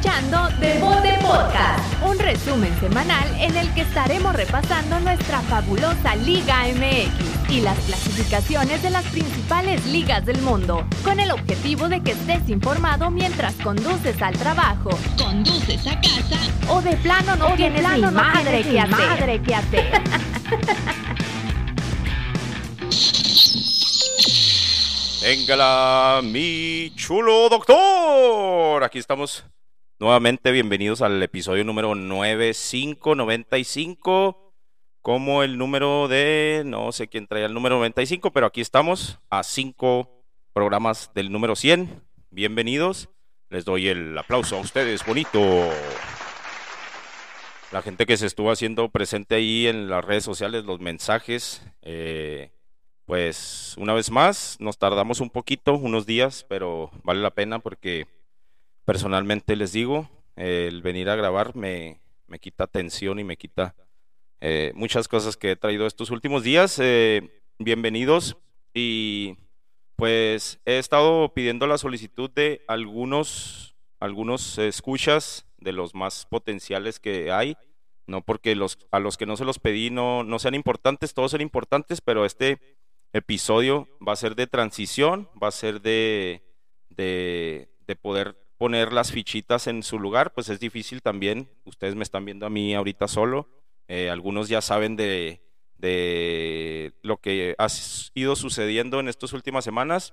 escuchando 0.00 0.48
Devote 0.60 1.18
Podcast, 1.20 2.02
un 2.06 2.18
resumen 2.18 2.74
semanal 2.80 3.28
en 3.38 3.54
el 3.54 3.70
que 3.74 3.82
estaremos 3.82 4.34
repasando 4.34 4.98
nuestra 5.00 5.42
fabulosa 5.42 6.16
Liga 6.16 6.62
MX 6.68 7.50
y 7.50 7.60
las 7.60 7.78
clasificaciones 7.80 8.82
de 8.82 8.88
las 8.88 9.04
principales 9.06 9.84
ligas 9.84 10.24
del 10.24 10.40
mundo, 10.40 10.86
con 11.04 11.20
el 11.20 11.30
objetivo 11.30 11.90
de 11.90 12.02
que 12.02 12.12
estés 12.12 12.48
informado 12.48 13.10
mientras 13.10 13.52
conduces 13.56 14.22
al 14.22 14.32
trabajo, 14.38 14.88
conduces 15.18 15.86
a 15.86 16.00
casa 16.00 16.38
o 16.70 16.80
de 16.80 16.96
plano 16.96 17.36
no 17.36 17.54
tienes 17.56 17.82
ni 17.82 18.00
madre, 18.00 18.62
que 18.62 18.80
hacer. 18.80 18.96
madre 18.96 19.42
que 19.42 19.54
hacer. 19.54 20.02
Véngala, 25.22 26.22
mi 26.24 26.90
chulo 26.96 27.50
doctor. 27.50 28.82
Aquí 28.82 28.98
estamos 28.98 29.44
nuevamente. 30.00 30.50
Bienvenidos 30.50 31.02
al 31.02 31.22
episodio 31.22 31.62
número 31.62 31.94
9595. 31.94 34.52
Como 35.02 35.44
el 35.44 35.58
número 35.58 36.08
de. 36.08 36.62
No 36.66 36.90
sé 36.92 37.08
quién 37.08 37.26
traía 37.26 37.46
el 37.46 37.54
número 37.54 37.76
95, 37.76 38.32
pero 38.32 38.46
aquí 38.46 38.60
estamos 38.60 39.18
a 39.30 39.42
cinco 39.44 40.10
programas 40.52 41.12
del 41.14 41.30
número 41.30 41.54
100. 41.54 42.02
Bienvenidos. 42.30 43.08
Les 43.50 43.64
doy 43.64 43.86
el 43.88 44.18
aplauso 44.18 44.56
a 44.56 44.60
ustedes, 44.60 45.06
bonito. 45.06 45.40
La 47.72 47.82
gente 47.82 48.06
que 48.06 48.16
se 48.16 48.26
estuvo 48.26 48.50
haciendo 48.50 48.88
presente 48.88 49.36
ahí 49.36 49.66
en 49.66 49.88
las 49.88 50.04
redes 50.04 50.24
sociales, 50.24 50.64
los 50.64 50.80
mensajes. 50.80 51.64
Eh, 51.82 52.50
pues 53.04 53.76
una 53.78 53.94
vez 53.94 54.10
más, 54.10 54.56
nos 54.60 54.78
tardamos 54.78 55.20
un 55.20 55.30
poquito, 55.30 55.74
unos 55.74 56.06
días, 56.06 56.46
pero 56.48 56.90
vale 57.02 57.20
la 57.20 57.30
pena 57.30 57.58
porque 57.58 58.06
personalmente 58.90 59.54
les 59.54 59.70
digo, 59.70 60.10
el 60.34 60.82
venir 60.82 61.10
a 61.10 61.14
grabar 61.14 61.54
me, 61.54 62.00
me 62.26 62.40
quita 62.40 62.66
tensión 62.66 63.20
y 63.20 63.24
me 63.24 63.36
quita 63.36 63.76
eh, 64.40 64.72
muchas 64.74 65.06
cosas 65.06 65.36
que 65.36 65.52
he 65.52 65.56
traído 65.56 65.86
estos 65.86 66.10
últimos 66.10 66.42
días. 66.42 66.76
Eh, 66.80 67.30
bienvenidos 67.60 68.36
y 68.74 69.36
pues 69.94 70.58
he 70.64 70.80
estado 70.80 71.32
pidiendo 71.34 71.68
la 71.68 71.78
solicitud 71.78 72.30
de 72.30 72.64
algunos, 72.66 73.76
algunos 74.00 74.58
escuchas 74.58 75.46
de 75.58 75.70
los 75.70 75.94
más 75.94 76.26
potenciales 76.26 76.98
que 76.98 77.30
hay. 77.30 77.56
No 78.08 78.22
porque 78.22 78.56
los, 78.56 78.76
a 78.90 78.98
los 78.98 79.16
que 79.16 79.26
no 79.26 79.36
se 79.36 79.44
los 79.44 79.60
pedí 79.60 79.90
no, 79.90 80.24
no 80.24 80.40
sean 80.40 80.56
importantes, 80.56 81.14
todos 81.14 81.30
son 81.30 81.42
importantes, 81.42 82.00
pero 82.00 82.24
este 82.24 82.58
episodio 83.12 83.86
va 84.04 84.14
a 84.14 84.16
ser 84.16 84.34
de 84.34 84.48
transición, 84.48 85.28
va 85.40 85.46
a 85.46 85.52
ser 85.52 85.80
de, 85.80 86.42
de, 86.88 87.68
poder 88.02 88.49
poner 88.60 88.92
las 88.92 89.10
fichitas 89.10 89.68
en 89.68 89.82
su 89.82 89.98
lugar, 89.98 90.34
pues 90.34 90.50
es 90.50 90.60
difícil 90.60 91.00
también. 91.00 91.48
Ustedes 91.64 91.94
me 91.94 92.02
están 92.02 92.26
viendo 92.26 92.44
a 92.44 92.50
mí 92.50 92.74
ahorita 92.74 93.08
solo. 93.08 93.48
Eh, 93.88 94.10
algunos 94.10 94.50
ya 94.50 94.60
saben 94.60 94.96
de, 94.96 95.40
de 95.78 96.92
lo 97.00 97.16
que 97.22 97.54
ha 97.56 97.68
ido 98.12 98.36
sucediendo 98.36 99.00
en 99.00 99.08
estas 99.08 99.32
últimas 99.32 99.64
semanas, 99.64 100.12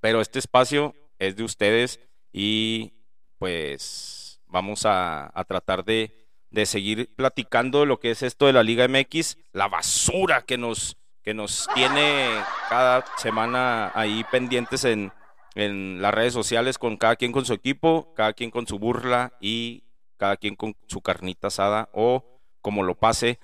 pero 0.00 0.20
este 0.20 0.40
espacio 0.40 0.96
es 1.20 1.36
de 1.36 1.44
ustedes 1.44 2.00
y 2.32 2.94
pues 3.38 4.40
vamos 4.46 4.84
a, 4.84 5.30
a 5.32 5.44
tratar 5.44 5.84
de, 5.84 6.26
de 6.50 6.66
seguir 6.66 7.14
platicando 7.14 7.86
lo 7.86 8.00
que 8.00 8.10
es 8.10 8.24
esto 8.24 8.46
de 8.46 8.54
la 8.54 8.64
Liga 8.64 8.88
MX, 8.88 9.38
la 9.52 9.68
basura 9.68 10.42
que 10.42 10.58
nos 10.58 10.96
que 11.22 11.34
nos 11.34 11.68
tiene 11.74 12.42
cada 12.70 13.04
semana 13.18 13.92
ahí 13.94 14.24
pendientes 14.32 14.84
en, 14.84 15.12
en 15.58 16.00
las 16.00 16.14
redes 16.14 16.32
sociales 16.32 16.78
con 16.78 16.96
cada 16.96 17.16
quien 17.16 17.32
con 17.32 17.44
su 17.44 17.52
equipo, 17.52 18.12
cada 18.14 18.32
quien 18.32 18.50
con 18.50 18.66
su 18.66 18.78
burla 18.78 19.32
y 19.40 19.82
cada 20.16 20.36
quien 20.36 20.54
con 20.54 20.76
su 20.86 21.00
carnita 21.00 21.48
asada 21.48 21.88
o 21.92 22.24
como 22.60 22.84
lo 22.84 22.94
pase. 22.94 23.38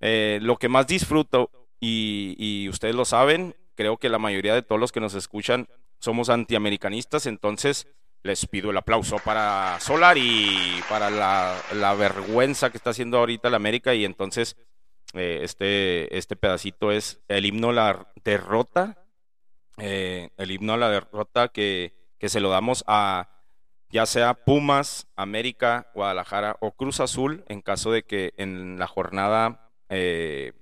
Eh, 0.00 0.38
lo 0.42 0.56
que 0.56 0.68
más 0.68 0.86
disfruto, 0.86 1.50
y, 1.80 2.34
y, 2.38 2.68
ustedes 2.68 2.94
lo 2.94 3.04
saben, 3.04 3.54
creo 3.74 3.98
que 3.98 4.08
la 4.08 4.18
mayoría 4.18 4.54
de 4.54 4.62
todos 4.62 4.80
los 4.80 4.90
que 4.90 5.00
nos 5.00 5.14
escuchan 5.14 5.68
somos 6.00 6.28
antiamericanistas, 6.28 7.26
entonces 7.26 7.86
les 8.22 8.46
pido 8.46 8.70
el 8.70 8.76
aplauso 8.76 9.18
para 9.18 9.78
Solar 9.80 10.18
y 10.18 10.80
para 10.88 11.10
la, 11.10 11.56
la 11.74 11.94
vergüenza 11.94 12.70
que 12.70 12.76
está 12.76 12.90
haciendo 12.90 13.18
ahorita 13.18 13.50
la 13.50 13.56
América 13.56 13.94
y 13.94 14.04
entonces 14.04 14.56
eh, 15.14 15.40
este, 15.42 16.16
este 16.16 16.36
pedacito 16.36 16.90
es 16.90 17.20
el 17.28 17.46
himno 17.46 17.72
la 17.72 18.08
derrota, 18.24 18.98
eh, 19.78 20.30
el 20.36 20.50
himno 20.50 20.74
a 20.74 20.76
la 20.76 20.90
derrota 20.90 21.48
que, 21.48 21.94
que 22.18 22.28
se 22.28 22.40
lo 22.40 22.50
damos 22.50 22.84
a 22.86 23.30
ya 23.90 24.04
sea 24.04 24.34
Pumas, 24.34 25.08
América, 25.16 25.90
Guadalajara 25.94 26.58
o 26.60 26.72
Cruz 26.72 27.00
Azul, 27.00 27.44
en 27.48 27.62
caso 27.62 27.90
de 27.90 28.02
que 28.02 28.34
en 28.36 28.78
la 28.78 28.86
jornada 28.86 29.70
eh, 29.88 30.52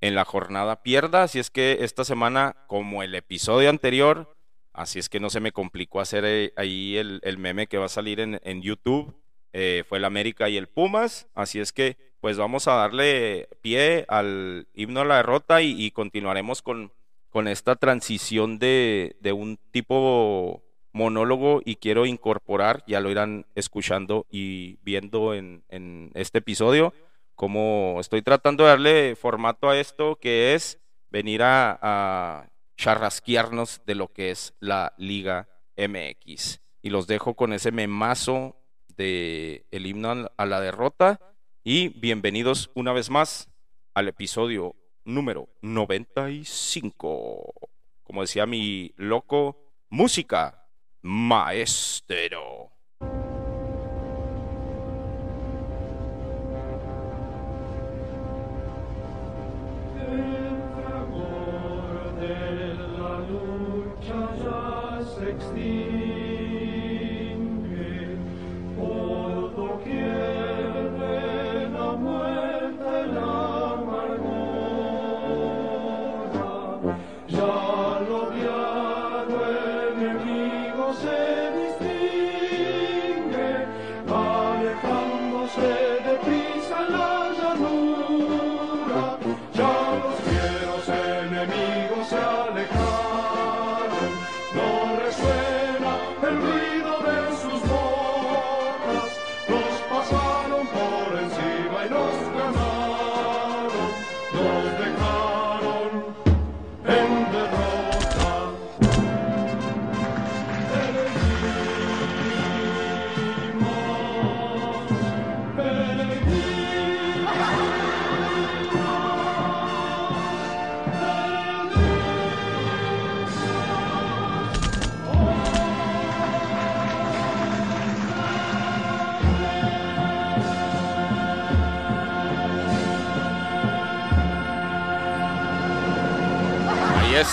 en 0.00 0.16
la 0.16 0.24
jornada 0.24 0.82
pierda. 0.82 1.22
Así 1.22 1.38
es 1.38 1.50
que 1.50 1.78
esta 1.82 2.04
semana, 2.04 2.56
como 2.66 3.04
el 3.04 3.14
episodio 3.14 3.70
anterior, 3.70 4.36
así 4.72 4.98
es 4.98 5.08
que 5.08 5.20
no 5.20 5.30
se 5.30 5.38
me 5.38 5.52
complicó 5.52 6.00
hacer 6.00 6.52
ahí 6.56 6.96
el, 6.96 7.20
el 7.22 7.38
meme 7.38 7.68
que 7.68 7.78
va 7.78 7.86
a 7.86 7.88
salir 7.88 8.18
en, 8.18 8.40
en 8.42 8.62
YouTube. 8.62 9.14
fue 9.52 9.98
el 9.98 10.04
América 10.04 10.48
y 10.48 10.56
el 10.56 10.66
Pumas. 10.66 11.28
Así 11.34 11.60
es 11.60 11.72
que 11.72 11.96
pues 12.22 12.38
vamos 12.38 12.68
a 12.68 12.74
darle 12.74 13.48
pie 13.62 14.04
al 14.06 14.68
himno 14.74 15.00
a 15.00 15.04
la 15.04 15.16
derrota 15.16 15.60
y, 15.60 15.90
continuaremos 15.90 16.62
con, 16.62 16.92
con, 17.32 17.48
esta 17.48 17.76
transición 17.76 18.58
de, 18.58 19.16
un 19.34 19.58
tipo 19.70 20.62
monólogo 20.92 21.62
y 21.64 21.76
quiero 21.76 22.06
incorporar, 22.06 22.84
ya 22.86 23.00
lo 23.00 23.10
irán 23.10 23.46
escuchando 23.54 24.26
y 24.30 24.76
viendo 24.82 25.34
en, 25.34 25.64
en 25.68 26.10
este 26.14 26.38
episodio, 26.38 26.92
como 27.34 27.96
estoy 27.98 28.22
tratando 28.22 28.64
de 28.64 28.70
darle 28.70 29.16
formato 29.16 29.70
a 29.70 29.78
esto 29.78 30.16
que 30.16 30.54
es 30.54 30.78
venir 31.10 31.42
a, 31.42 31.78
a 31.80 32.48
charrasquearnos 32.76 33.82
de 33.86 33.94
lo 33.94 34.12
que 34.12 34.30
es 34.30 34.54
la 34.60 34.92
Liga 34.98 35.48
MX. 35.76 36.60
Y 36.82 36.90
los 36.90 37.06
dejo 37.06 37.34
con 37.34 37.52
ese 37.52 37.72
memazo 37.72 38.56
de 38.96 39.66
el 39.70 39.86
himno 39.86 40.30
a 40.36 40.46
la 40.46 40.60
derrota 40.60 41.20
y 41.64 41.88
bienvenidos 41.88 42.70
una 42.74 42.92
vez 42.92 43.08
más 43.08 43.48
al 43.94 44.08
episodio 44.08 44.74
número 45.04 45.48
95. 45.62 47.54
Como 48.02 48.22
decía 48.22 48.46
mi 48.46 48.92
loco, 48.96 49.58
música 49.88 50.66
maestro. 51.02 52.71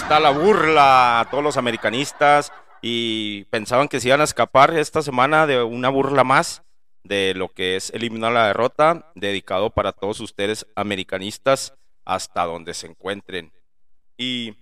Está 0.10 0.20
la 0.20 0.32
burla 0.32 1.20
a 1.20 1.30
todos 1.30 1.44
los 1.44 1.56
americanistas, 1.56 2.52
y 2.82 3.44
pensaban 3.52 3.88
que 3.88 4.00
se 4.00 4.08
iban 4.08 4.22
a 4.22 4.24
escapar 4.24 4.76
esta 4.76 5.04
semana 5.04 5.46
de 5.46 5.62
una 5.62 5.90
burla 5.90 6.24
más 6.24 6.64
de 7.04 7.36
lo 7.36 7.50
que 7.50 7.76
es 7.76 7.92
eliminar 7.92 8.32
la 8.32 8.48
derrota, 8.48 9.12
dedicado 9.14 9.70
para 9.70 9.92
todos 9.92 10.20
ustedes 10.20 10.66
americanistas 10.74 11.76
hasta 12.06 12.46
donde 12.46 12.74
se 12.74 12.88
encuentren. 12.88 13.52
Y 14.18 14.56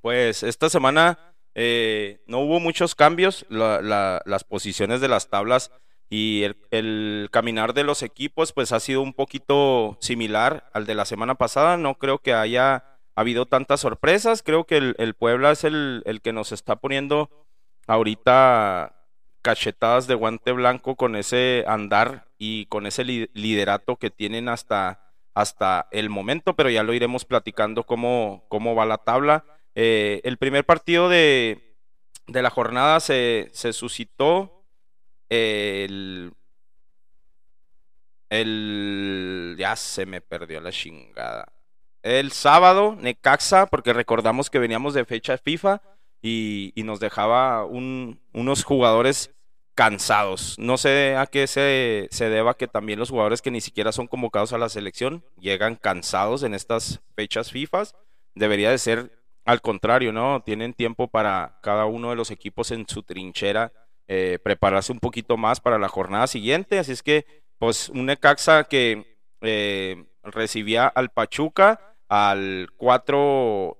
pues 0.00 0.42
esta 0.42 0.70
semana 0.70 1.34
eh, 1.54 2.22
no 2.26 2.38
hubo 2.38 2.58
muchos 2.58 2.94
cambios, 2.94 3.44
las 3.50 4.44
posiciones 4.44 5.02
de 5.02 5.08
las 5.08 5.28
tablas 5.28 5.72
y 6.08 6.44
el, 6.70 7.28
caminar 7.30 7.74
de 7.74 7.84
los 7.84 8.02
equipos 8.02 8.54
pues 8.54 8.72
ha 8.72 8.80
sido 8.80 9.02
un 9.02 9.12
poquito 9.12 9.98
similar 10.00 10.70
al 10.72 10.86
de 10.86 10.94
la 10.94 11.04
semana 11.04 11.34
pasada, 11.34 11.76
no 11.76 11.96
creo 11.96 12.20
que 12.20 12.32
haya 12.32 12.90
habido 13.20 13.46
tantas 13.46 13.80
sorpresas, 13.80 14.42
creo 14.42 14.64
que 14.64 14.76
el, 14.76 15.14
Puebla 15.14 15.52
es 15.52 15.64
el, 15.64 16.02
el 16.06 16.20
que 16.20 16.32
nos 16.32 16.52
está 16.52 16.76
poniendo 16.76 17.30
ahorita 17.86 18.96
cachetadas 19.42 20.06
de 20.06 20.14
guante 20.14 20.52
blanco 20.52 20.96
con 20.96 21.16
ese 21.16 21.64
andar 21.66 22.28
y 22.38 22.66
con 22.66 22.86
ese 22.86 23.04
liderato 23.04 23.96
que 23.96 24.10
tienen 24.10 24.48
hasta, 24.48 25.12
hasta 25.34 25.88
el 25.90 26.10
momento, 26.10 26.54
pero 26.54 26.70
ya 26.70 26.82
lo 26.82 26.92
iremos 26.92 27.24
platicando 27.24 27.84
cómo, 27.84 28.44
cómo 28.48 28.74
va 28.74 28.86
la 28.86 28.98
tabla. 28.98 29.44
Eh, 29.74 30.20
el 30.24 30.36
primer 30.36 30.64
partido 30.64 31.08
de, 31.08 31.76
de 32.26 32.42
la 32.42 32.50
jornada 32.50 33.00
se, 33.00 33.50
se 33.52 33.72
suscitó 33.72 34.64
el, 35.28 36.32
el... 38.28 39.56
Ya 39.58 39.76
se 39.76 40.06
me 40.06 40.20
perdió 40.20 40.60
la 40.60 40.72
chingada. 40.72 41.52
El 42.02 42.32
sábado, 42.32 42.96
Necaxa, 42.98 43.66
porque 43.66 43.92
recordamos 43.92 44.48
que 44.48 44.58
veníamos 44.58 44.94
de 44.94 45.04
fecha 45.04 45.36
FIFA 45.36 45.82
y, 46.22 46.72
nos 46.76 47.00
dejaba 47.00 47.64
unos 47.64 48.64
jugadores 48.64 49.34
cansados. 49.74 50.56
No 50.58 50.76
sé 50.76 51.16
a 51.16 51.26
qué 51.26 51.46
se, 51.46 52.08
deba 52.28 52.54
que 52.54 52.68
también 52.68 52.98
los 52.98 53.10
jugadores 53.10 53.42
que 53.42 53.50
ni 53.50 53.60
siquiera 53.60 53.92
son 53.92 54.06
convocados 54.06 54.52
a 54.52 54.58
la 54.58 54.68
selección 54.68 55.24
llegan 55.38 55.76
cansados 55.76 56.42
en 56.42 56.54
estas 56.54 57.00
fechas 57.14 57.50
FIFA. 57.50 57.84
Debería 58.34 58.70
de 58.70 58.78
ser 58.78 59.20
al 59.44 59.60
contrario, 59.60 60.12
¿no? 60.12 60.42
Tienen 60.42 60.74
tiempo 60.74 61.08
para 61.08 61.58
cada 61.62 61.86
uno 61.86 62.10
de 62.10 62.16
los 62.16 62.30
equipos 62.30 62.70
en 62.70 62.86
su 62.86 63.02
trinchera 63.02 63.72
eh, 64.06 64.38
prepararse 64.42 64.92
un 64.92 65.00
poquito 65.00 65.36
más 65.36 65.60
para 65.60 65.78
la 65.78 65.88
jornada 65.88 66.26
siguiente. 66.26 66.78
Así 66.78 66.92
es 66.92 67.02
que, 67.02 67.26
pues, 67.58 67.88
un 67.88 68.06
Necaxa 68.06 68.64
que 68.64 69.18
eh, 69.40 70.04
recibía 70.24 70.86
al 70.88 71.10
Pachuca, 71.10 71.89
al 72.10 72.68
4 72.76 73.78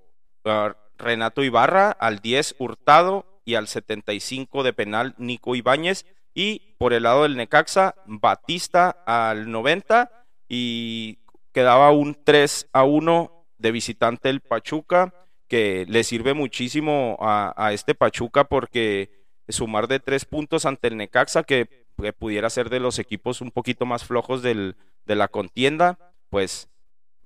Renato 0.96 1.42
Ibarra, 1.42 1.90
al 1.90 2.20
10 2.20 2.54
Hurtado 2.58 3.26
y 3.44 3.56
al 3.56 3.66
75 3.66 4.62
de 4.62 4.72
penal 4.72 5.14
Nico 5.18 5.54
Ibáñez. 5.54 6.06
Y 6.32 6.76
por 6.78 6.92
el 6.92 7.02
lado 7.02 7.24
del 7.24 7.36
Necaxa, 7.36 7.96
Batista 8.06 8.90
al 9.04 9.50
90 9.50 10.10
y 10.48 11.18
quedaba 11.52 11.90
un 11.90 12.16
3 12.24 12.68
a 12.72 12.84
1 12.84 13.46
de 13.58 13.72
visitante 13.72 14.30
el 14.30 14.40
Pachuca, 14.40 15.12
que 15.48 15.84
le 15.88 16.04
sirve 16.04 16.32
muchísimo 16.32 17.18
a, 17.20 17.72
este 17.72 17.96
Pachuca 17.96 18.44
porque 18.44 19.10
sumar 19.48 19.88
de 19.88 19.98
tres 19.98 20.24
puntos 20.24 20.64
ante 20.64 20.86
el 20.88 20.96
Necaxa, 20.96 21.42
que, 21.42 21.80
pudiera 22.18 22.48
ser 22.48 22.70
de 22.70 22.80
los 22.80 22.98
equipos 22.98 23.42
un 23.42 23.50
poquito 23.50 23.84
más 23.84 24.04
flojos 24.04 24.40
del, 24.40 24.76
de 25.04 25.16
la 25.16 25.28
contienda, 25.28 25.98
pues 26.30 26.69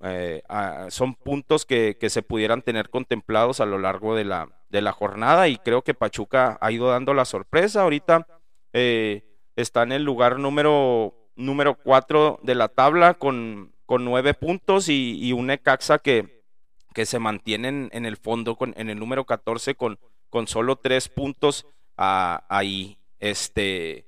eh, 0.07 0.43
son 0.91 1.15
puntos 1.15 1.65
que, 1.65 1.97
se 2.09 2.23
pudieran 2.23 2.61
tener 2.61 2.91
contemplados 2.91 3.61
a 3.61 3.67
lo 3.67 3.79
largo 3.79 4.15
de 4.15 4.25
la, 4.25 4.51
de 4.69 4.83
la 4.83 4.93
jornada 4.93 5.49
y 5.49 5.57
creo 5.57 5.83
que 5.83 5.95
Pachuca 5.95 6.59
ha 6.61 6.71
ido 6.71 6.91
dando 6.91 7.15
la 7.15 7.25
sorpresa. 7.25 7.83
Ahorita 7.83 8.27
eh, 8.75 9.25
está 9.57 9.83
en 9.83 9.93
el 9.93 10.05
lugar 10.05 10.39
número, 10.39 11.15
número 11.37 11.77
4 11.77 12.41
de 12.43 12.55
la 12.55 12.69
tabla 12.69 13.15
con, 13.15 13.73
con 13.87 14.05
nueve 14.05 14.35
puntos 14.35 14.91
y, 14.91 15.33
un 15.33 15.47
Necaxa 15.47 15.99
que, 15.99 16.45
que 16.93 17.07
se 17.07 17.19
mantiene 17.19 17.89
en, 17.91 18.05
el 18.05 18.19
fondo 18.19 18.57
con, 18.57 18.75
en 18.77 18.91
el 18.91 18.99
número 18.99 19.25
14 19.25 19.75
con, 19.75 19.99
con 20.29 20.47
solo 20.49 20.77
tres 20.77 21.09
puntos 21.09 21.67
ahí. 21.97 22.99
Este, 23.21 24.05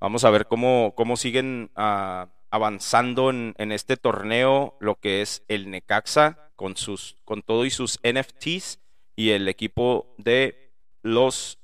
vamos 0.00 0.24
a 0.24 0.30
ver 0.30 0.46
cómo, 0.46 0.94
cómo 0.96 1.18
siguen 1.18 1.70
a 1.76 2.28
avanzando 2.54 3.30
en, 3.30 3.72
este 3.72 3.96
torneo 3.96 4.76
lo 4.78 4.94
que 4.94 5.22
es 5.22 5.42
el 5.48 5.72
Necaxa 5.72 6.52
con 6.54 6.76
sus 6.76 7.16
con 7.24 7.42
todo 7.42 7.64
y 7.64 7.70
sus 7.70 7.98
NFTs 8.04 8.78
y 9.16 9.30
el 9.30 9.48
equipo 9.48 10.14
de 10.18 10.70
los 11.02 11.58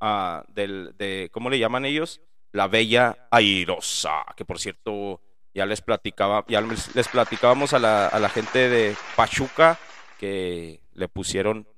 uh, 0.00 0.42
del, 0.48 0.96
de 0.98 1.30
cómo 1.30 1.48
le 1.48 1.60
llaman 1.60 1.84
ellos 1.84 2.20
la 2.50 2.66
Bella 2.66 3.28
Airosa 3.30 4.24
que 4.36 4.44
por 4.44 4.58
cierto 4.58 5.20
ya 5.54 5.64
les 5.64 5.80
platicaba 5.80 6.44
ya 6.48 6.60
les, 6.60 7.06
platicábamos 7.06 7.72
a 7.72 7.78
la, 7.78 8.08
a 8.08 8.18
la, 8.18 8.30
gente 8.30 8.68
de 8.68 8.96
Pachuca 9.14 9.78
que 10.18 10.80
le 10.92 11.06
pusieron 11.06 11.68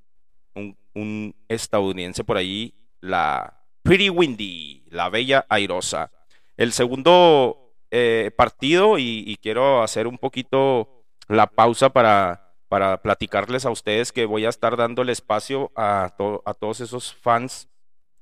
un 0.55 1.35
estadounidense 1.49 2.25
por 2.25 2.39
ahí 2.39 2.73
la 3.03 3.63
Pretty 3.83 4.09
Windy 4.09 4.85
la 4.89 5.11
Bella 5.11 5.45
Airosa. 5.51 6.11
El 6.57 6.73
segundo 6.73 7.62
eh, 7.95 8.31
partido 8.35 8.99
y, 8.99 9.39
quiero 9.43 9.83
hacer 9.83 10.07
un 10.07 10.17
poquito 10.17 11.05
la 11.29 11.47
pausa 11.47 11.91
para, 11.91 12.55
para 12.69 13.03
platicarles 13.03 13.67
a 13.67 13.71
ustedes 13.71 14.13
que 14.13 14.25
voy 14.25 14.47
a 14.47 14.49
estar 14.49 14.79
dando 14.79 15.03
el 15.03 15.11
espacio 15.11 15.71
a, 15.77 16.15
a 16.47 16.55
todos 16.55 16.81
esos 16.81 17.15
fans 17.15 17.69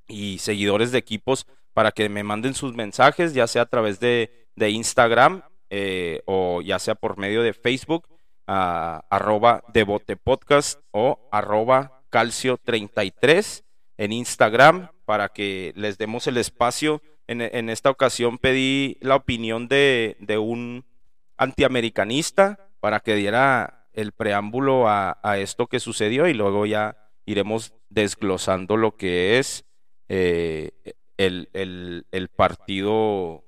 y 0.08 0.38
seguidores 0.38 0.90
de 0.90 0.98
equipos 0.98 1.46
para 1.72 1.92
que 1.92 2.08
me 2.08 2.24
manden 2.24 2.54
sus 2.54 2.74
mensajes, 2.74 3.32
ya 3.32 3.46
sea 3.46 3.62
a 3.62 3.66
través 3.66 4.00
de, 4.00 4.48
de 4.56 4.70
Instagram 4.70 5.44
eh, 5.70 6.20
o 6.26 6.62
ya 6.62 6.80
sea 6.80 6.96
por 6.96 7.16
medio 7.16 7.42
de 7.44 7.52
Facebook, 7.52 8.08
arroba 8.46 9.62
Podcast 10.24 10.80
o 10.90 11.28
arroba 11.30 12.02
calcio33 12.10 13.62
en 13.98 14.12
Instagram 14.12 14.90
para 15.04 15.28
que 15.28 15.72
les 15.76 15.96
demos 15.96 16.26
el 16.26 16.38
espacio 16.38 17.00
en, 17.30 17.70
esta 17.70 17.90
ocasión 17.90 18.38
pedí 18.38 18.96
la 19.00 19.14
opinión 19.14 19.68
de, 19.68 20.16
un 20.40 20.84
antiamericanista 21.36 22.68
para 22.80 23.00
que 23.00 23.14
diera 23.14 23.86
el 23.92 24.12
preámbulo 24.12 24.88
a, 24.88 25.16
esto 25.38 25.68
que 25.68 25.78
sucedió 25.78 26.26
y 26.26 26.34
luego 26.34 26.66
ya 26.66 26.96
iremos 27.26 27.72
desglosando 27.88 28.76
lo 28.76 28.96
que 28.96 29.38
es 29.38 29.64
eh, 30.08 30.72
el, 31.18 32.28
partido 32.34 33.44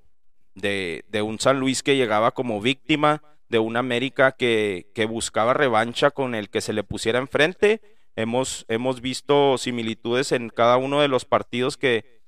de, 0.55 1.03
un 1.25 1.41
San 1.41 1.59
Luis 1.59 1.83
que 1.83 1.97
llegaba 1.97 2.31
como 2.31 2.61
víctima 2.61 3.23
de 3.49 3.59
una 3.59 3.81
América 3.81 4.33
que, 4.33 4.87
buscaba 5.09 5.55
revancha 5.55 6.13
con 6.13 6.37
el 6.37 6.51
que 6.51 6.61
se 6.61 6.73
le 6.73 6.85
pusiera 6.85 7.19
enfrente. 7.19 7.81
Hemos 8.15 9.01
visto 9.01 9.59
similitudes 9.59 10.31
en 10.31 10.51
cada 10.51 10.77
uno 10.77 11.01
de 11.01 11.09
los 11.09 11.25
partidos 11.25 11.77
que, 11.77 12.22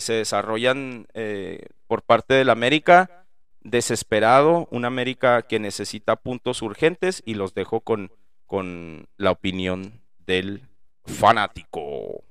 se 0.00 0.12
desarrollan 0.12 1.06
eh, 1.14 1.66
por 1.86 2.02
parte 2.02 2.34
del 2.34 2.50
América, 2.50 3.26
desesperado, 3.62 4.68
un 4.70 4.84
América 4.84 5.42
que 5.42 5.58
necesita 5.58 6.16
puntos 6.16 6.62
urgentes 6.62 7.22
y 7.24 7.34
los 7.34 7.54
dejo 7.54 7.80
con, 7.80 8.10
con 8.46 9.06
la 9.16 9.30
opinión 9.30 10.00
del 10.26 10.62
fanático. 11.04 12.22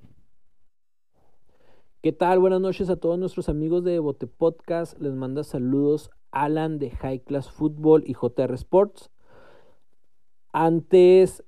¿Qué 2.02 2.12
tal? 2.12 2.40
Buenas 2.40 2.60
noches 2.60 2.90
a 2.90 2.98
todos 2.98 3.18
nuestros 3.18 3.48
amigos 3.50 3.84
de 3.84 4.00
Bote 4.00 4.28
Podcast. 4.28 5.00
Les 5.00 5.14
manda 5.14 5.44
saludos 5.44 6.12
Alan 6.32 6.78
de 6.78 6.92
High 6.92 7.22
Class 7.22 7.50
Football 7.50 8.04
y 8.06 8.14
JR 8.14 8.54
Sports. 8.56 9.10
Antes 10.52 11.44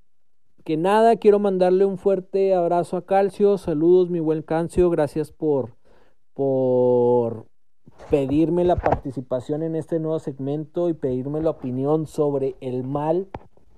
que 0.63 0.77
nada, 0.77 1.17
quiero 1.17 1.39
mandarle 1.39 1.85
un 1.85 1.97
fuerte 1.97 2.55
abrazo 2.55 2.97
a 2.97 3.05
Calcio. 3.05 3.57
Saludos, 3.57 4.09
mi 4.09 4.19
buen 4.19 4.41
Calcio. 4.41 4.89
Gracias 4.89 5.31
por, 5.31 5.75
por 6.35 7.47
pedirme 8.11 8.63
la 8.63 8.75
participación 8.75 9.63
en 9.63 9.75
este 9.75 9.99
nuevo 9.99 10.19
segmento 10.19 10.89
y 10.89 10.93
pedirme 10.93 11.41
la 11.41 11.49
opinión 11.49 12.05
sobre 12.05 12.55
el 12.61 12.83
mal 12.83 13.27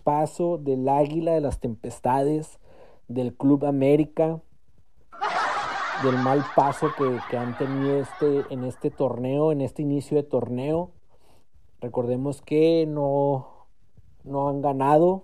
paso 0.04 0.58
del 0.58 0.90
Águila 0.90 1.32
de 1.32 1.42
las 1.42 1.62
Tempestades, 1.62 2.60
del 3.08 3.34
Club 3.34 3.66
América, 3.66 4.42
del 6.04 6.18
mal 6.18 6.44
paso 6.56 6.88
que, 6.98 7.18
que 7.30 7.38
han 7.38 7.58
tenido 7.58 8.00
este, 8.00 8.44
en 8.50 8.66
este 8.66 8.92
torneo, 8.92 9.54
en 9.54 9.62
este 9.62 9.82
inicio 9.82 10.18
de 10.18 10.24
torneo. 10.24 10.92
Recordemos 11.80 12.42
que 12.42 12.86
no, 12.86 13.68
no 14.24 14.50
han 14.50 14.62
ganado, 14.62 15.24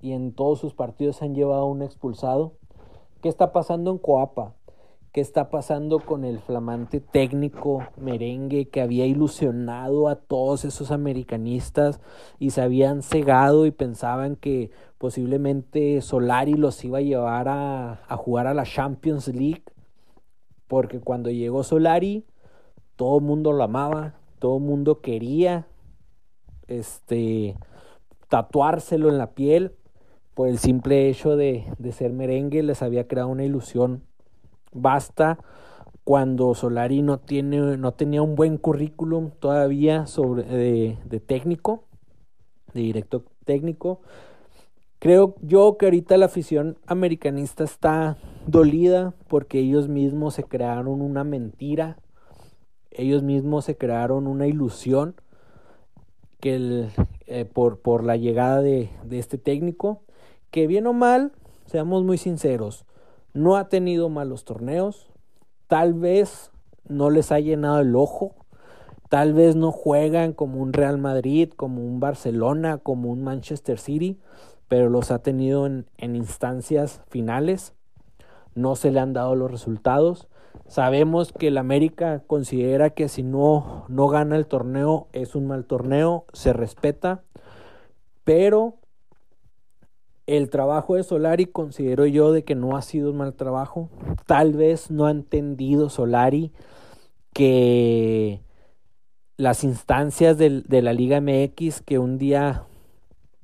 y 0.00 0.12
en 0.12 0.32
todos 0.32 0.58
sus 0.58 0.74
partidos 0.74 1.22
han 1.22 1.34
llevado 1.34 1.66
un 1.66 1.82
expulsado. 1.82 2.54
¿Qué 3.22 3.28
está 3.28 3.52
pasando 3.52 3.90
en 3.90 3.98
Coapa? 3.98 4.55
Qué 5.16 5.22
está 5.22 5.48
pasando 5.48 6.00
con 6.00 6.26
el 6.26 6.40
flamante 6.40 7.00
técnico 7.00 7.88
merengue 7.96 8.68
que 8.68 8.82
había 8.82 9.06
ilusionado 9.06 10.08
a 10.08 10.16
todos 10.16 10.66
esos 10.66 10.90
americanistas 10.90 12.02
y 12.38 12.50
se 12.50 12.60
habían 12.60 13.02
cegado 13.02 13.64
y 13.64 13.70
pensaban 13.70 14.36
que 14.36 14.70
posiblemente 14.98 16.02
Solari 16.02 16.52
los 16.52 16.84
iba 16.84 16.98
a 16.98 17.00
llevar 17.00 17.48
a, 17.48 18.04
a 18.06 18.16
jugar 18.18 18.46
a 18.46 18.52
la 18.52 18.64
Champions 18.64 19.28
League, 19.28 19.62
porque 20.66 21.00
cuando 21.00 21.30
llegó 21.30 21.62
Solari, 21.62 22.26
todo 22.96 23.20
el 23.20 23.24
mundo 23.24 23.52
lo 23.52 23.64
amaba, 23.64 24.16
todo 24.38 24.58
el 24.58 24.64
mundo 24.64 25.00
quería 25.00 25.66
este 26.68 27.56
tatuárselo 28.28 29.08
en 29.08 29.16
la 29.16 29.30
piel. 29.30 29.72
Por 30.34 30.48
el 30.48 30.58
simple 30.58 31.08
hecho 31.08 31.36
de, 31.36 31.64
de 31.78 31.92
ser 31.92 32.12
merengue 32.12 32.62
les 32.62 32.82
había 32.82 33.08
creado 33.08 33.30
una 33.30 33.44
ilusión 33.44 34.05
basta 34.76 35.38
cuando 36.06 36.54
Solari 36.54 37.02
no, 37.02 37.18
tiene, 37.18 37.76
no 37.76 37.92
tenía 37.92 38.22
un 38.22 38.36
buen 38.36 38.58
currículum 38.58 39.32
todavía 39.40 40.06
sobre, 40.06 40.44
de, 40.44 41.20
técnico, 41.20 41.82
de 42.74 42.82
directo 42.82 43.24
técnico. 43.44 44.02
Creo 45.00 45.34
yo 45.42 45.76
que 45.76 45.86
ahorita 45.86 46.16
la 46.16 46.26
afición 46.26 46.78
americanista 46.86 47.64
está 47.64 48.18
dolida 48.46 49.14
porque 49.26 49.58
ellos 49.58 49.88
mismos 49.88 50.34
se 50.34 50.44
crearon 50.44 51.02
una 51.02 51.24
mentira, 51.24 51.98
ellos 52.92 53.24
mismos 53.24 53.64
se 53.64 53.76
crearon 53.76 54.28
una 54.28 54.46
ilusión 54.46 55.16
que 56.38 56.86
eh, 57.26 57.44
por, 57.46 57.80
por 57.80 58.04
la 58.04 58.16
llegada 58.16 58.62
de, 58.62 58.90
de 59.02 59.18
este 59.18 59.38
técnico, 59.38 60.02
que 60.52 60.68
bien 60.68 60.86
o 60.86 60.92
mal, 60.92 61.32
seamos 61.64 62.04
muy 62.04 62.16
sinceros, 62.16 62.85
no 63.36 63.56
ha 63.56 63.68
tenido 63.68 64.08
malos 64.08 64.44
torneos, 64.44 65.06
tal 65.66 65.92
vez 65.92 66.50
no 66.88 67.10
les 67.10 67.30
ha 67.32 67.38
llenado 67.38 67.80
el 67.80 67.94
ojo, 67.94 68.34
tal 69.10 69.34
vez 69.34 69.56
no 69.56 69.72
juegan 69.72 70.32
como 70.32 70.58
un 70.62 70.72
Real 70.72 70.96
Madrid, 70.96 71.50
como 71.54 71.84
un 71.84 72.00
Barcelona, 72.00 72.78
como 72.78 73.10
un 73.10 73.22
Manchester 73.22 73.78
City, 73.78 74.18
pero 74.68 74.88
los 74.88 75.10
ha 75.10 75.18
tenido 75.18 75.66
en, 75.66 75.86
instancias 75.98 77.02
finales, 77.08 77.74
no 78.54 78.74
se 78.74 78.90
le 78.90 79.00
han 79.00 79.12
dado 79.12 79.34
los 79.34 79.50
resultados. 79.50 80.28
Sabemos 80.66 81.32
que 81.32 81.48
el 81.48 81.58
América 81.58 82.22
considera 82.26 82.88
que 82.90 83.08
si 83.08 83.22
no, 83.22 83.84
no 83.88 84.08
gana 84.08 84.36
el 84.36 84.46
torneo 84.46 85.08
es 85.12 85.34
un 85.34 85.46
mal 85.46 85.66
torneo, 85.66 86.24
se 86.32 86.54
respeta, 86.54 87.22
pero 88.24 88.76
el 90.26 90.50
trabajo 90.50 90.96
de 90.96 91.04
Solari 91.04 91.46
considero 91.46 92.06
yo 92.06 92.32
de 92.32 92.44
que 92.44 92.54
no 92.54 92.76
ha 92.76 92.82
sido 92.82 93.10
un 93.10 93.18
mal 93.18 93.34
trabajo. 93.34 93.88
Tal 94.26 94.54
vez 94.54 94.90
no 94.90 95.06
ha 95.06 95.10
entendido 95.10 95.88
Solari 95.88 96.52
que 97.32 98.40
las 99.36 99.64
instancias 99.64 100.38
de 100.38 100.82
la 100.82 100.92
Liga 100.92 101.20
MX, 101.20 101.82
que 101.82 101.98
un 101.98 102.18
día 102.18 102.64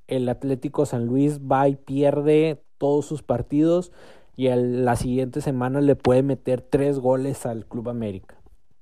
el 0.08 0.28
Atlético 0.28 0.86
San 0.86 1.06
Luis 1.06 1.40
va 1.40 1.68
y 1.68 1.76
pierde 1.76 2.62
todos 2.78 3.06
sus 3.06 3.22
partidos 3.22 3.92
y 4.36 4.48
la 4.48 4.96
siguiente 4.96 5.40
semana 5.40 5.80
le 5.80 5.94
puede 5.94 6.22
meter 6.22 6.62
tres 6.62 6.98
goles 6.98 7.46
al 7.46 7.66
Club 7.66 7.90
América. 7.90 8.36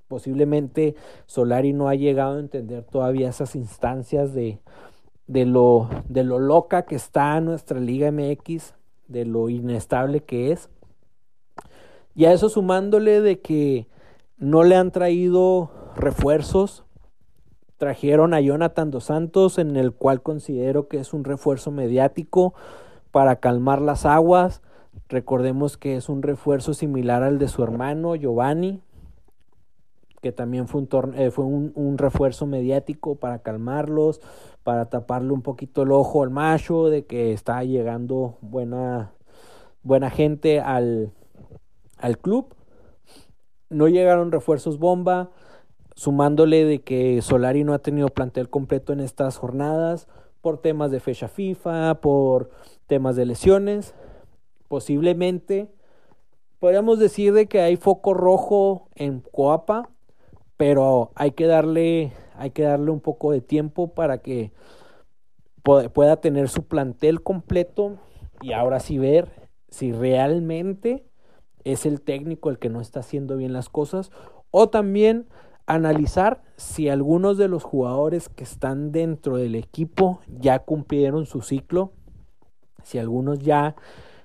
Posiblemente 0.08 0.94
Solari 1.26 1.72
no 1.72 1.88
ha 1.88 1.94
llegado 1.94 2.36
a 2.36 2.40
entender 2.40 2.84
todavía 2.84 3.28
esas 3.28 3.54
instancias 3.54 4.32
de, 4.32 4.58
de 5.30 5.46
lo, 5.46 5.88
de 6.08 6.24
lo 6.24 6.40
loca 6.40 6.82
que 6.86 6.96
está 6.96 7.40
nuestra 7.40 7.78
Liga 7.78 8.10
MX, 8.10 8.74
de 9.06 9.24
lo 9.24 9.48
inestable 9.48 10.24
que 10.24 10.50
es. 10.50 10.68
Y 12.16 12.24
a 12.24 12.32
eso 12.32 12.48
sumándole 12.48 13.20
de 13.20 13.40
que 13.40 13.86
no 14.38 14.64
le 14.64 14.74
han 14.74 14.90
traído 14.90 15.70
refuerzos. 15.94 16.84
Trajeron 17.76 18.34
a 18.34 18.40
Jonathan 18.40 18.90
Dos 18.90 19.04
Santos, 19.04 19.58
en 19.58 19.76
el 19.76 19.92
cual 19.92 20.20
considero 20.20 20.88
que 20.88 20.98
es 20.98 21.14
un 21.14 21.22
refuerzo 21.22 21.70
mediático 21.70 22.52
para 23.12 23.36
calmar 23.36 23.80
las 23.80 24.06
aguas. 24.06 24.62
Recordemos 25.08 25.76
que 25.76 25.94
es 25.94 26.08
un 26.08 26.22
refuerzo 26.22 26.74
similar 26.74 27.22
al 27.22 27.38
de 27.38 27.46
su 27.46 27.62
hermano 27.62 28.16
Giovanni, 28.16 28.82
que 30.20 30.32
también 30.32 30.68
fue 30.68 30.82
un, 30.82 31.14
eh, 31.14 31.30
fue 31.30 31.44
un, 31.44 31.98
refuerzo 31.98 32.46
mediático 32.46 33.14
para 33.14 33.38
calmarlos, 33.38 34.20
para 34.62 34.88
taparle 34.88 35.32
un 35.32 35.42
poquito 35.42 35.82
el 35.82 35.92
ojo 35.92 36.22
al 36.22 36.30
macho 36.30 36.88
de 36.88 37.06
que 37.06 37.32
está 37.32 37.62
llegando 37.64 38.38
buena, 38.40 39.12
buena 39.82 40.10
gente 40.10 40.60
al, 40.60 41.12
al 41.98 42.18
club. 42.18 42.54
No 43.68 43.88
llegaron 43.88 44.32
refuerzos 44.32 44.78
bomba, 44.78 45.30
sumándole 45.94 46.64
de 46.64 46.82
que 46.82 47.22
Solari 47.22 47.64
no 47.64 47.74
ha 47.74 47.78
tenido 47.78 48.08
plantel 48.08 48.48
completo 48.50 48.92
en 48.92 49.00
estas 49.00 49.36
jornadas 49.36 50.08
por 50.40 50.58
temas 50.58 50.90
de 50.90 51.00
fecha 51.00 51.28
FIFA, 51.28 52.00
por 52.00 52.50
temas 52.86 53.16
de 53.16 53.26
lesiones. 53.26 53.94
Posiblemente 54.68 55.68
podríamos 56.58 56.98
decir 56.98 57.32
de 57.32 57.46
que 57.46 57.60
hay 57.60 57.76
foco 57.76 58.14
rojo 58.14 58.88
en 58.94 59.20
Coapa 59.20 59.90
pero 60.60 61.10
hay 61.14 61.30
que 61.30 61.46
darle, 61.46 62.12
hay 62.40 62.50
que 62.50 62.62
darle 62.62 62.90
un 62.90 63.00
poco 63.00 63.32
de 63.32 63.40
tiempo 63.40 63.94
para 63.94 64.18
que 64.18 64.52
pueda 65.62 66.16
tener 66.16 66.48
su 66.48 66.64
plantel 66.64 67.22
completo 67.22 67.98
y 68.40 68.52
ahora 68.52 68.80
sí 68.80 68.98
ver 68.98 69.48
si 69.68 69.92
realmente 69.92 71.04
es 71.64 71.84
el 71.84 72.00
técnico 72.00 72.48
el 72.48 72.58
que 72.58 72.70
no 72.70 72.80
está 72.80 73.00
haciendo 73.00 73.36
bien 73.36 73.52
las 73.52 73.68
cosas 73.68 74.10
o 74.50 74.70
también 74.70 75.28
analizar 75.66 76.42
si 76.56 76.88
algunos 76.88 77.36
de 77.36 77.48
los 77.48 77.62
jugadores 77.62 78.28
que 78.28 78.42
están 78.42 78.90
dentro 78.90 79.36
del 79.36 79.54
equipo 79.54 80.20
ya 80.26 80.60
cumplieron 80.60 81.26
su 81.26 81.42
ciclo, 81.42 81.92
si 82.82 82.98
algunos 82.98 83.38
ya 83.40 83.76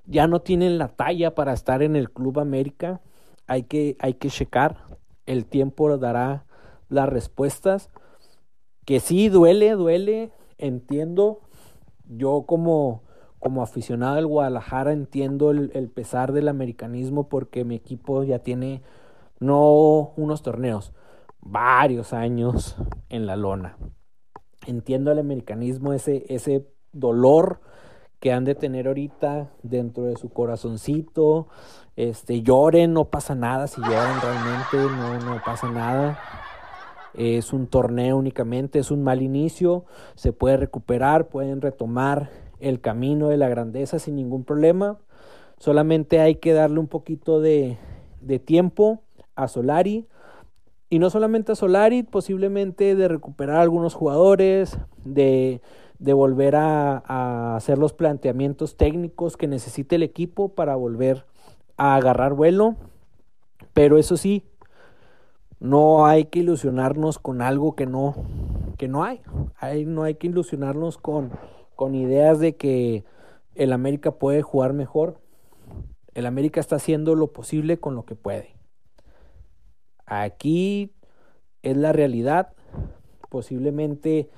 ya 0.08 0.28
no 0.28 0.40
tienen 0.40 0.78
la 0.78 0.88
talla 0.88 1.36
para 1.36 1.52
estar 1.52 1.82
en 1.84 1.96
el 1.96 2.12
Club 2.12 2.40
América, 2.40 3.02
hay 3.46 3.64
que 3.64 3.98
hay 4.00 4.14
que 4.14 4.30
checar 4.30 4.78
el 5.26 5.46
tiempo 5.46 5.98
dará 5.98 6.46
las 6.90 7.10
respuestas. 7.10 7.90
Que 8.86 9.00
sí, 9.00 9.30
duele, 9.30 9.72
duele, 9.72 10.32
entiendo. 10.58 11.42
Yo 12.08 12.44
como, 12.48 13.04
como 13.40 13.64
aficionado 13.64 14.16
del 14.16 14.28
Guadalajara 14.28 14.94
entiendo 14.94 15.52
el, 15.52 15.72
el 15.74 15.90
pesar 15.90 16.32
del 16.34 16.48
americanismo 16.48 17.28
porque 17.28 17.66
mi 17.66 17.76
equipo 17.76 18.24
ya 18.24 18.40
tiene 18.40 18.84
no 19.40 20.14
unos 20.16 20.42
torneos, 20.44 20.94
varios 21.42 22.14
años 22.14 22.76
en 23.10 23.26
la 23.26 23.36
lona. 23.36 23.78
Entiendo 24.66 25.12
el 25.12 25.20
americanismo, 25.20 25.94
ese, 25.94 26.26
ese 26.30 26.68
dolor 26.92 27.60
que 28.20 28.34
han 28.34 28.46
de 28.46 28.56
tener 28.56 28.88
ahorita 28.88 29.52
dentro 29.62 30.06
de 30.06 30.16
su 30.16 30.30
corazoncito, 30.30 31.48
este, 31.96 32.42
lloren, 32.42 32.94
no 32.94 33.06
pasa 33.06 33.36
nada, 33.36 33.68
si 33.68 33.82
lloran 33.82 34.20
realmente, 34.22 34.78
no, 34.96 35.20
no 35.20 35.42
pasa 35.44 35.70
nada. 35.70 36.20
Es 37.18 37.54
un 37.54 37.68
torneo 37.68 38.18
únicamente, 38.18 38.80
es 38.80 38.92
un 38.92 39.04
mal 39.04 39.22
inicio, 39.22 39.86
se 40.16 40.34
puede 40.34 40.58
recuperar, 40.58 41.28
pueden 41.28 41.62
retomar 41.62 42.30
el 42.60 42.82
camino 42.82 43.30
de 43.30 43.38
la 43.38 43.50
grandeza 43.50 44.00
sin 44.00 44.16
ningún 44.16 44.44
problema. 44.44 44.98
Solamente 45.58 46.20
hay 46.20 46.36
que 46.36 46.54
darle 46.54 46.80
un 46.80 46.88
poquito 46.88 47.40
de, 47.40 47.78
tiempo 48.46 49.02
a 49.36 49.48
Solari. 49.48 50.08
Y 50.90 51.00
no 51.00 51.10
solamente 51.10 51.52
a 51.52 51.56
Solari, 51.56 52.04
posiblemente 52.04 52.96
de 52.96 53.08
recuperar 53.08 53.58
algunos 53.58 53.94
jugadores, 53.94 54.78
de, 55.04 55.62
de 56.00 56.14
volver 56.14 56.56
a, 56.56 57.02
a, 57.06 57.56
hacer 57.56 57.78
los 57.78 57.94
planteamientos 57.94 58.78
técnicos 58.78 59.38
que 59.38 59.48
necesite 59.48 59.96
el 59.96 60.04
equipo 60.04 60.50
para 60.50 60.76
volver 60.76 61.26
a 61.78 61.96
agarrar 61.96 62.34
vuelo, 62.34 62.76
pero 63.74 63.98
eso 63.98 64.16
sí, 64.16 64.44
no 65.66 66.06
hay 66.06 66.26
que 66.26 66.40
ilusionarnos 66.40 67.20
con 67.20 67.42
algo 67.42 67.76
que 67.76 67.86
no, 67.86 68.16
que 68.78 68.88
no 68.88 69.04
hay. 69.04 69.22
hay. 69.58 69.86
No 69.86 70.04
hay 70.04 70.16
que 70.16 70.28
ilusionarnos 70.28 70.98
con, 70.98 71.32
con 71.76 71.96
ideas 71.96 72.40
de 72.40 72.56
que 72.56 73.04
el 73.56 73.74
América 73.74 74.12
puede 74.12 74.42
jugar 74.42 74.74
mejor. 74.74 75.20
El 76.14 76.26
América 76.26 76.60
está 76.60 76.78
haciendo 76.78 77.16
lo 77.16 77.34
posible 77.34 77.80
con 77.80 77.96
lo 77.96 78.06
que 78.06 78.16
puede. 78.16 78.56
Aquí 80.06 80.94
es 81.64 81.76
la 81.76 81.92
realidad. 81.92 82.54
Posiblemente 83.30 84.30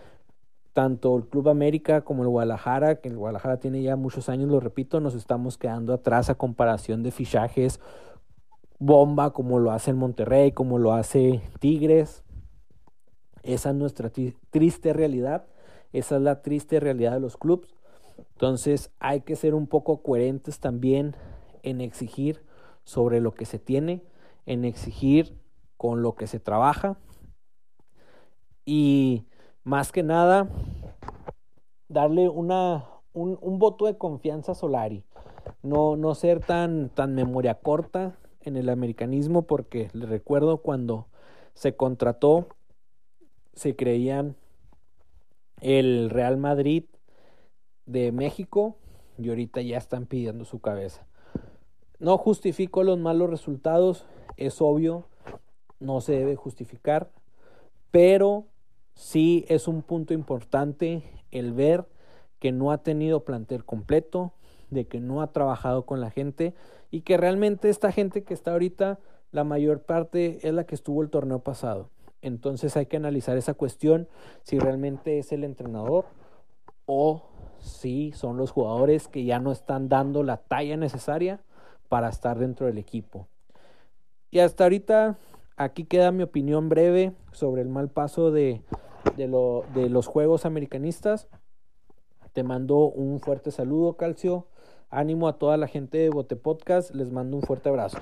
tanto 0.74 1.18
el 1.18 1.26
Club 1.26 1.50
América 1.50 2.02
como 2.02 2.24
el 2.24 2.30
Guadalajara, 2.30 3.02
que 3.02 3.10
el 3.10 3.18
Guadalajara 3.18 3.58
tiene 3.58 3.82
ya 3.82 3.96
muchos 3.96 4.30
años, 4.30 4.50
lo 4.50 4.60
repito, 4.60 5.00
nos 5.00 5.16
estamos 5.16 5.58
quedando 5.58 5.92
atrás 5.92 6.30
a 6.30 6.36
comparación 6.36 7.02
de 7.02 7.10
fichajes 7.10 7.80
bomba 8.80 9.32
como 9.32 9.60
lo 9.60 9.72
hace 9.72 9.92
el 9.92 9.98
Monterrey, 9.98 10.52
como 10.52 10.78
lo 10.78 10.94
hace 10.94 11.42
Tigres. 11.60 12.24
Esa 13.44 13.70
es 13.70 13.76
nuestra 13.76 14.12
triste 14.50 14.94
realidad, 14.94 15.46
esa 15.94 16.18
es 16.18 16.22
la 16.22 16.42
triste 16.42 16.80
realidad 16.80 17.14
de 17.14 17.20
los 17.20 17.38
clubes. 17.38 17.74
Entonces 18.34 18.92
hay 19.00 19.22
que 19.22 19.36
ser 19.36 19.54
un 19.54 19.68
poco 19.68 20.02
coherentes 20.02 20.60
también 20.60 21.16
en 21.64 21.82
exigir 21.82 22.44
sobre 22.84 23.22
lo 23.22 23.34
que 23.34 23.46
se 23.46 23.60
tiene. 23.60 24.04
en 24.46 24.64
exigir 24.64 25.38
con 25.76 26.02
lo 26.02 26.16
que 26.16 26.26
se 26.26 26.40
trabaja 26.40 26.98
y 28.66 29.26
más 29.64 29.92
que 29.92 30.02
nada 30.02 30.50
darle 31.90 32.30
una, 32.30 32.86
un, 33.14 33.60
voto 33.60 33.86
de 33.86 33.98
confianza 33.98 34.54
a 34.54 34.56
Solari. 34.56 35.04
No, 35.64 35.98
no 35.98 36.16
ser 36.16 36.40
tan, 36.40 36.90
tan 36.90 37.14
memoria 37.14 37.56
corta 37.56 38.18
en 38.48 38.56
el 38.56 38.70
americanismo 38.70 39.44
porque 39.44 39.90
le 39.94 40.06
recuerdo 40.06 40.58
cuando 40.60 41.08
se 41.54 41.76
contrató, 41.76 42.48
se 43.54 43.76
creían 43.76 44.36
el 45.62 46.10
Real 46.10 46.38
Madrid 46.38 46.86
de 47.86 48.12
México 48.12 48.78
y 49.18 49.30
ahorita 49.30 49.62
ya 49.62 49.78
están 49.78 50.06
pidiendo 50.06 50.46
su 50.46 50.60
cabeza. 50.60 51.06
No 52.00 52.18
justifico 52.18 52.84
los 52.84 53.00
malos 53.00 53.30
resultados, 53.30 54.06
es 54.38 54.62
obvio, 54.62 55.06
no 55.80 56.00
se 56.00 56.14
debe 56.14 56.36
justificar, 56.36 57.12
pero 57.92 58.46
sí 58.94 59.46
es 59.48 59.68
un 59.68 59.82
punto 59.82 60.14
importante 60.14 61.04
el 61.32 61.54
ver 61.54 61.88
que 62.40 62.52
no 62.52 62.72
ha 62.72 62.78
tenido 62.84 63.26
plantel 63.26 63.66
completo, 63.66 64.32
de 64.70 64.88
que 64.88 65.00
no 65.00 65.22
ha 65.22 65.32
trabajado 65.32 65.86
con 65.86 66.02
la 66.02 66.12
gente 66.12 66.54
y 66.92 67.02
que 67.02 67.18
realmente 67.18 67.70
esta 67.70 67.92
gente 67.92 68.24
que 68.24 68.34
está 68.34 68.52
ahorita, 68.52 69.00
la 69.32 69.44
mayor 69.44 69.82
parte 69.82 70.48
es 70.48 70.54
la 70.54 70.66
que 70.66 70.76
estuvo 70.76 71.02
el 71.02 71.10
torneo 71.10 71.40
pasado. 71.40 71.90
Entonces 72.22 72.76
hay 72.78 72.88
que 72.88 72.98
analizar 72.98 73.38
esa 73.38 73.54
cuestión, 73.54 74.08
si 74.44 74.60
realmente 74.60 75.20
es 75.20 75.32
el 75.32 75.44
entrenador 75.44 76.06
o 76.86 77.24
si 77.60 78.12
son 78.14 78.38
los 78.38 78.52
jugadores 78.52 79.08
que 79.08 79.26
ya 79.26 79.40
no 79.40 79.52
están 79.52 79.90
dando 79.90 80.24
la 80.24 80.38
talla 80.38 80.78
necesaria 80.78 81.42
para 81.90 82.10
estar 82.10 82.38
dentro 82.38 82.68
del 82.68 82.78
equipo. 82.78 83.28
Y 84.32 84.40
hasta 84.40 84.64
ahorita 84.66 85.18
aquí 85.56 85.86
queda 85.86 86.12
mi 86.12 86.24
opinión 86.24 86.70
breve 86.70 87.14
sobre 87.32 87.62
el 87.62 87.70
mal 87.70 87.90
paso 87.90 88.32
de, 88.32 88.62
de, 89.16 89.28
lo, 89.28 89.64
de 89.74 89.90
los 89.90 90.08
juegos 90.08 90.46
americanistas. 90.46 91.28
Te 92.34 92.44
mando 92.44 92.78
un 92.78 93.20
fuerte 93.20 93.52
saludo, 93.52 93.96
Calcio. 93.96 94.48
Ánimo 94.90 95.28
a 95.28 95.38
toda 95.38 95.58
la 95.58 95.68
gente 95.68 95.98
de 95.98 96.10
Bote 96.10 96.36
Podcast. 96.36 96.96
Les 96.96 97.12
mando 97.12 97.38
un 97.38 97.44
fuerte 97.44 97.70
abrazo. 97.70 98.00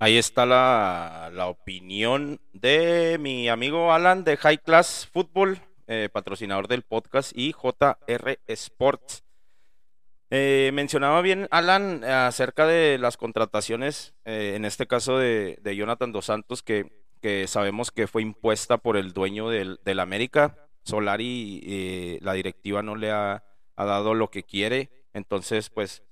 Ahí 0.00 0.16
está 0.16 0.44
la, 0.44 1.30
la 1.32 1.46
opinión 1.46 2.40
de 2.52 3.16
mi 3.20 3.48
amigo 3.48 3.92
Alan 3.92 4.24
de 4.24 4.36
High 4.36 4.58
Class 4.58 5.08
Football, 5.12 5.60
eh, 5.86 6.08
patrocinador 6.12 6.66
del 6.66 6.82
podcast, 6.82 7.32
y 7.36 7.52
JR 7.52 8.38
Sports. 8.46 9.22
Eh, 10.30 10.70
mencionaba 10.74 11.20
bien 11.20 11.46
Alan 11.50 12.02
acerca 12.02 12.66
de 12.66 12.98
las 12.98 13.16
contrataciones, 13.16 14.14
eh, 14.24 14.54
en 14.56 14.64
este 14.64 14.86
caso 14.88 15.16
de, 15.16 15.58
de, 15.62 15.76
Jonathan 15.76 16.10
Dos 16.10 16.24
Santos, 16.24 16.62
que, 16.62 16.90
que, 17.20 17.46
sabemos 17.46 17.92
que 17.92 18.08
fue 18.08 18.22
impuesta 18.22 18.78
por 18.78 18.96
el 18.96 19.12
dueño 19.12 19.48
del, 19.48 19.78
del 19.84 20.00
América. 20.00 20.56
Solari, 20.82 22.18
la 22.20 22.32
directiva 22.34 22.82
no 22.82 22.96
le 22.96 23.10
ha, 23.10 23.44
ha 23.76 23.84
dado 23.84 24.14
lo 24.14 24.30
que 24.30 24.42
quiere, 24.42 24.90
entonces 25.14 25.70
pues 25.70 26.02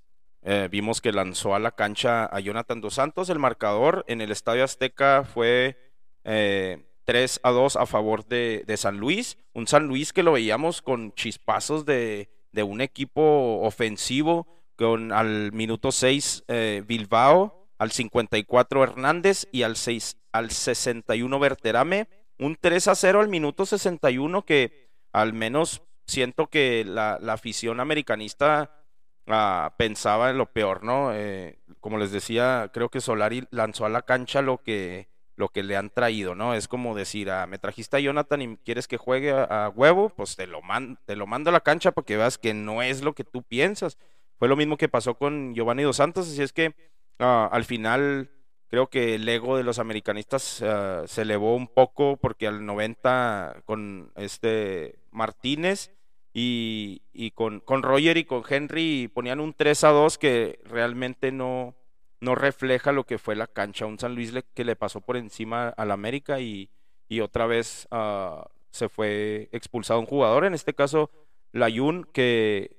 eh, 0.45 0.69
vimos 0.71 1.01
que 1.01 1.13
lanzó 1.13 1.55
a 1.55 1.61
la 1.61 1.73
cancha 1.73 2.25
a 2.27 2.41
Jonathan 2.41 2.81
Dos 2.81 2.95
Santos. 2.95 3.31
El 3.31 3.39
marcador 3.39 4.05
en 4.09 4.21
el 4.21 4.33
Estadio 4.33 4.65
Azteca 4.65 5.25
fue 5.25 5.79
eh, 6.25 6.85
3 7.05 7.41
a 7.45 7.51
2 7.51 7.77
a 7.77 7.87
favor 7.87 8.27
de, 8.27 8.65
de, 8.67 8.77
San 8.77 8.99
Luis. 8.99 9.39
Un 9.53 9.67
San 9.69 9.87
Luis 9.87 10.13
que 10.13 10.23
lo 10.23 10.33
veíamos 10.33 10.83
con 10.83 11.13
chispazos 11.15 11.85
de, 11.85 12.29
de 12.51 12.63
un 12.65 12.81
equipo 12.81 13.61
ofensivo, 13.63 14.47
con 14.77 15.13
al 15.13 15.53
minuto 15.53 15.93
6 15.93 16.45
eh, 16.49 16.83
Bilbao, 16.87 17.69
al 17.79 17.93
54 17.93 18.83
Hernández 18.83 19.47
y 19.53 19.63
al, 19.63 19.77
6, 19.77 20.17
al 20.33 20.51
61 20.51 21.39
Berterame. 21.39 22.09
Un 22.39 22.57
3 22.61 22.89
a 22.89 22.95
0 22.97 23.21
al 23.21 23.29
minuto 23.29 23.65
61 23.65 24.45
que 24.45 24.91
al 25.13 25.33
menos 25.33 25.83
siento 26.07 26.49
que 26.49 26.85
la, 26.85 27.19
la 27.21 27.35
afición 27.35 27.79
americanista 27.79 28.82
Ah, 29.29 29.75
pensaba 29.79 30.31
en 30.31 30.39
lo 30.39 30.47
peor, 30.47 30.83
¿no? 30.83 31.15
Eh, 31.15 31.59
como 31.81 31.99
les 31.99 32.11
decía, 32.11 32.71
creo 32.73 32.89
que 32.89 33.01
Solari 33.01 33.47
lanzó 33.51 33.85
a 33.85 33.89
la 33.89 34.03
cancha 34.03 34.43
lo 34.43 34.59
que, 34.59 35.09
lo 35.37 35.49
que 35.49 35.63
le 35.63 35.77
han 35.77 35.91
traído, 35.91 36.35
¿no? 36.35 36.55
Es 36.55 36.67
como 36.67 36.95
decir, 36.97 37.31
ah, 37.31 37.47
me 37.47 37.59
trajiste 37.59 37.97
a 37.97 38.01
Jonathan 38.01 38.43
y 38.43 38.57
quieres 38.59 38.89
que 38.89 38.97
juegue 38.97 39.31
a, 39.33 39.71
huevo, 39.75 40.11
pues 40.11 40.35
te 40.35 40.47
lo, 40.47 40.61
te 41.05 41.17
lo 41.17 41.27
mando 41.27 41.51
a 41.51 41.53
la 41.53 41.61
cancha 41.61 41.93
para 41.93 42.05
que 42.05 42.17
veas 42.17 42.37
que 42.37 42.53
no 42.53 42.83
es 42.83 43.03
lo 43.03 43.15
que 43.15 43.25
tú 43.25 43.43
piensas. 43.43 43.97
Fue 44.39 44.49
lo 44.49 44.57
mismo 44.57 44.77
que 44.77 44.89
pasó 44.89 45.15
con 45.15 45.55
Giovanni 45.55 45.85
Dos 45.85 45.97
Santos, 45.97 46.29
así 46.29 46.43
es 46.43 46.53
que 46.53 46.75
ah, 47.21 47.49
al 47.53 47.65
final 47.65 48.31
creo 48.69 48.89
que 48.89 49.15
el 49.15 49.29
ego 49.29 49.57
de 49.57 49.63
los 49.63 49.79
americanistas 49.79 50.65
se 51.07 51.23
elevó 51.23 51.55
un 51.55 51.69
poco 51.69 52.17
porque 52.17 52.47
al 52.49 52.65
90 52.65 53.63
con 53.67 54.11
este 54.17 54.99
Martínez 55.11 55.93
y, 56.35 57.33
con, 57.35 57.61
con, 57.61 57.83
Roger 57.83 58.17
y 58.17 58.25
con 58.25 58.43
Henry 58.49 59.09
ponían 59.09 59.41
un 59.41 59.53
3 59.53 59.85
a 59.85 59.89
2 59.91 60.19
que 60.19 60.61
realmente 60.65 61.31
no, 61.31 61.75
no 62.21 62.35
refleja 62.35 62.93
lo 62.93 63.05
que 63.05 63.19
fue 63.19 63.37
la 63.37 63.47
cancha. 63.47 63.87
Un 63.87 63.99
San 63.99 64.15
Luis 64.15 64.33
que 64.55 64.65
le 64.65 64.77
pasó 64.77 65.01
por 65.01 65.17
encima 65.17 65.69
al 65.69 65.91
América 65.91 66.41
y, 66.41 66.71
y 67.09 67.21
otra 67.21 67.47
vez 67.47 67.87
uh, 67.91 68.43
se 68.71 68.89
fue 68.89 69.49
expulsado 69.53 70.01
un 70.01 70.07
jugador, 70.07 70.45
en 70.45 70.55
este 70.55 70.73
caso 70.75 71.11
Layun, 71.53 72.05
que 72.13 72.77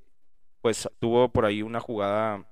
pues 0.61 0.89
tuvo 0.99 1.29
por 1.29 1.45
ahí 1.45 1.61
una 1.61 1.79
jugada 1.79 2.45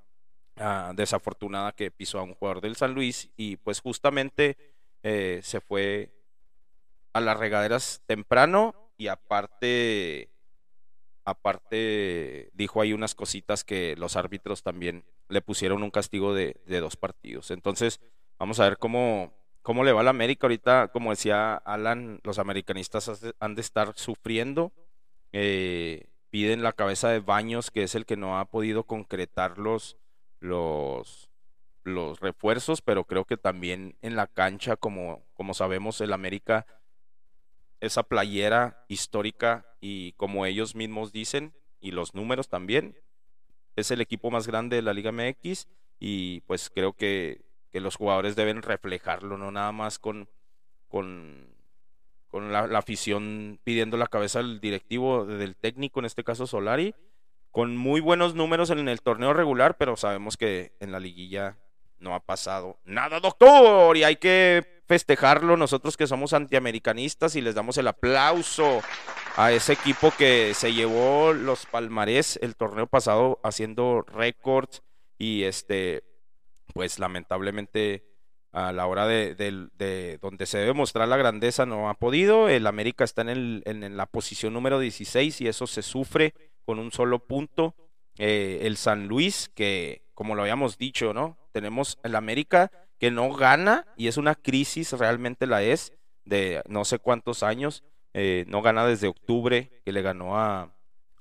uh, 0.58 0.94
desafortunada 0.94 1.72
que 1.72 1.92
pisó 1.92 2.20
a 2.20 2.24
un 2.24 2.36
jugador 2.36 2.62
del 2.62 2.76
San 2.76 2.94
Luis 2.94 3.32
y 3.38 3.58
pues 3.58 3.80
justamente 3.80 4.58
eh, 5.02 5.40
se 5.44 5.62
fue 5.62 6.12
a 7.14 7.22
las 7.22 7.38
regaderas 7.38 8.02
temprano 8.06 8.76
y 8.98 9.08
aparte 9.08 10.31
aparte 11.26 12.50
dijo 12.54 12.82
ahí 12.82 12.94
unas 12.94 13.16
cositas 13.16 13.64
que 13.64 13.96
los 13.98 14.16
árbitros 14.16 14.64
también 14.64 15.04
le 15.30 15.42
pusieron 15.42 15.84
un 15.84 15.92
castigo 15.92 16.34
de, 16.34 16.58
dos 16.66 16.96
partidos. 16.96 17.52
Entonces, 17.52 18.02
vamos 18.40 18.60
a 18.60 18.64
ver 18.66 18.78
cómo, 18.78 19.34
cómo 19.62 19.84
le 19.84 19.94
va 19.94 20.02
a 20.02 20.04
la 20.04 20.10
América. 20.10 20.48
Ahorita, 20.48 20.90
como 20.90 21.12
decía 21.12 21.56
Alan, 21.56 22.20
los 22.24 22.40
americanistas 22.40 23.34
han 23.40 23.56
de 23.56 23.62
estar 23.62 23.94
sufriendo. 23.96 24.72
Eh, 25.32 26.08
piden 26.30 26.64
la 26.64 26.74
cabeza 26.74 27.10
de 27.10 27.20
Baños, 27.20 27.72
que 27.72 27.84
es 27.84 27.96
el 27.96 28.06
que 28.06 28.18
no 28.18 28.40
ha 28.40 28.46
podido 28.46 28.84
concretar 28.84 29.58
los, 29.58 29.98
los, 30.40 31.30
los 31.84 32.20
refuerzos, 32.20 32.82
pero 32.82 33.06
creo 33.06 33.26
que 33.26 33.38
también 33.38 33.96
en 34.02 34.16
la 34.16 34.28
cancha, 34.28 34.76
como, 34.76 35.24
como 35.34 35.54
sabemos, 35.54 36.02
el 36.02 36.14
América 36.14 36.66
esa 37.82 38.04
playera 38.04 38.86
histórica 38.88 39.66
y 39.82 40.14
como 40.14 40.46
ellos 40.46 40.76
mismos 40.76 41.12
dicen, 41.12 41.54
y 41.82 41.92
los 41.92 42.14
números 42.14 42.48
también, 42.48 42.96
es 43.76 43.92
el 43.92 44.02
equipo 44.02 44.32
más 44.32 44.48
grande 44.48 44.78
de 44.78 44.82
la 44.84 44.94
Liga 44.94 45.12
MX 45.12 45.68
y 46.00 46.42
pues 46.42 46.70
creo 46.70 46.94
que, 46.94 47.42
que 47.72 47.82
los 47.82 47.96
jugadores 47.96 48.36
deben 48.36 48.62
reflejarlo, 48.62 49.38
no 49.38 49.52
nada 49.52 49.72
más 49.72 49.98
con, 49.98 50.30
con, 50.88 51.48
con 52.28 52.52
la, 52.52 52.62
afición 52.78 53.60
pidiendo 53.64 53.98
la 53.98 54.08
cabeza 54.08 54.40
del 54.40 54.62
directivo, 54.62 55.26
del 55.26 55.56
técnico, 55.56 56.00
en 56.00 56.06
este 56.06 56.24
caso 56.24 56.46
Solari, 56.46 56.94
con 57.50 57.76
muy 57.76 58.00
buenos 58.00 58.36
números 58.36 58.70
en 58.70 58.88
el 58.88 59.02
torneo 59.02 59.34
regular, 59.34 59.76
pero 59.78 59.98
sabemos 59.98 60.38
que 60.38 60.74
en 60.80 60.92
la 60.92 61.00
liguilla 61.00 61.58
no 62.00 62.16
ha 62.16 62.20
pasado 62.20 62.80
nada, 62.86 63.20
doctor, 63.20 63.98
y 63.98 64.04
hay 64.04 64.16
que 64.16 64.81
festejarlo 64.92 65.56
nosotros 65.56 65.96
que 65.96 66.06
somos 66.06 66.34
antiamericanistas 66.34 67.38
y 67.38 67.42
les 67.42 67.56
damos 67.56 67.78
el 67.78 67.88
aplauso 67.88 68.82
a 69.38 69.54
ese 69.54 69.72
equipo 69.72 70.12
que 70.18 70.54
se 70.54 70.74
llevó 70.74 71.32
los 71.32 71.66
palmarés 71.66 72.38
el 72.42 72.58
torneo 72.58 72.88
pasado 72.88 73.40
haciendo 73.42 74.02
récords 74.02 74.84
y 75.18 75.44
este 75.44 76.04
pues 76.74 77.00
lamentablemente 77.00 78.04
a 78.52 78.74
la 78.74 78.86
hora 78.86 79.08
de, 79.08 79.34
de, 79.34 80.18
donde 80.22 80.46
se 80.46 80.58
debe 80.58 80.74
mostrar 80.74 81.08
la 81.08 81.16
grandeza 81.16 81.66
no 81.66 81.90
ha 81.90 81.94
podido. 81.94 82.50
El 82.50 82.68
América 82.68 83.06
está 83.06 83.22
en, 83.22 83.96
la 83.96 84.06
posición 84.08 84.52
número 84.52 84.78
16 84.78 85.40
y 85.40 85.48
eso 85.48 85.68
se 85.68 85.84
sufre 85.84 86.34
con 86.66 86.80
un 86.80 86.92
solo 86.92 87.20
punto. 87.20 87.76
Eh, 88.18 88.60
el 88.64 88.76
San 88.76 89.08
Luis, 89.08 89.50
que 89.56 90.04
como 90.14 90.36
lo 90.36 90.42
habíamos 90.42 90.78
dicho, 90.78 91.14
¿no? 91.14 91.38
Tenemos 91.54 91.98
el 92.04 92.14
América 92.16 92.70
que 93.02 93.10
no 93.10 93.34
gana 93.34 93.88
y 93.98 94.08
es 94.08 94.18
una 94.18 94.36
crisis, 94.36 94.94
realmente 94.94 95.48
la 95.48 95.64
es, 95.64 95.92
de 96.24 96.62
no 96.68 96.86
sé 96.86 97.00
cuántos 97.00 97.42
años, 97.42 97.84
eh, 98.14 98.46
no 98.48 98.62
gana 98.62 98.86
desde 98.86 99.08
octubre 99.08 99.72
que 99.84 99.92
le 99.92 100.04
ganó 100.04 100.38
a, 100.38 100.72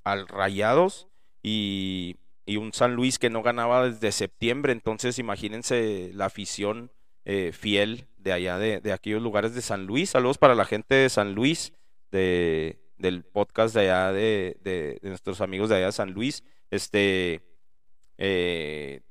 al 0.03 0.27
Rayados 0.27 1.07
y, 1.41 2.17
y, 2.45 2.57
un 2.57 2.71
San 2.71 2.93
Luis 2.93 3.17
que 3.17 3.31
no 3.31 3.41
ganaba 3.41 3.89
desde 3.89 4.11
septiembre, 4.11 4.73
entonces 4.73 5.17
imagínense 5.17 6.11
la 6.13 6.25
afición 6.25 6.91
eh, 7.25 7.51
fiel 7.51 8.05
de 8.19 8.33
allá, 8.33 8.59
de, 8.59 8.79
de, 8.79 8.93
aquellos 8.93 9.23
lugares 9.23 9.55
de 9.55 9.63
San 9.63 9.87
Luis. 9.87 10.11
Saludos 10.11 10.37
para 10.37 10.53
la 10.53 10.65
gente 10.65 10.93
de 10.93 11.09
San 11.09 11.33
Luis, 11.33 11.73
de, 12.11 12.79
del 12.99 13.23
podcast 13.23 13.73
de 13.73 13.81
allá, 13.81 14.11
de, 14.11 14.55
de, 14.61 14.99
nuestros 15.01 15.41
amigos 15.41 15.69
de 15.69 15.77
allá 15.77 15.87
de 15.87 15.91
San 15.93 16.11
Luis. 16.11 16.43
Este, 16.69 17.41
eh, 18.19 19.01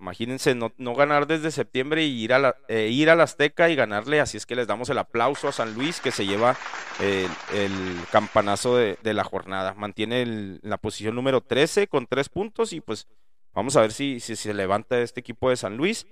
imagínense 0.00 0.54
no, 0.54 0.72
ganar 0.94 1.26
desde 1.26 1.50
septiembre 1.50 2.04
y 2.04 2.22
ir 2.22 2.32
a, 2.32 2.38
la, 2.38 2.56
eh, 2.68 2.88
ir 2.88 3.10
a 3.10 3.14
la 3.14 3.24
Azteca 3.24 3.68
y 3.68 3.76
ganarle, 3.76 4.20
así 4.20 4.36
es 4.36 4.46
que 4.46 4.56
les 4.56 4.66
damos 4.66 4.88
el 4.88 4.98
aplauso 4.98 5.48
a 5.48 5.52
San 5.52 5.74
Luis 5.74 6.00
que 6.00 6.10
se 6.10 6.26
lleva 6.26 6.56
el, 7.00 7.30
campanazo 8.10 8.76
de, 8.76 8.98
la 9.02 9.24
jornada. 9.24 9.74
Mantiene 9.74 10.58
la 10.62 10.78
posición 10.78 11.14
número 11.14 11.42
13 11.42 11.86
con 11.86 12.06
tres 12.06 12.28
puntos 12.28 12.72
y 12.72 12.80
pues 12.80 13.06
vamos 13.52 13.76
a 13.76 13.82
ver 13.82 13.92
si, 13.92 14.20
si 14.20 14.36
se 14.36 14.54
levanta 14.54 15.00
este 15.00 15.20
equipo 15.20 15.50
de 15.50 15.56
San 15.56 15.76
Luis. 15.76 16.06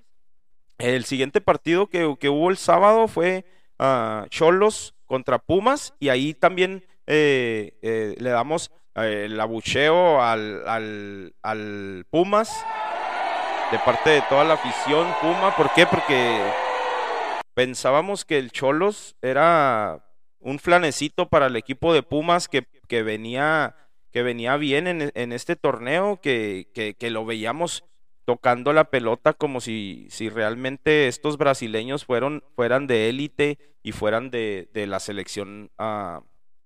El 0.77 1.05
siguiente 1.05 1.41
partido 1.41 1.87
que, 1.87 2.05
hubo 2.05 2.49
el 2.49 2.57
sábado 2.57 3.07
fue 3.07 3.45
uh, 3.79 4.27
Cholos 4.29 4.95
contra 5.05 5.39
Pumas 5.39 5.93
y 5.99 6.09
ahí 6.09 6.33
también 6.33 6.85
eh, 7.07 7.77
eh, 7.81 8.15
le 8.19 8.29
damos 8.29 8.71
el 8.95 9.39
abucheo 9.39 10.21
al, 10.21 10.67
al, 10.67 11.33
al 11.41 12.05
Pumas 12.09 12.65
de 13.71 13.79
parte 13.79 14.09
de 14.09 14.21
toda 14.23 14.43
la 14.43 14.55
afición 14.55 15.07
Puma. 15.21 15.55
¿Por 15.55 15.71
qué? 15.73 15.85
Porque 15.85 16.41
pensábamos 17.53 18.25
que 18.25 18.37
el 18.37 18.51
Cholos 18.51 19.15
era 19.21 20.05
un 20.39 20.59
flanecito 20.59 21.27
para 21.27 21.47
el 21.47 21.55
equipo 21.55 21.93
de 21.93 22.01
Pumas 22.01 22.47
que, 22.47 22.65
que 22.87 23.03
venía, 23.03 23.75
que 24.11 24.23
venía 24.23 24.57
bien 24.57 24.87
en, 24.87 25.11
en 25.13 25.31
este 25.33 25.55
torneo, 25.55 26.19
que, 26.21 26.69
que, 26.73 26.95
que, 26.95 27.09
lo 27.11 27.25
veíamos 27.25 27.83
tocando 28.25 28.73
la 28.73 28.85
pelota 28.85 29.33
como 29.33 29.61
si, 29.61 30.07
si 30.09 30.29
realmente 30.29 31.07
estos 31.07 31.37
brasileños 31.37 32.05
fueron, 32.05 32.43
fueran 32.55 32.87
de 32.87 33.09
élite 33.09 33.57
y 33.83 33.91
fueran 33.91 34.31
de, 34.31 34.69
de 34.73 34.87
la 34.87 34.99
selección 34.99 35.71
uh, 35.77 36.21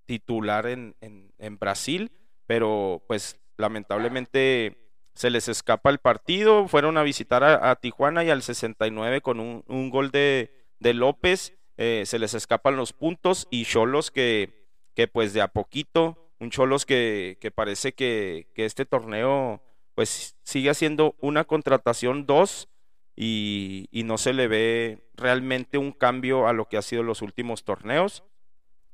titular 0.05 0.67
en, 0.67 0.95
en, 1.01 1.33
en 1.39 1.57
Brasil, 1.57 2.11
pero 2.45 3.03
pues 3.07 3.39
lamentablemente 3.57 4.82
se 5.13 5.30
les 5.30 5.47
escapa 5.47 5.89
el 5.89 5.99
partido, 5.99 6.67
fueron 6.67 6.97
a 6.97 7.04
visitar 7.04 7.43
a, 7.43 7.76
Tijuana 7.76 8.23
y 8.23 8.30
al 8.30 8.41
69 8.41 9.21
con 9.21 9.39
un, 9.39 9.63
un 9.67 9.89
gol 9.89 10.12
de, 10.12 10.52
de 10.80 10.93
López, 10.93 11.54
eh, 11.78 12.04
se 12.06 12.19
les 12.19 12.34
escapan 12.34 12.76
los 12.76 12.93
puntos 12.93 13.47
y 13.49 13.65
Cholos 13.65 14.12
que, 14.12 14.67
que 14.95 15.08
pues 15.08 15.34
de 15.34 15.41
a 15.41 15.47
poquito, 15.47 16.32
un 16.39 16.49
Cholos 16.49 16.86
que, 16.86 17.38
que 17.39 17.52
parece 17.52 17.93
que, 17.93 18.47
que, 18.54 18.65
este 18.65 18.86
torneo 18.86 19.62
pues 19.95 20.36
sigue 20.43 20.69
haciendo 20.69 21.15
una 21.19 21.43
contratación 21.43 22.26
dos 22.26 22.69
y, 23.15 23.88
y, 23.91 24.04
no 24.04 24.17
se 24.17 24.34
le 24.34 24.47
ve 24.47 25.10
realmente 25.15 25.78
un 25.78 25.91
cambio 25.91 26.47
a 26.47 26.54
lo 26.54 26.67
que 26.67 26.78
ha 26.78 26.82
sido 26.82 27.04
los 27.04 27.21
últimos 27.21 27.63
torneos. 27.63 28.23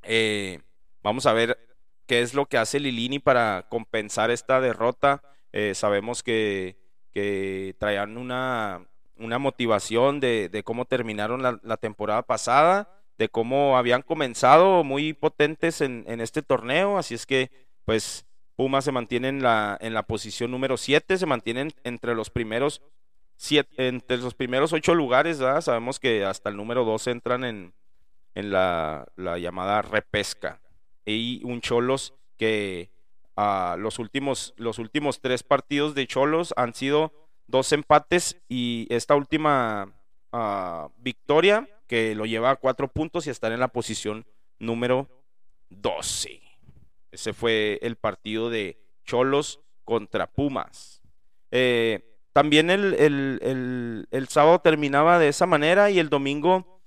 Eh, 0.03 0.59
vamos 1.01 1.25
a 1.25 1.33
ver 1.33 1.57
qué 2.05 2.21
es 2.21 2.33
lo 2.33 2.45
que 2.45 2.57
hace 2.57 2.81
Lilini 2.81 3.19
para 3.19 3.67
compensar 3.69 4.29
esta 4.29 4.59
derrota 4.59 5.21
eh, 5.51 5.73
sabemos 5.75 6.23
que, 6.23 6.77
que 7.11 7.75
traían 7.79 8.17
una, 8.17 8.85
una 9.17 9.39
motivación 9.39 10.19
de, 10.19 10.49
de 10.49 10.63
cómo 10.63 10.85
terminaron 10.85 11.41
la, 11.41 11.59
la, 11.63 11.77
temporada 11.77 12.21
pasada, 12.23 12.89
de 13.17 13.29
cómo 13.29 13.77
habían 13.77 14.01
comenzado 14.01 14.83
muy 14.83 15.13
potentes 15.13 15.81
en, 15.81 16.03
en 16.07 16.21
este 16.21 16.41
torneo, 16.41 16.97
así 16.97 17.15
es 17.15 17.25
que 17.25 17.51
pues 17.85 18.25
Pumas 18.55 18.83
se 18.83 18.91
mantiene 18.91 19.29
en 19.29 19.41
la, 19.41 19.77
en 19.79 19.93
la 19.93 20.03
posición 20.03 20.51
número 20.51 20.77
7, 20.77 21.17
se 21.17 21.25
mantienen 21.25 21.71
entre 21.83 22.13
los 22.13 22.29
primeros 22.29 22.81
siete, 23.37 23.87
entre 23.87 24.17
los 24.17 24.33
primeros 24.35 24.73
ocho 24.73 24.93
lugares, 24.93 25.39
¿verdad? 25.39 25.61
sabemos 25.61 25.97
que 25.97 26.25
hasta 26.25 26.49
el 26.49 26.57
número 26.57 26.83
2 26.83 27.07
entran 27.07 27.45
en, 27.45 27.73
en 28.35 28.51
la, 28.51 29.07
la 29.15 29.37
llamada 29.37 29.81
repesca. 29.81 30.59
Y 31.05 31.41
un 31.45 31.61
Cholos 31.61 32.13
que 32.37 32.91
los, 33.77 33.99
últimos, 33.99 34.53
los 34.57 34.79
últimos 34.79 35.21
tres 35.21 35.43
partidos 35.43 35.95
de 35.95 36.07
Cholos 36.07 36.53
han 36.57 36.73
sido 36.73 37.13
dos 37.47 37.71
empates 37.71 38.37
y 38.47 38.87
esta 38.89 39.15
última 39.15 39.93
ah, 40.31 40.89
victoria 40.97 41.67
que 41.87 42.15
lo 42.15 42.25
lleva 42.25 42.51
a 42.51 42.55
cuatro 42.55 42.87
puntos 42.87 43.25
y 43.25 43.29
estar 43.29 43.51
en 43.51 43.59
la 43.59 43.69
posición 43.69 44.25
número 44.59 45.07
12. 45.69 46.41
Ese 47.11 47.33
fue 47.33 47.79
el 47.81 47.95
partido 47.95 48.49
de 48.49 48.77
Cholos 49.05 49.59
contra 49.83 50.27
Pumas. 50.27 51.01
Eh, 51.51 52.05
también 52.33 52.69
el, 52.69 52.93
el, 52.93 54.07
el, 54.11 54.27
sábado 54.27 54.59
terminaba 54.59 55.17
de 55.17 55.29
esa 55.29 55.47
manera 55.47 55.89
y 55.89 55.97
el 55.97 56.09
domingo 56.09 56.79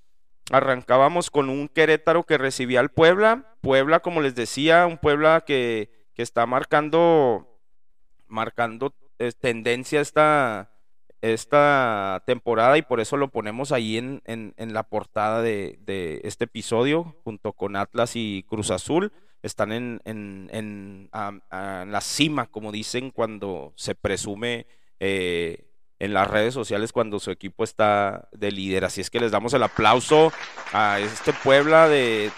arrancábamos 0.52 1.30
con 1.30 1.48
un 1.48 1.68
Querétaro 1.68 2.22
que 2.22 2.38
recibía 2.38 2.78
al 2.78 2.90
Puebla. 2.90 3.56
Puebla, 3.60 4.00
como 4.00 4.20
les 4.20 4.36
decía, 4.36 4.86
un 4.86 4.98
Puebla 4.98 5.42
que 5.44 5.90
que 6.14 6.22
está 6.22 6.46
marcando, 6.46 7.46
marcando 8.26 8.94
tendencia 9.40 10.00
esta, 10.00 10.72
esta 11.20 12.22
temporada 12.26 12.76
y 12.78 12.82
por 12.82 13.00
eso 13.00 13.16
lo 13.16 13.28
ponemos 13.28 13.72
ahí 13.72 13.96
en, 13.96 14.22
en, 14.26 14.74
la 14.74 14.82
portada 14.82 15.42
de, 15.42 15.78
de, 15.82 16.20
este 16.24 16.44
episodio 16.44 17.14
junto 17.22 17.52
con 17.52 17.76
Atlas 17.76 18.16
y 18.16 18.44
Cruz 18.48 18.70
Azul. 18.70 19.12
Están 19.42 19.72
en, 19.72 20.00
en, 20.04 21.08
la 21.12 22.00
cima, 22.00 22.46
como 22.46 22.72
dicen, 22.72 23.10
cuando 23.10 23.72
se 23.76 23.94
presume 23.94 24.66
eh, 25.00 25.68
en 25.98 26.14
las 26.14 26.28
redes 26.28 26.54
sociales 26.54 26.92
cuando 26.92 27.20
su 27.20 27.30
equipo 27.30 27.64
está 27.64 28.28
de 28.32 28.50
líder. 28.52 28.84
Así 28.84 29.00
es 29.00 29.10
que 29.10 29.20
les 29.20 29.30
damos 29.30 29.54
el 29.54 29.62
aplauso 29.62 30.32
a 30.72 31.00
este 31.00 31.32
Puebla 31.32 31.88
de 31.88 32.30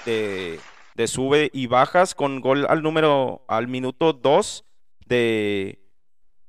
de 0.95 1.09
sube 1.09 1.51
y 1.53 1.67
bajas 1.67 2.15
con 2.15 2.41
gol 2.41 2.67
al 2.69 2.83
número, 2.83 3.45
al 3.49 3.69
minuto 3.69 4.13
2 4.13 4.65
de, 5.07 5.81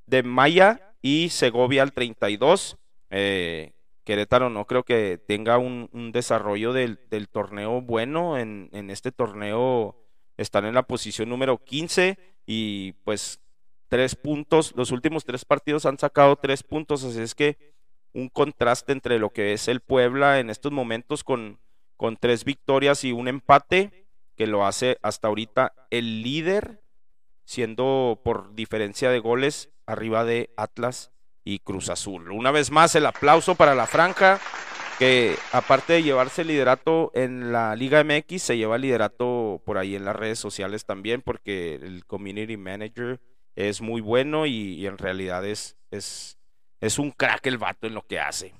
de 0.05 0.23
Maya 0.23 0.93
y 1.01 1.29
Segovia 1.29 1.83
al 1.83 1.93
32. 1.93 2.77
Eh, 3.09 3.73
Querétaro 4.03 4.49
no 4.49 4.65
creo 4.65 4.83
que 4.83 5.17
tenga 5.17 5.57
un, 5.57 6.11
desarrollo 6.13 6.73
del, 6.73 6.99
torneo 7.31 7.81
bueno. 7.81 8.37
En, 8.37 8.69
en, 8.71 8.91
este 8.91 9.11
torneo 9.11 9.95
están 10.37 10.65
en 10.65 10.75
la 10.75 10.83
posición 10.83 11.29
número 11.29 11.63
15 11.63 12.17
y 12.45 12.91
pues 13.03 13.39
tres 13.89 14.15
puntos. 14.15 14.73
Los 14.75 14.91
últimos 14.91 15.25
tres 15.25 15.43
partidos 15.43 15.87
han 15.87 15.97
sacado 15.97 16.35
tres 16.35 16.61
puntos, 16.61 17.03
así 17.03 17.19
es 17.19 17.33
que 17.33 17.73
un 18.13 18.29
contraste 18.29 18.91
entre 18.91 19.17
lo 19.19 19.31
que 19.31 19.53
es 19.53 19.67
el 19.67 19.81
Puebla 19.81 20.39
en 20.39 20.49
estos 20.49 20.71
momentos 20.71 21.23
con, 21.23 21.59
con 21.97 22.15
tres 22.15 22.45
victorias 22.45 23.03
y 23.03 23.11
un 23.11 23.27
empate 23.27 24.04
que 24.35 24.47
lo 24.47 24.65
hace 24.65 24.97
hasta 25.01 25.27
ahorita 25.27 25.73
el 25.89 26.21
líder, 26.21 26.81
siendo 27.45 28.21
por 28.23 28.53
diferencia 28.55 29.09
de 29.09 29.19
goles 29.19 29.69
arriba 29.85 30.25
de 30.25 30.51
Atlas 30.57 31.11
y 31.43 31.59
Cruz 31.59 31.89
Azul. 31.89 32.31
Una 32.31 32.51
vez 32.51 32.71
más, 32.71 32.95
el 32.95 33.05
aplauso 33.05 33.55
para 33.55 33.75
la 33.75 33.85
franja, 33.85 34.39
que 34.97 35.35
aparte 35.51 35.93
de 35.93 36.03
llevarse 36.03 36.41
el 36.41 36.47
liderato 36.47 37.11
en 37.13 37.51
la 37.51 37.75
Liga 37.75 38.03
MX, 38.03 38.41
se 38.41 38.57
lleva 38.57 38.77
el 38.77 38.81
liderato 38.81 39.61
por 39.65 39.77
ahí 39.77 39.95
en 39.95 40.05
las 40.05 40.15
redes 40.15 40.39
sociales 40.39 40.85
también, 40.85 41.21
porque 41.21 41.75
el 41.75 42.05
community 42.05 42.57
manager 42.57 43.19
es 43.55 43.81
muy 43.81 44.01
bueno 44.01 44.45
y, 44.45 44.85
en 44.85 44.97
realidad 44.97 45.45
es, 45.45 45.77
es, 45.91 46.37
es 46.81 46.99
un 46.99 47.11
crack 47.11 47.45
el 47.45 47.57
vato 47.57 47.87
en 47.87 47.93
lo 47.93 48.05
que 48.05 48.19
hace. 48.19 48.53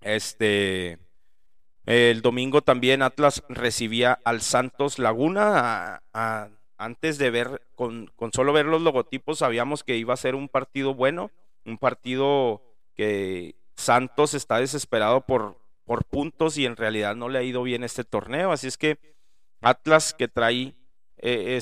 Este, 0.00 0.98
el 1.88 2.20
domingo 2.20 2.60
también 2.60 3.00
Atlas 3.00 3.42
recibía 3.48 4.18
al 4.22 4.42
Santos 4.42 4.98
Laguna. 4.98 6.02
antes 6.76 7.16
de 7.16 7.30
ver, 7.30 7.62
con, 7.74 8.12
solo 8.34 8.52
ver 8.52 8.66
los 8.66 8.82
logotipos, 8.82 9.38
sabíamos 9.38 9.84
que 9.84 9.96
iba 9.96 10.12
a 10.12 10.18
ser 10.18 10.34
un 10.34 10.50
partido 10.50 10.94
bueno, 10.94 11.30
un 11.64 11.78
partido 11.78 12.62
que 12.94 13.56
Santos 13.74 14.34
está 14.34 14.58
desesperado 14.58 15.22
por, 15.22 15.56
por 15.86 16.04
puntos 16.04 16.58
y 16.58 16.66
en 16.66 16.76
realidad 16.76 17.16
no 17.16 17.30
le 17.30 17.38
ha 17.38 17.42
ido 17.42 17.62
bien 17.62 17.82
este 17.82 18.04
torneo. 18.04 18.52
Así 18.52 18.66
es 18.66 18.76
que 18.76 18.98
Atlas 19.62 20.12
que 20.12 20.28
trae 20.28 20.74
eh, 21.16 21.58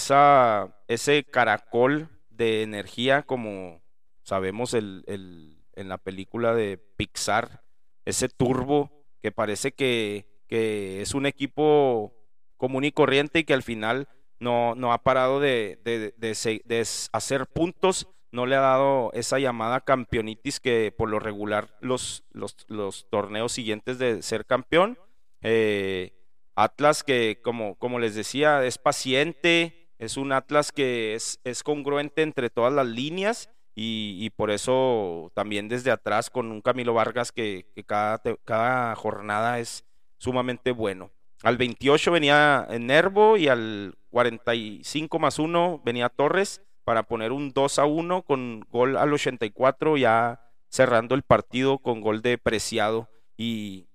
ese 0.89 1.25
caracol 1.31 2.09
de 2.31 2.63
energía, 2.63 3.23
como 3.23 3.81
sabemos 4.25 4.75
el, 4.75 5.05
en 5.07 5.89
la 5.89 5.99
película 5.99 6.53
de 6.53 6.79
Pixar, 6.79 7.63
ese 8.05 8.29
turbo 8.29 8.96
que 9.27 9.33
parece 9.33 9.73
que, 9.73 10.29
que 10.47 11.03
es 11.03 11.13
un 11.13 11.27
equipo 11.27 12.15
común 12.57 12.85
y 12.85 12.93
corriente 12.93 13.41
y 13.41 13.45
que 13.45 13.55
al 13.55 13.65
final 13.65 14.07
no, 14.39 14.77
no 14.77 14.93
ha 14.93 15.03
parado 15.03 15.41
de, 15.41 15.81
de, 15.83 16.87
hacer 17.11 17.49
puntos, 17.49 18.07
no 18.31 18.47
le 18.47 18.55
ha 18.55 18.61
dado 18.61 19.11
esa 19.15 19.41
llamada 19.41 19.81
campeonitis 19.81 20.61
que 20.61 20.95
por 20.97 21.09
lo 21.09 21.19
regular 21.19 21.77
los, 21.81 22.23
los, 22.31 22.55
los 22.69 23.11
torneos 23.11 23.51
siguientes 23.51 23.99
de 23.99 24.23
ser 24.23 24.47
campeón. 24.47 24.97
Eh, 25.43 26.13
Atlas 26.55 27.03
que, 27.03 27.41
como, 27.43 27.75
como 27.75 27.99
les 27.99 28.15
decía, 28.15 28.65
es 28.65 28.79
paciente, 28.79 29.91
es 29.99 30.17
un 30.17 30.31
Atlas 30.31 30.71
que 30.71 31.17
es, 31.17 31.41
es 31.43 31.65
congruente 31.65 32.23
entre 32.23 32.49
todas 32.49 32.73
las 32.73 32.87
líneas 32.87 33.51
y, 33.79 34.31
por 34.31 34.51
eso 34.51 35.31
también 35.35 35.69
desde 35.69 35.91
atrás 35.91 36.31
con 36.31 36.51
un 36.51 36.63
Camilo 36.63 36.95
Vargas 36.95 37.31
que, 37.31 37.67
cada, 37.87 38.23
cada, 38.47 38.95
jornada 38.97 39.59
es 39.59 39.85
sumamente 40.17 40.71
bueno. 40.73 41.11
Al 41.43 41.59
28 41.59 42.11
venía 42.11 42.67
Nervo 42.81 43.37
y 43.37 43.49
al 43.49 43.95
45 44.09 45.19
más 45.19 45.39
1 45.39 45.83
venía 45.85 46.09
Torres 46.09 46.63
para 46.85 47.03
poner 47.03 47.33
un 47.33 47.53
2 47.53 47.79
a 47.79 47.85
1 47.85 48.23
con 48.23 48.61
gol 48.71 48.97
al 48.97 49.13
84 49.13 49.99
ya 49.99 50.41
cerrando 50.71 51.15
el 51.15 51.23
partido 51.23 51.77
con 51.77 52.01
gol 52.01 52.23
de 52.23 52.39
Preciado 52.39 53.11
y, 53.37 53.89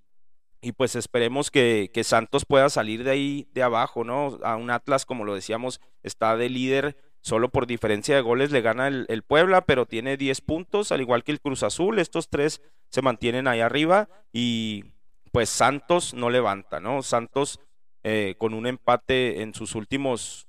y 0.60 0.72
pues 0.72 0.94
esperemos 0.94 1.50
que, 1.50 1.90
que, 1.92 2.04
Santos 2.04 2.44
pueda 2.44 2.70
salir 2.70 3.02
de 3.02 3.10
ahí 3.10 3.48
de 3.52 3.64
abajo, 3.64 4.04
¿no? 4.04 4.38
A 4.44 4.54
un 4.54 4.70
Atlas, 4.70 5.04
como 5.04 5.24
lo 5.24 5.34
decíamos, 5.34 5.80
está 6.04 6.36
de 6.36 6.48
líder, 6.48 6.96
solo 7.22 7.48
por 7.48 7.66
diferencia 7.66 8.14
de 8.14 8.20
goles 8.20 8.50
le 8.50 8.60
gana 8.60 8.88
el, 8.88 9.06
el, 9.08 9.22
Puebla, 9.22 9.62
pero 9.62 9.86
tiene 9.86 10.16
10 10.16 10.40
puntos, 10.42 10.92
al 10.92 11.00
igual 11.00 11.24
que 11.24 11.32
el 11.32 11.40
Cruz 11.40 11.62
Azul, 11.62 11.98
estos 11.98 12.28
tres 12.28 12.60
se 12.90 13.02
mantienen 13.02 13.48
ahí 13.48 13.60
arriba 13.60 14.08
y 14.32 14.84
pues 15.32 15.48
Santos 15.48 16.12
no 16.12 16.28
levanta, 16.28 16.78
¿no? 16.78 17.02
Santos 17.02 17.58
eh, 18.04 18.34
con 18.36 18.52
un 18.52 18.66
empate 18.66 19.42
en 19.42 19.54
sus 19.54 19.74
últimos 19.74 20.46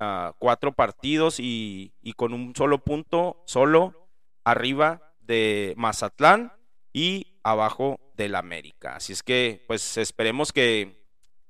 uh, 0.00 0.32
cuatro 0.38 0.72
partidos 0.72 1.40
y, 1.40 1.92
y 2.02 2.12
con 2.12 2.34
un 2.34 2.54
solo 2.54 2.84
punto, 2.84 3.42
solo 3.46 4.08
arriba 4.44 5.14
de 5.20 5.72
Mazatlán 5.76 6.52
y 6.92 7.38
abajo 7.42 8.00
del 8.14 8.34
América. 8.34 8.96
Así 8.96 9.12
es 9.12 9.22
que, 9.22 9.62
pues 9.66 9.96
esperemos 9.96 10.52
que, 10.52 11.00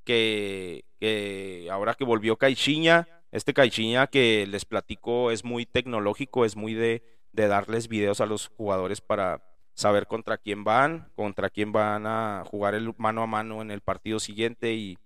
que, 0.05 1.69
ahora 1.71 1.95
que 1.95 2.05
volvió 2.05 2.37
Caixinha, 2.37 3.09
este 3.33 3.53
Caixinha 3.53 4.07
que 4.07 4.47
les 4.47 4.65
platico 4.65 5.31
es 5.31 5.45
muy 5.45 5.67
tecnológico, 5.67 6.45
es 6.45 6.57
muy 6.57 6.75
de, 6.75 7.03
darles 7.33 7.89
videos 7.89 8.21
a 8.21 8.27
los 8.27 8.49
jugadores 8.49 9.03
para 9.03 9.43
saber 9.75 10.07
contra 10.07 10.39
quién 10.39 10.65
van, 10.65 11.11
contra 11.15 11.51
quién 11.51 11.71
van 11.71 12.07
a 12.07 12.45
jugar 12.47 12.75
el 12.75 12.95
mano 12.97 13.23
a 13.23 13.27
mano 13.27 13.61
en 13.61 13.71
el 13.71 13.83
partido 13.83 14.21
siguiente 14.21 14.73
y, 14.73 14.99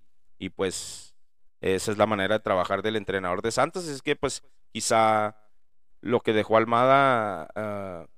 pues 0.54 1.14
esa 1.60 1.92
es 1.92 1.98
la 1.98 2.06
manera 2.06 2.38
de 2.38 2.44
trabajar 2.44 2.80
del 2.82 2.96
entrenador 2.96 3.42
de 3.42 3.50
Santos. 3.50 3.86
Es 3.86 4.00
que 4.00 4.16
pues 4.16 4.42
quizá 4.72 5.36
lo 6.00 6.20
que 6.20 6.32
dejó 6.32 6.56
Almada 6.56 7.48
uh, 7.54 8.08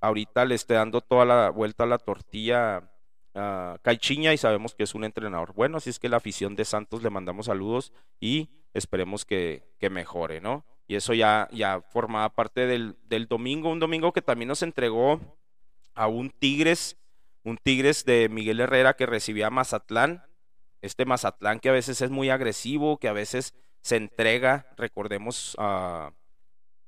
ahorita 0.00 0.44
le 0.44 0.54
esté 0.54 0.74
dando 0.74 1.00
toda 1.00 1.24
la 1.24 1.50
vuelta 1.50 1.84
a 1.84 1.88
la 1.88 1.98
tortilla 1.98 2.90
a 3.34 3.78
Caichiña 3.82 4.32
y 4.32 4.38
sabemos 4.38 4.74
que 4.74 4.84
es 4.84 4.94
un 4.94 5.04
entrenador 5.04 5.52
bueno, 5.52 5.76
así 5.76 5.90
es 5.90 5.98
que 5.98 6.08
la 6.08 6.16
afición 6.16 6.56
de 6.56 6.64
Santos 6.64 7.02
le 7.02 7.10
mandamos 7.10 7.46
saludos 7.46 7.92
y 8.18 8.48
esperemos 8.76 9.24
que, 9.24 9.62
que 9.78 9.90
mejore, 9.90 10.40
¿no? 10.40 10.64
Y 10.88 10.94
eso 10.96 11.14
ya, 11.14 11.48
ya 11.52 11.80
formaba 11.80 12.28
parte 12.30 12.66
del, 12.66 12.96
del, 13.08 13.26
domingo, 13.26 13.70
un 13.70 13.80
domingo 13.80 14.12
que 14.12 14.22
también 14.22 14.48
nos 14.48 14.62
entregó 14.62 15.20
a 15.94 16.06
un 16.06 16.30
Tigres, 16.30 16.96
un 17.42 17.56
Tigres 17.56 18.04
de 18.04 18.28
Miguel 18.28 18.60
Herrera 18.60 18.94
que 18.94 19.06
recibía 19.06 19.48
a 19.48 19.50
Mazatlán, 19.50 20.24
este 20.82 21.04
Mazatlán 21.04 21.58
que 21.58 21.70
a 21.70 21.72
veces 21.72 22.02
es 22.02 22.10
muy 22.10 22.30
agresivo, 22.30 22.98
que 22.98 23.08
a 23.08 23.12
veces 23.12 23.54
se 23.80 23.96
entrega, 23.96 24.66
recordemos 24.76 25.56
a 25.58 26.12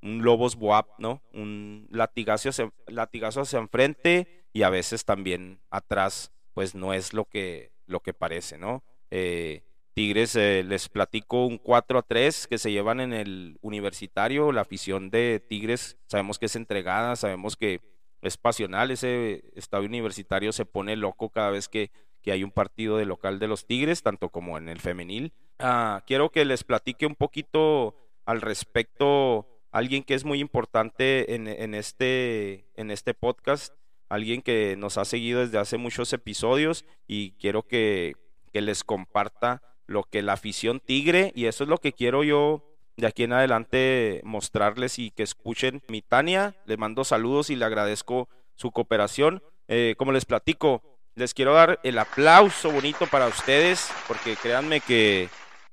un 0.02 0.22
Lobos 0.22 0.56
Boab, 0.56 0.86
¿no? 0.98 1.22
Un 1.32 1.88
latigazo 1.90 2.50
hacia, 2.50 2.72
latigazo 2.86 3.40
hacia 3.40 3.58
enfrente 3.58 4.46
y 4.52 4.62
a 4.62 4.70
veces 4.70 5.04
también 5.04 5.60
atrás, 5.70 6.32
pues 6.54 6.74
no 6.74 6.92
es 6.92 7.12
lo 7.12 7.24
que, 7.24 7.72
lo 7.86 8.00
que 8.00 8.14
parece, 8.14 8.58
¿no? 8.58 8.84
Eh, 9.10 9.62
Tigres, 9.98 10.36
eh, 10.36 10.62
les 10.64 10.88
platico 10.88 11.44
un 11.44 11.58
4 11.58 11.98
a 11.98 12.02
3 12.02 12.46
que 12.46 12.58
se 12.58 12.70
llevan 12.70 13.00
en 13.00 13.12
el 13.12 13.58
universitario. 13.62 14.52
La 14.52 14.60
afición 14.60 15.10
de 15.10 15.44
Tigres 15.44 15.98
sabemos 16.06 16.38
que 16.38 16.46
es 16.46 16.54
entregada, 16.54 17.16
sabemos 17.16 17.56
que 17.56 17.80
es 18.22 18.36
pasional. 18.36 18.92
Ese 18.92 19.42
estadio 19.56 19.88
universitario 19.88 20.52
se 20.52 20.64
pone 20.64 20.94
loco 20.94 21.30
cada 21.30 21.50
vez 21.50 21.68
que, 21.68 21.90
que 22.22 22.30
hay 22.30 22.44
un 22.44 22.52
partido 22.52 22.96
de 22.96 23.06
local 23.06 23.40
de 23.40 23.48
los 23.48 23.66
Tigres, 23.66 24.04
tanto 24.04 24.28
como 24.28 24.56
en 24.56 24.68
el 24.68 24.78
femenil. 24.78 25.32
Ah, 25.58 26.04
quiero 26.06 26.30
que 26.30 26.44
les 26.44 26.62
platique 26.62 27.04
un 27.04 27.16
poquito 27.16 27.96
al 28.24 28.40
respecto 28.40 29.48
alguien 29.72 30.04
que 30.04 30.14
es 30.14 30.24
muy 30.24 30.38
importante 30.38 31.34
en, 31.34 31.48
en, 31.48 31.74
este, 31.74 32.70
en 32.76 32.92
este 32.92 33.14
podcast, 33.14 33.74
alguien 34.08 34.42
que 34.42 34.76
nos 34.78 34.96
ha 34.96 35.04
seguido 35.04 35.40
desde 35.40 35.58
hace 35.58 35.76
muchos 35.76 36.12
episodios 36.12 36.84
y 37.08 37.32
quiero 37.32 37.64
que, 37.64 38.14
que 38.52 38.60
les 38.60 38.84
comparta 38.84 39.60
lo 39.88 40.04
que 40.04 40.22
la 40.22 40.34
afición 40.34 40.78
tigre, 40.78 41.32
y 41.34 41.46
eso 41.46 41.64
es 41.64 41.68
lo 41.68 41.78
que 41.78 41.92
quiero 41.92 42.22
yo 42.22 42.62
de 42.96 43.08
aquí 43.08 43.24
en 43.24 43.32
adelante 43.32 44.20
mostrarles 44.22 45.00
y 45.00 45.10
que 45.10 45.24
escuchen 45.24 45.82
mi 45.88 46.02
Tania. 46.02 46.54
Le 46.66 46.76
mando 46.76 47.02
saludos 47.02 47.50
y 47.50 47.56
le 47.56 47.64
agradezco 47.64 48.28
su 48.54 48.70
cooperación. 48.70 49.42
Eh, 49.66 49.96
como 49.98 50.12
les 50.12 50.24
platico, 50.24 50.82
les 51.16 51.34
quiero 51.34 51.54
dar 51.54 51.80
el 51.82 51.98
aplauso 51.98 52.70
bonito 52.70 53.08
para 53.08 53.26
ustedes, 53.26 53.90
porque 54.06 54.36
créanme 54.36 54.80
que 54.80 55.28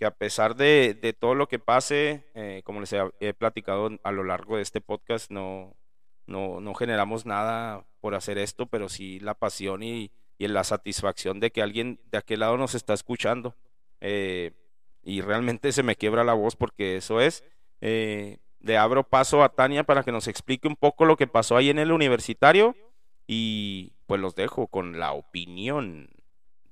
a 0.06 0.12
pesar 0.12 0.56
de, 0.56 0.98
de 1.00 1.14
todo 1.14 1.36
lo 1.36 1.48
que 1.48 1.60
pase, 1.60 2.24
eh, 2.34 2.62
como 2.64 2.80
les 2.80 2.94
he, 2.94 3.34
platicado 3.34 3.90
a 4.04 4.12
lo 4.12 4.24
largo 4.24 4.58
de 4.58 4.62
este 4.62 4.82
podcast, 4.82 5.32
no, 5.32 5.76
no, 6.28 6.62
no, 6.62 6.74
generamos 6.74 7.26
nada 7.26 7.86
por 8.02 8.16
hacer 8.16 8.38
esto, 8.38 8.68
pero 8.68 8.90
sí 8.90 9.20
la 9.20 9.34
pasión 9.34 9.84
y, 9.84 10.12
y, 10.38 10.48
la 10.48 10.64
satisfacción 10.64 11.40
de 11.40 11.52
que 11.52 11.62
alguien 11.62 12.00
de 12.12 12.18
aquel 12.18 12.42
lado 12.42 12.58
nos 12.58 12.76
está 12.76 12.94
escuchando. 12.94 13.56
Eh, 14.02 14.52
y 15.04 15.22
realmente 15.22 15.72
se 15.72 15.84
me 15.84 15.96
quiebra 15.96 16.24
la 16.24 16.34
voz 16.34 16.56
porque 16.56 16.98
eso 16.98 17.22
es. 17.22 17.44
Eh, 17.82 18.40
le 18.60 18.78
abro 18.78 19.08
paso 19.08 19.44
a 19.44 19.50
Tania 19.50 19.84
para 19.84 20.04
que 20.04 20.12
nos 20.12 20.28
explique 20.28 20.68
un 20.68 20.76
poco 20.76 21.06
lo 21.06 21.18
que 21.18 21.28
pasó 21.28 21.56
ahí 21.56 21.70
en 21.70 21.80
el 21.80 21.92
universitario 21.92 22.76
y 23.28 23.94
pues 24.08 24.20
los 24.20 24.36
dejo 24.36 24.68
con 24.68 24.98
la 25.00 25.14
opinión 25.14 26.10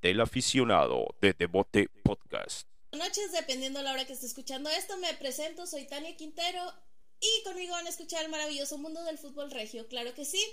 del 0.01 0.21
aficionado 0.21 1.15
de 1.21 1.33
Devote 1.33 1.89
Podcast 2.03 2.67
noches, 2.97 3.31
dependiendo 3.31 3.79
de 3.79 3.85
la 3.85 3.93
hora 3.93 4.05
que 4.05 4.13
esté 4.13 4.25
escuchando 4.25 4.69
esto, 4.69 4.97
me 4.97 5.13
presento, 5.15 5.65
soy 5.65 5.85
Tania 5.85 6.15
Quintero 6.15 6.73
y 7.19 7.43
conmigo 7.43 7.73
van 7.73 7.85
a 7.85 7.89
escuchar 7.89 8.23
el 8.23 8.29
maravilloso 8.31 8.77
mundo 8.77 9.03
del 9.03 9.17
fútbol 9.17 9.51
regio, 9.51 9.87
claro 9.87 10.13
que 10.13 10.25
sí. 10.25 10.43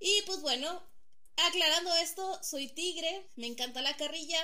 Y 0.00 0.22
pues 0.26 0.40
bueno, 0.40 0.82
aclarando 1.48 1.94
esto, 1.96 2.38
soy 2.42 2.68
tigre, 2.68 3.26
me 3.36 3.46
encanta 3.46 3.82
la 3.82 3.96
carrilla, 3.96 4.38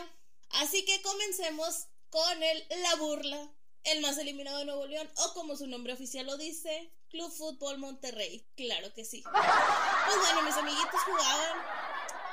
así 0.55 0.85
que 0.85 1.03
comencemos 1.03 1.87
con 2.11 2.43
el 2.43 2.67
La 2.83 2.95
Burla, 2.97 3.53
el 3.85 4.01
más 4.01 4.19
eliminado 4.19 4.59
de 4.59 4.65
Nuevo 4.65 4.87
León, 4.87 5.11
o 5.17 5.35
como 5.35 5.57
su 5.57 5.67
nombre 5.67 5.93
oficial 5.93 6.27
lo 6.27 6.37
dice, 6.37 6.93
Club 7.09 7.31
Fútbol 7.31 7.79
Monterrey, 7.79 8.47
claro 8.57 8.93
que 8.95 9.05
sí. 9.05 9.23
Pues 9.23 10.19
bueno, 10.19 10.43
mis 10.43 10.55
amiguitos 10.55 11.01
jugaban, 11.07 11.59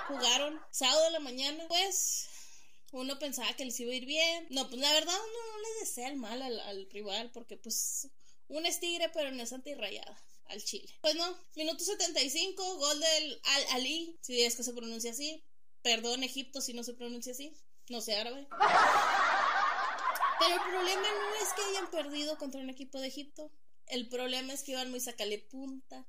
jugaron 0.08 0.62
sábado 0.72 1.04
de 1.04 1.12
la 1.12 1.20
mañana, 1.20 1.66
pues 1.68 2.28
uno 2.92 3.18
pensaba 3.20 3.54
que 3.54 3.66
les 3.66 3.80
iba 3.80 3.92
a 3.92 3.96
ir 3.96 4.06
bien. 4.06 4.48
No, 4.50 4.68
pues 4.70 4.82
la 4.82 4.92
verdad 4.94 5.16
uno 5.16 5.52
no 5.52 5.62
le 5.62 5.80
desea 5.80 6.10
el 6.10 6.18
mal 6.18 6.42
al, 6.42 6.90
rival 6.92 7.32
porque 7.32 7.58
pues 7.58 8.10
un 8.48 8.66
es 8.66 8.80
tigre 8.80 9.10
pero 9.14 9.32
no 9.32 9.44
es 9.44 9.54
antirrayada 9.54 10.22
al 10.46 10.64
Chile. 10.64 10.94
Pues 11.02 11.16
no, 11.16 11.38
minuto 11.56 11.84
75, 11.84 12.78
gol 12.78 13.00
del 13.00 13.42
Al 13.44 13.66
Ali, 13.72 14.18
si 14.22 14.42
es 14.42 14.56
que 14.56 14.64
se 14.64 14.74
pronuncia 14.74 15.12
así. 15.12 15.44
Perdón 15.82 16.24
Egipto 16.24 16.62
si 16.62 16.74
no 16.74 16.84
se 16.84 16.94
pronuncia 16.94 17.32
así, 17.32 17.56
no 17.92 18.02
sé 18.02 18.16
árabe. 18.16 18.48
Pero 20.40 20.56
el 20.56 20.62
problema 20.72 21.02
no 21.02 21.36
es 21.36 21.54
que 21.54 21.62
hayan 21.70 21.92
perdido 21.92 22.38
contra 22.38 22.62
un 22.62 22.70
equipo 22.70 23.00
de 23.00 23.08
Egipto. 23.08 23.52
El 23.88 24.10
problema 24.10 24.54
es 24.54 24.64
que 24.64 24.72
iban 24.72 24.90
muy 24.90 25.00
sacale 25.00 25.38
punta. 25.38 26.08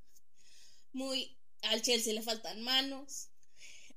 Muy. 0.92 1.37
Al 1.62 1.83
Chelsea 1.83 2.14
le 2.14 2.23
faltan 2.23 2.62
manos. 2.62 3.29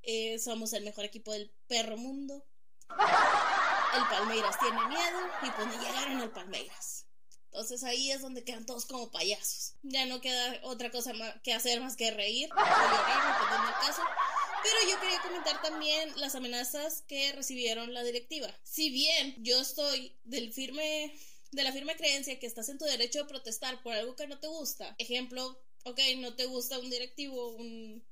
Eh, 0.03 0.37
somos 0.39 0.73
el 0.73 0.83
mejor 0.83 1.05
equipo 1.05 1.31
del 1.31 1.51
perro 1.67 1.97
mundo. 1.97 2.45
El 2.89 4.07
Palmeiras 4.09 4.59
tiene 4.59 4.85
miedo 4.87 5.19
y 5.41 5.51
pues 5.51 5.67
ni 5.67 5.77
llegaron 5.77 6.19
al 6.19 6.31
Palmeiras. 6.31 7.05
Entonces 7.45 7.83
ahí 7.85 8.11
es 8.11 8.21
donde 8.21 8.43
quedan 8.43 8.65
todos 8.65 8.85
como 8.85 9.09
payasos. 9.11 9.75
Ya 9.81 10.05
no 10.05 10.19
queda 10.19 10.59
otra 10.63 10.91
cosa 10.91 11.13
que 11.41 11.53
hacer 11.53 11.79
más 11.79 11.95
que 11.95 12.11
reír 12.11 12.49
o 12.51 12.55
llorar, 12.57 13.65
del 13.65 13.73
caso. 13.87 14.01
Pero 14.65 14.91
yo 14.91 14.99
quería 14.99 15.21
comentar 15.21 15.61
también 15.61 16.11
las 16.19 16.33
amenazas 16.33 17.03
que 17.03 17.31
recibieron 17.33 17.93
la 17.93 18.03
directiva. 18.03 18.51
Si 18.63 18.89
bien 18.89 19.35
yo 19.43 19.61
estoy 19.61 20.17
del 20.23 20.51
firme, 20.51 21.13
de 21.51 21.63
la 21.63 21.71
firme 21.71 21.95
creencia 21.95 22.39
que 22.39 22.47
estás 22.47 22.69
en 22.69 22.79
tu 22.79 22.85
derecho 22.85 23.19
de 23.19 23.29
protestar 23.29 23.83
por 23.83 23.93
algo 23.93 24.15
que 24.15 24.25
no 24.25 24.39
te 24.39 24.47
gusta, 24.47 24.95
ejemplo, 24.97 25.61
ok, 25.83 25.99
no 26.17 26.35
te 26.35 26.47
gusta 26.47 26.79
un 26.79 26.89
directivo, 26.89 27.49
un 27.49 28.03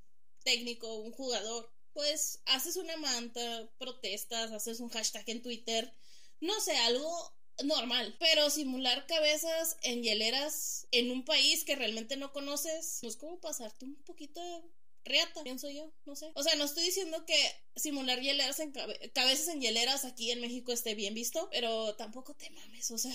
técnico, 0.44 0.98
un 0.98 1.12
jugador, 1.12 1.74
pues 1.92 2.40
haces 2.46 2.76
una 2.76 2.98
manta, 2.98 3.68
protestas, 3.80 4.52
haces 4.52 4.80
un 4.80 4.90
hashtag 4.90 5.28
en 5.32 5.42
Twitter, 5.42 5.92
no 6.40 6.60
sé, 6.60 6.78
algo 6.78 7.34
normal, 7.64 8.16
pero 8.20 8.52
simular 8.52 9.08
cabezas 9.08 9.78
en 9.82 10.04
hieleras 10.04 10.88
en 10.92 11.10
un 11.10 11.26
país 11.26 11.64
que 11.64 11.76
realmente 11.76 12.16
no 12.16 12.32
conoces, 12.32 13.00
no 13.02 13.10
es 13.10 13.18
como 13.18 13.40
pasarte 13.40 13.86
un 13.86 13.96
poquito 14.04 14.40
de 14.40 14.62
reata, 15.06 15.44
pienso 15.44 15.70
yo, 15.70 15.92
no 16.06 16.16
sé. 16.16 16.32
O 16.36 16.44
sea, 16.44 16.56
no 16.56 16.66
estoy 16.66 16.84
diciendo 16.84 17.26
que 17.26 17.36
simular 17.76 18.22
hieleras 18.22 18.60
en 18.60 18.72
cabezas 19.14 19.48
en 19.50 19.62
hieleras 19.62 20.06
aquí 20.06 20.32
en 20.32 20.42
México 20.42 20.72
esté 20.72 20.96
bien 20.96 21.14
visto, 21.14 21.50
pero 21.52 21.96
tampoco 21.96 22.34
te 22.36 22.50
mames, 22.50 22.92
o 22.92 22.98
sea, 22.98 23.14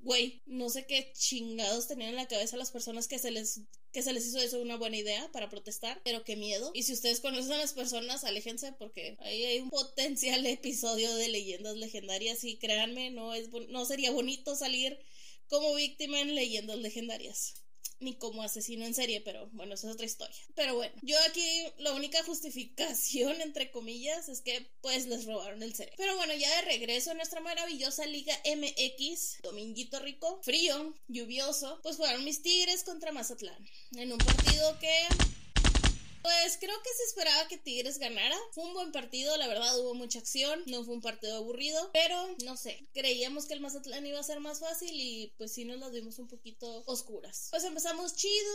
güey, 0.00 0.42
no 0.46 0.68
sé 0.70 0.86
qué 0.86 1.12
chingados 1.14 1.88
tenían 1.88 2.10
en 2.10 2.16
la 2.16 2.28
cabeza 2.28 2.56
las 2.56 2.70
personas 2.70 3.08
que 3.08 3.18
se 3.18 3.30
les 3.30 3.62
que 3.92 4.02
se 4.02 4.12
les 4.12 4.26
hizo 4.26 4.38
eso 4.38 4.60
una 4.60 4.76
buena 4.76 4.98
idea 4.98 5.32
para 5.32 5.48
protestar, 5.48 6.02
pero 6.04 6.22
qué 6.22 6.36
miedo. 6.36 6.70
Y 6.74 6.82
si 6.82 6.92
ustedes 6.92 7.20
conocen 7.20 7.52
a 7.52 7.58
las 7.58 7.72
personas, 7.72 8.24
aléjense 8.24 8.72
porque 8.74 9.16
ahí 9.20 9.42
hay 9.46 9.60
un 9.60 9.70
potencial 9.70 10.44
episodio 10.44 11.14
de 11.16 11.28
leyendas 11.28 11.76
legendarias 11.76 12.44
y 12.44 12.58
créanme, 12.58 13.10
no 13.10 13.32
es 13.32 13.48
no 13.68 13.86
sería 13.86 14.10
bonito 14.10 14.54
salir 14.54 14.98
como 15.48 15.74
víctima 15.74 16.20
en 16.20 16.34
leyendas 16.34 16.78
legendarias. 16.78 17.54
Ni 18.00 18.14
como 18.16 18.42
asesino 18.42 18.84
en 18.84 18.94
serie, 18.94 19.20
pero 19.20 19.48
bueno, 19.52 19.74
esa 19.74 19.88
es 19.88 19.94
otra 19.94 20.06
historia. 20.06 20.36
Pero 20.54 20.74
bueno, 20.74 20.94
yo 21.02 21.16
aquí 21.28 21.64
la 21.78 21.92
única 21.92 22.22
justificación, 22.24 23.40
entre 23.40 23.70
comillas, 23.70 24.28
es 24.28 24.40
que 24.40 24.66
pues 24.80 25.06
les 25.06 25.24
robaron 25.24 25.62
el 25.62 25.74
cerebro. 25.74 25.96
Pero 25.96 26.16
bueno, 26.16 26.34
ya 26.34 26.54
de 26.56 26.62
regreso 26.62 27.10
a 27.10 27.14
nuestra 27.14 27.40
maravillosa 27.40 28.06
Liga 28.06 28.34
MX, 28.44 29.42
dominguito 29.42 29.98
rico, 30.00 30.40
frío, 30.42 30.94
lluvioso, 31.08 31.80
pues 31.82 31.96
jugaron 31.96 32.24
mis 32.24 32.42
Tigres 32.42 32.84
contra 32.84 33.12
Mazatlán. 33.12 33.66
En 33.92 34.12
un 34.12 34.18
partido 34.18 34.78
que 34.78 35.06
pues 36.26 36.56
creo 36.58 36.74
que 36.82 36.90
se 36.96 37.04
esperaba 37.04 37.46
que 37.46 37.56
Tigres 37.56 37.98
ganara. 37.98 38.36
Fue 38.50 38.64
un 38.64 38.74
buen 38.74 38.90
partido, 38.90 39.36
la 39.36 39.46
verdad 39.46 39.78
hubo 39.78 39.94
mucha 39.94 40.18
acción, 40.18 40.60
no 40.66 40.84
fue 40.84 40.94
un 40.94 41.00
partido 41.00 41.36
aburrido, 41.36 41.88
pero 41.92 42.16
no 42.44 42.56
sé, 42.56 42.84
creíamos 42.92 43.46
que 43.46 43.54
el 43.54 43.60
Mazatlán 43.60 44.04
iba 44.04 44.18
a 44.18 44.24
ser 44.24 44.40
más 44.40 44.58
fácil 44.58 44.90
y 44.92 45.32
pues 45.38 45.52
sí 45.52 45.64
nos 45.64 45.78
las 45.78 45.92
vimos 45.92 46.18
un 46.18 46.26
poquito 46.26 46.82
oscuras. 46.86 47.46
Pues 47.50 47.62
empezamos 47.62 48.16
chido. 48.16 48.52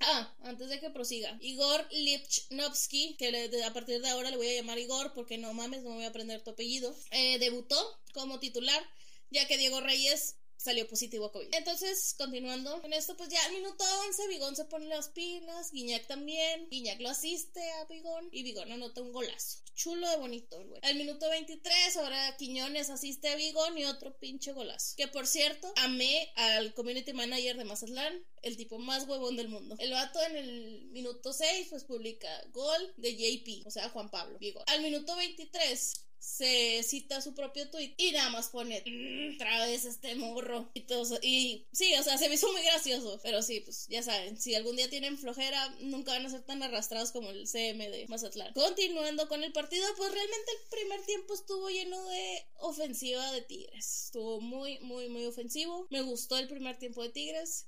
Ah, 0.00 0.36
antes 0.42 0.68
de 0.68 0.80
que 0.80 0.90
prosiga, 0.90 1.38
Igor 1.40 1.88
Lipchnovsky, 1.92 3.16
que 3.16 3.62
a 3.64 3.72
partir 3.72 4.02
de 4.02 4.10
ahora 4.10 4.30
le 4.30 4.36
voy 4.36 4.48
a 4.48 4.54
llamar 4.54 4.78
Igor 4.78 5.14
porque 5.14 5.38
no 5.38 5.54
mames, 5.54 5.82
no 5.82 5.90
me 5.90 5.96
voy 5.96 6.04
a 6.04 6.08
aprender 6.08 6.44
tu 6.44 6.50
apellido, 6.50 6.94
eh, 7.10 7.38
debutó 7.38 7.74
como 8.12 8.38
titular 8.38 8.86
ya 9.30 9.46
que 9.46 9.56
Diego 9.56 9.80
Reyes 9.80 10.36
salió 10.64 10.88
positivo 10.88 11.26
a 11.26 11.32
COVID. 11.32 11.48
Entonces, 11.52 12.14
continuando 12.16 12.80
con 12.80 12.92
esto, 12.92 13.16
pues 13.16 13.28
ya 13.28 13.44
al 13.44 13.52
minuto 13.52 13.84
11, 14.06 14.28
Bigón 14.28 14.56
se 14.56 14.64
pone 14.64 14.86
las 14.86 15.10
pilas, 15.10 15.70
Guiñac 15.70 16.06
también, 16.06 16.68
Guiñac 16.70 17.00
lo 17.00 17.10
asiste 17.10 17.60
a 17.72 17.84
Bigón 17.84 18.28
y 18.32 18.42
Bigón 18.42 18.72
anota 18.72 19.02
un 19.02 19.12
golazo. 19.12 19.58
Chulo 19.74 20.08
de 20.08 20.16
bonito, 20.16 20.64
güey. 20.64 20.80
Al 20.84 20.94
minuto 20.94 21.28
23, 21.28 21.96
ahora 21.96 22.36
Quiñones 22.38 22.90
asiste 22.90 23.28
a 23.28 23.36
Bigón 23.36 23.76
y 23.76 23.84
otro 23.84 24.16
pinche 24.18 24.52
golazo. 24.52 24.94
Que 24.96 25.08
por 25.08 25.26
cierto, 25.26 25.72
amé 25.76 26.32
al 26.36 26.74
community 26.74 27.12
manager 27.12 27.56
de 27.56 27.64
Mazatlán, 27.64 28.24
el 28.42 28.56
tipo 28.56 28.78
más 28.78 29.06
huevón 29.06 29.36
del 29.36 29.48
mundo. 29.48 29.74
El 29.78 29.90
vato 29.90 30.22
en 30.22 30.36
el 30.36 30.84
minuto 30.92 31.32
6, 31.32 31.66
pues 31.70 31.84
publica 31.84 32.28
gol 32.52 32.94
de 32.96 33.16
JP, 33.16 33.66
o 33.66 33.70
sea, 33.70 33.88
Juan 33.90 34.10
Pablo 34.10 34.38
Bigón. 34.38 34.62
Al 34.68 34.80
minuto 34.80 35.16
23, 35.16 35.92
se 36.24 36.82
cita 36.82 37.20
su 37.20 37.34
propio 37.34 37.70
tweet 37.70 37.94
y 37.98 38.10
nada 38.12 38.30
más 38.30 38.48
pone 38.48 38.82
mm, 38.86 39.34
otra 39.36 39.66
vez 39.66 39.84
este 39.84 40.14
morro 40.14 40.70
y 40.74 40.80
todo 40.80 41.18
y 41.22 41.66
sí 41.72 41.94
o 41.94 42.02
sea 42.02 42.16
se 42.16 42.28
me 42.28 42.34
hizo 42.34 42.50
muy 42.50 42.62
gracioso 42.62 43.20
pero 43.22 43.42
sí 43.42 43.60
pues 43.60 43.86
ya 43.88 44.02
saben 44.02 44.40
si 44.40 44.54
algún 44.54 44.74
día 44.74 44.88
tienen 44.88 45.18
flojera 45.18 45.68
nunca 45.82 46.12
van 46.12 46.24
a 46.24 46.30
ser 46.30 46.42
tan 46.42 46.62
arrastrados 46.62 47.12
como 47.12 47.30
el 47.30 47.46
CM 47.46 47.90
de 47.90 48.06
Mazatlán. 48.08 48.52
Continuando 48.54 49.28
con 49.28 49.44
el 49.44 49.52
partido 49.52 49.86
pues 49.96 50.12
realmente 50.12 50.52
el 50.52 50.68
primer 50.70 51.04
tiempo 51.04 51.34
estuvo 51.34 51.68
lleno 51.68 52.02
de 52.08 52.46
ofensiva 52.56 53.30
de 53.32 53.42
Tigres. 53.42 54.04
Estuvo 54.06 54.40
muy 54.40 54.78
muy 54.80 55.08
muy 55.08 55.26
ofensivo. 55.26 55.86
Me 55.90 56.02
gustó 56.02 56.38
el 56.38 56.48
primer 56.48 56.78
tiempo 56.78 57.02
de 57.02 57.10
Tigres. 57.10 57.66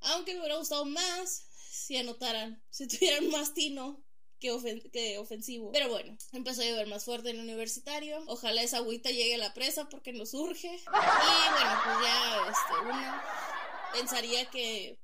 Aunque 0.00 0.34
me 0.34 0.40
hubiera 0.40 0.56
gustado 0.56 0.84
más 0.84 1.46
si 1.70 1.96
anotaran 1.96 2.62
si 2.70 2.86
tuvieran 2.86 3.28
más 3.30 3.54
tino 3.54 4.02
que, 4.38 5.18
ofensivo. 5.18 5.72
Pero 5.72 5.88
bueno, 5.88 6.16
empezó 6.32 6.62
a 6.62 6.64
llover 6.64 6.86
más 6.86 7.04
fuerte 7.04 7.30
en 7.30 7.36
el 7.36 7.42
universitario. 7.42 8.22
Ojalá 8.26 8.62
esa 8.62 8.78
agüita 8.78 9.10
llegue 9.10 9.34
a 9.34 9.38
la 9.38 9.54
presa 9.54 9.88
porque 9.88 10.12
nos 10.12 10.34
urge. 10.34 10.68
Y 10.68 11.50
bueno, 11.52 11.80
pues 11.84 11.96
ya 12.02 12.48
este, 12.50 12.88
uno 12.88 13.22
pensaría 13.92 14.50
que 14.50 14.98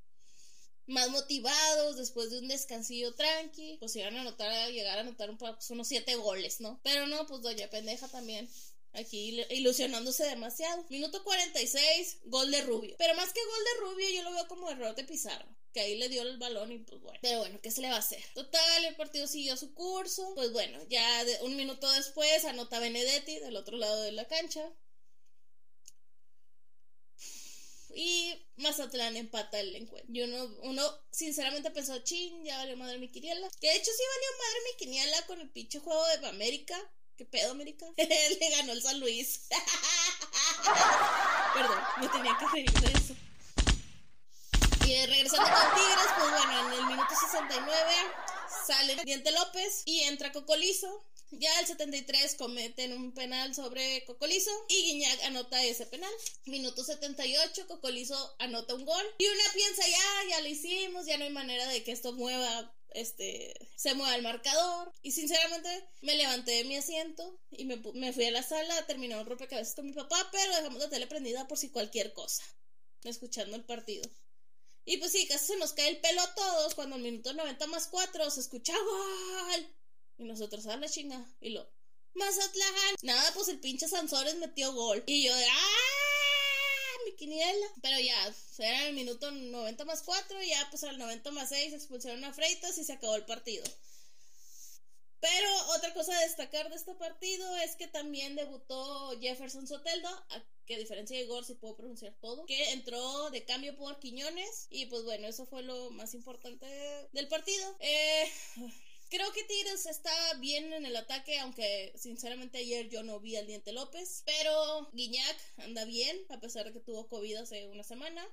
más 0.87 1.09
motivados 1.11 1.97
después 1.97 2.31
de 2.31 2.41
un 2.41 2.49
descansillo 2.49 3.15
tranqui, 3.15 3.79
pues 3.79 3.97
iban 3.97 4.17
a 4.17 4.21
anotar, 4.21 4.51
a 4.51 4.69
llegar 4.69 4.99
a 4.99 5.01
anotar 5.01 5.37
pues, 5.39 5.71
unos 5.71 5.89
siete 5.89 6.15
goles, 6.17 6.61
¿no? 6.61 6.81
Pero 6.83 7.07
no, 7.07 7.27
pues 7.27 7.43
doña 7.43 7.69
pendeja 7.71 8.09
también 8.09 8.49
Aquí 8.95 9.45
ilusionándose 9.51 10.25
demasiado. 10.25 10.85
Minuto 10.89 11.25
46, 11.25 12.19
gol 12.27 12.49
de 12.53 12.63
Rubio. 12.63 12.95
Pero 12.97 13.17
más 13.17 13.33
que 13.33 13.41
gol 13.45 13.65
de 13.65 13.81
Rubio, 13.81 14.11
yo 14.11 14.23
lo 14.23 14.33
veo 14.33 14.47
como 14.47 14.71
error 14.71 14.95
de 14.95 15.03
Pizarro 15.03 15.47
que 15.75 15.81
ahí 15.81 15.97
le 15.97 16.09
dio 16.09 16.23
el 16.23 16.39
balón 16.39 16.71
y 16.71 16.79
pues 16.79 17.03
bueno. 17.03 17.19
Pero 17.21 17.41
bueno, 17.41 17.59
¿qué 17.61 17.73
se 17.73 17.83
le 17.83 17.91
va 17.91 17.97
a 17.97 17.99
hacer? 17.99 18.23
Total, 18.33 18.85
el 18.85 18.95
partido 18.95 19.27
siguió 19.27 19.57
su 19.57 19.75
curso. 19.75 20.33
Pues 20.37 20.53
bueno, 20.53 20.79
ya 20.89 21.25
un 21.43 21.57
minuto 21.57 21.91
después 21.91 22.45
anota 22.45 22.79
Benedetti 22.79 23.41
del 23.41 23.57
otro 23.57 23.77
lado 23.77 24.03
de 24.03 24.13
la 24.13 24.29
cancha. 24.29 24.73
Y 27.93 28.47
Mazatlán 28.57 29.17
empata 29.17 29.59
el 29.59 29.75
encuentro. 29.75 30.13
Y 30.13 30.23
uno, 30.23 30.45
uno 30.63 30.83
sinceramente 31.11 31.73
pensó, 31.73 31.99
chin, 31.99 32.45
ya 32.45 32.59
valió 32.59 32.77
madre 32.77 32.99
mi 32.99 33.11
quiniela. 33.11 33.51
Que 33.61 33.67
de 33.69 33.77
hecho 33.77 33.91
sí 33.91 34.03
valió 34.15 34.29
madre 34.39 34.61
mi 34.65 34.77
quiniela 34.79 35.27
con 35.27 35.41
el 35.41 35.51
pinche 35.51 35.81
juego 35.81 36.07
de 36.07 36.29
América. 36.29 36.79
¿Qué 37.17 37.25
pedo, 37.25 37.51
América? 37.51 37.87
Le 37.97 38.51
ganó 38.51 38.73
el 38.73 38.83
San 38.83 39.01
Luis. 39.01 39.49
Perdón, 41.55 41.81
me 42.01 42.09
tenía 42.09 42.37
que 42.39 42.47
reír 42.47 42.73
de 42.73 42.93
eso. 42.93 43.17
Y 44.87 45.07
regresando 45.07 45.49
con 45.49 45.75
Tigres, 45.75 46.07
pues 46.19 46.31
bueno, 46.31 46.67
en 46.67 46.81
el 46.81 46.87
minuto 46.87 47.09
69 47.19 47.93
sale 48.67 48.97
Diente 49.05 49.31
López 49.31 49.83
y 49.87 50.01
entra 50.01 50.31
Cocolizo. 50.31 51.05
Ya 51.31 51.59
el 51.61 51.67
73 51.67 52.35
cometen 52.35 52.93
un 52.93 53.13
penal 53.13 53.55
sobre 53.55 54.05
Cocolizo 54.05 54.51
y 54.69 54.83
Guiñac 54.83 55.25
anota 55.25 55.63
ese 55.65 55.87
penal. 55.87 56.13
Minuto 56.45 56.85
78, 56.85 57.67
Cocolizo 57.67 58.37
anota 58.39 58.75
un 58.75 58.85
gol. 58.85 59.05
Y 59.19 59.27
una 59.27 59.45
piensa, 59.55 59.83
ya, 59.89 60.29
ya 60.31 60.41
lo 60.41 60.49
hicimos, 60.49 61.07
ya 61.07 61.17
no 61.17 61.25
hay 61.25 61.31
manera 61.31 61.67
de 61.69 61.83
que 61.83 61.93
esto 61.93 62.13
mueva, 62.13 62.73
este, 62.91 63.55
se 63.77 63.95
mueva 63.95 64.15
el 64.15 64.23
marcador. 64.23 64.93
Y 65.03 65.13
sinceramente 65.13 65.89
me 66.03 66.15
levanté 66.15 66.53
de 66.53 66.65
mi 66.65 66.77
asiento 66.77 67.39
y 67.51 67.65
me, 67.65 67.77
me 67.95 68.13
fui 68.13 68.27
a 68.27 68.31
la 68.31 68.43
sala 68.43 68.77
a 68.77 68.87
terminar 68.87 69.19
un 69.19 69.27
rompecabezas 69.27 69.75
con 69.75 69.87
mi 69.87 69.93
papá, 69.93 70.29
pero 70.31 70.55
dejamos 70.57 70.79
la 70.79 70.91
tele 70.91 71.07
prendida 71.07 71.49
por 71.49 71.57
si 71.57 71.71
cualquier 71.71 72.13
cosa, 72.13 72.45
escuchando 73.03 73.57
el 73.57 73.65
partido. 73.65 74.09
Y 74.85 74.99
pues 74.99 75.13
sí, 75.13 75.27
casi 75.27 75.47
se 75.47 75.57
nos 75.57 75.73
cae 75.73 75.89
el 75.89 76.01
pelo 76.01 76.21
a 76.21 76.35
todos 76.35 76.75
cuando 76.75 76.97
el 76.97 77.03
minuto 77.03 77.33
90 77.33 77.67
más 77.69 77.89
4 77.89 78.31
se 78.31 78.41
escucha 78.41 78.75
gol. 78.79 79.67
Y 80.19 80.25
nosotros 80.25 80.67
a 80.67 80.77
la 80.77 80.89
chinga. 80.89 81.25
Y 81.41 81.51
lo, 81.51 81.67
Mazatlán. 82.15 82.95
Nada, 83.03 83.33
pues 83.35 83.49
el 83.49 83.59
pinche 83.59 83.89
Sansores 83.89 84.37
metió 84.37 84.73
gol. 84.73 85.03
Y 85.07 85.25
yo 85.25 85.35
de, 85.35 85.47
¡ah! 85.47 86.99
Mi 87.07 87.17
quiniela. 87.17 87.67
Pero 87.83 87.99
ya, 87.99 88.35
era 88.59 88.87
el 88.87 88.95
minuto 88.95 89.31
90 89.31 89.85
más 89.85 90.03
4. 90.03 90.43
Y 90.43 90.49
ya, 90.49 90.69
pues 90.71 90.85
al 90.85 90.99
90 90.99 91.31
más 91.33 91.49
6 91.49 91.73
expulsaron 91.73 92.25
a 92.25 92.33
Freitas 92.33 92.79
y 92.79 92.85
se 92.85 92.93
acabó 92.93 93.17
el 93.17 93.25
partido. 93.25 93.65
Pero 95.25 95.49
otra 95.75 95.95
cosa 95.95 96.15
a 96.15 96.21
destacar 96.21 96.69
de 96.69 96.77
este 96.77 96.95
partido 96.97 97.57
es 97.57 97.77
que 97.77 97.87
también 97.87 98.37
debutó 98.37 99.19
Jefferson 99.19 99.67
Soteldo, 99.67 100.11
que 100.67 100.75
a 100.75 100.79
diferencia 100.79 101.17
de 101.17 101.23
Igor 101.23 101.47
sí 101.47 101.55
puedo 101.55 101.79
pronunciar 101.79 102.15
todo, 102.21 102.45
que 102.45 102.73
entró 102.73 103.31
de 103.31 103.43
cambio 103.47 103.75
por 103.75 103.99
Quiñones 104.01 104.67
y 104.69 104.85
pues 104.85 105.03
bueno, 105.05 105.27
eso 105.27 105.47
fue 105.47 105.63
lo 105.63 105.91
más 105.93 106.13
importante 106.13 106.67
del 107.13 107.27
partido. 107.29 107.75
Eh, 107.81 108.31
creo 109.09 109.33
que 109.33 109.45
Tigres 109.45 109.87
está 109.87 110.13
bien 110.41 110.75
en 110.75 110.85
el 110.85 110.95
ataque, 110.95 111.39
aunque 111.39 111.95
sinceramente 111.97 112.59
ayer 112.59 112.91
yo 112.91 113.03
no 113.03 113.19
vi 113.19 113.37
al 113.37 113.47
Diente 113.47 113.73
López, 113.73 114.25
pero 114.27 114.91
Guiñac 114.93 115.55
anda 115.57 115.87
bien, 115.87 116.19
a 116.29 116.39
pesar 116.39 116.67
de 116.67 116.75
que 116.75 116.81
tuvo 116.81 117.09
COVID 117.09 117.37
hace 117.37 117.65
una 117.69 117.83
semana. 117.83 118.29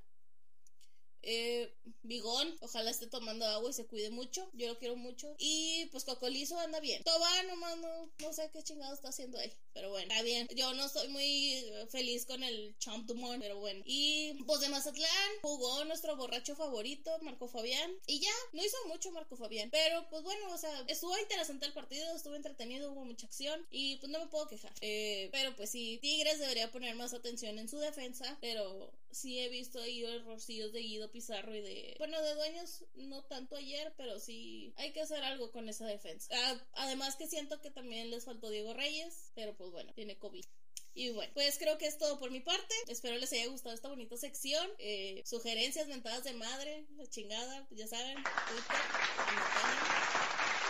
Eh, 1.23 1.73
Bigón, 2.03 2.57
ojalá 2.62 2.89
esté 2.89 3.07
tomando 3.07 3.45
agua 3.45 3.69
y 3.69 3.73
se 3.73 3.86
cuide 3.86 4.10
mucho. 4.10 4.49
Yo 4.53 4.67
lo 4.67 4.77
quiero 4.77 4.95
mucho. 4.95 5.36
Y 5.38 5.86
pues 5.91 6.03
Cocolizo 6.03 6.57
anda 6.60 6.79
bien. 6.79 7.03
Toba 7.03 7.43
nomás 7.43 7.77
no, 7.77 8.12
no 8.19 8.34
sé 8.34 8.49
qué 8.51 8.63
chingado 8.63 8.93
está 8.93 9.10
haciendo 9.10 9.38
ahí. 9.38 9.53
Pero 9.73 9.89
bueno, 9.89 10.12
está 10.12 10.23
bien. 10.23 10.47
Yo 10.55 10.73
no 10.73 10.86
estoy 10.86 11.07
muy 11.10 11.63
feliz 11.89 12.25
con 12.25 12.43
el 12.43 12.75
Champ 12.79 13.05
Dumont, 13.05 13.41
pero 13.41 13.60
bueno. 13.60 13.84
Y 13.86 14.34
pues 14.45 14.62
de 14.62 14.69
Mazatlán 14.69 15.31
jugó 15.41 15.86
nuestro 15.86 16.15
borracho 16.15 16.55
favorito, 16.55 17.12
Marco 17.21 17.47
Fabián. 17.47 17.91
Y 18.07 18.19
ya, 18.19 18.34
no 18.53 18.63
hizo 18.63 18.77
mucho 18.88 19.12
Marco 19.12 19.36
Fabián. 19.36 19.69
Pero 19.71 20.07
pues 20.10 20.23
bueno, 20.23 20.51
o 20.53 20.57
sea, 20.57 20.84
estuvo 20.88 21.17
interesante 21.19 21.65
el 21.65 21.73
partido, 21.73 22.15
estuvo 22.15 22.36
entretenido, 22.36 22.91
hubo 22.91 23.05
mucha 23.05 23.27
acción. 23.27 23.65
Y 23.69 23.97
pues 23.97 24.12
no 24.12 24.19
me 24.19 24.27
puedo 24.27 24.47
quejar. 24.47 24.73
Eh, 24.81 25.29
pero 25.31 25.55
pues 25.55 25.69
sí, 25.69 25.99
Tigres 26.01 26.39
debería 26.39 26.71
poner 26.71 26.95
más 26.95 27.13
atención 27.13 27.60
en 27.60 27.69
su 27.69 27.77
defensa. 27.77 28.38
Pero 28.41 28.91
sí 29.12 29.39
he 29.39 29.50
visto 29.50 29.80
ahí 29.80 30.04
errorcillos 30.04 30.71
de 30.71 30.80
Guido 30.80 31.12
Pizarro 31.12 31.56
y 31.56 31.62
de. 31.62 31.95
Bueno, 31.97 32.21
de 32.21 32.36
dueños 32.36 32.86
no 32.95 33.24
tanto 33.26 33.56
ayer, 33.56 33.93
pero 33.97 34.19
sí 34.19 34.74
hay 34.78 34.93
que 34.93 35.02
hacer 35.02 35.24
algo 35.24 35.52
con 35.52 35.69
esa 35.69 35.86
defensa. 35.86 36.30
Ah, 36.34 36.62
además 36.74 37.15
que 37.15 37.28
siento 37.28 37.62
que 37.62 37.71
también 37.71 38.10
les 38.10 38.26
faltó 38.26 38.50
Diego 38.50 38.74
Reyes, 38.74 39.32
pero 39.36 39.56
pues 39.56 39.71
bueno, 39.71 39.93
tiene 39.93 40.17
COVID. 40.17 40.45
Y 40.93 41.10
bueno, 41.12 41.32
pues 41.34 41.58
creo 41.58 41.78
que 41.78 41.88
es 41.88 41.97
todo 41.97 42.19
por 42.19 42.32
mi 42.32 42.41
parte. 42.41 42.76
Espero 42.88 43.17
les 43.17 43.32
haya 43.32 43.47
gustado 43.47 43.74
esta 43.74 43.88
bonita 43.88 44.17
sección. 44.17 44.69
Eh, 44.78 45.24
sugerencias, 45.26 45.88
mentadas 45.88 46.24
de 46.26 46.34
madre, 46.34 46.86
la 46.97 47.07
chingada, 47.07 47.68
ya 47.72 47.88
saben. 47.88 48.16
Twitter, 48.16 48.76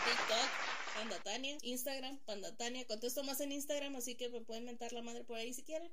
TikTok, 0.06 0.94
Pandatania, 0.96 1.58
Instagram, 1.64 2.20
Pandatania. 2.20 2.86
Contesto 2.86 3.24
más 3.24 3.42
en 3.42 3.52
Instagram, 3.52 3.96
así 3.96 4.16
que 4.16 4.30
me 4.30 4.42
pueden 4.42 4.66
mentar 4.66 4.94
la 4.94 5.02
madre 5.02 5.24
por 5.24 5.38
ahí 5.38 5.54
si 5.54 5.64
quieren. 5.64 5.92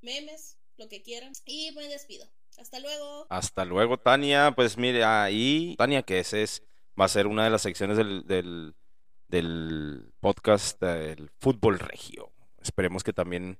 Memes, 0.00 0.56
lo 0.78 0.88
que 0.88 1.02
quieran. 1.02 1.32
Y 1.44 1.70
me 1.72 1.88
despido. 1.88 2.26
Hasta 2.58 2.80
luego. 2.80 3.26
Hasta 3.28 3.64
luego, 3.64 3.98
Tania. 3.98 4.52
Pues 4.52 4.76
mire, 4.78 5.04
ahí, 5.04 5.74
Tania, 5.78 6.02
que 6.02 6.20
ese 6.20 6.42
es, 6.42 6.62
va 6.98 7.04
a 7.04 7.08
ser 7.08 7.26
una 7.26 7.44
de 7.44 7.50
las 7.50 7.62
secciones 7.62 7.96
del, 7.96 8.74
del, 9.28 10.12
podcast 10.20 10.80
del 10.80 11.30
fútbol 11.38 11.78
regio. 11.78 12.32
Esperemos 12.60 13.04
que 13.04 13.12
también 13.12 13.58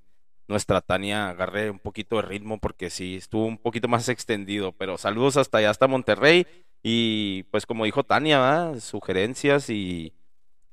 nuestra 0.49 0.81
Tania 0.81 1.29
agarre 1.29 1.71
un 1.71 1.79
poquito 1.79 2.17
de 2.17 2.23
ritmo 2.23 2.59
porque 2.59 2.91
sí, 2.91 3.17
estuvo 3.17 3.47
un 3.47 3.59
poquito 3.59 3.89
más 3.89 4.09
extendido, 4.09 4.73
pero 4.73 4.97
saludos 4.97 5.37
hasta 5.37 5.59
allá, 5.59 5.71
hasta 5.71 5.89
Monterrey 5.89 6.47
y 6.83 7.43
pues 7.45 7.67
como 7.67 7.85
dijo 7.85 8.05
Tania, 8.05 8.75
sugerencias 8.81 9.71
y, 9.71 10.15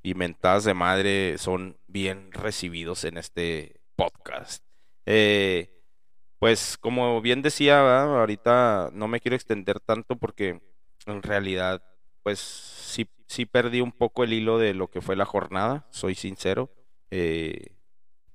y 0.04 0.14
mentadas 0.14 0.64
de 0.64 0.74
madre 0.76 1.38
son 1.40 1.78
bien 1.88 2.32
recibidos 2.32 3.04
en 3.04 3.18
este 3.18 3.82
podcast. 3.96 4.64
Eh, 5.06 5.74
pues 6.44 6.78
como 6.78 7.22
bien 7.22 7.42
decía, 7.42 8.02
ahorita 8.02 8.90
no 8.92 9.08
me 9.08 9.22
quiero 9.22 9.38
extender 9.38 9.80
tanto 9.80 10.18
porque 10.18 10.62
en 11.06 11.24
realidad 11.24 11.82
pues 12.22 12.38
sí, 12.40 13.08
sí 13.28 13.46
perdí 13.46 13.80
un 13.80 13.94
poco 13.94 14.26
el 14.26 14.34
hilo 14.34 14.58
de 14.58 14.74
lo 14.74 14.90
que 14.90 15.00
fue 15.00 15.16
la 15.16 15.24
jornada, 15.24 15.88
soy 15.90 16.16
sincero. 16.16 16.70
Eh, 17.12 17.78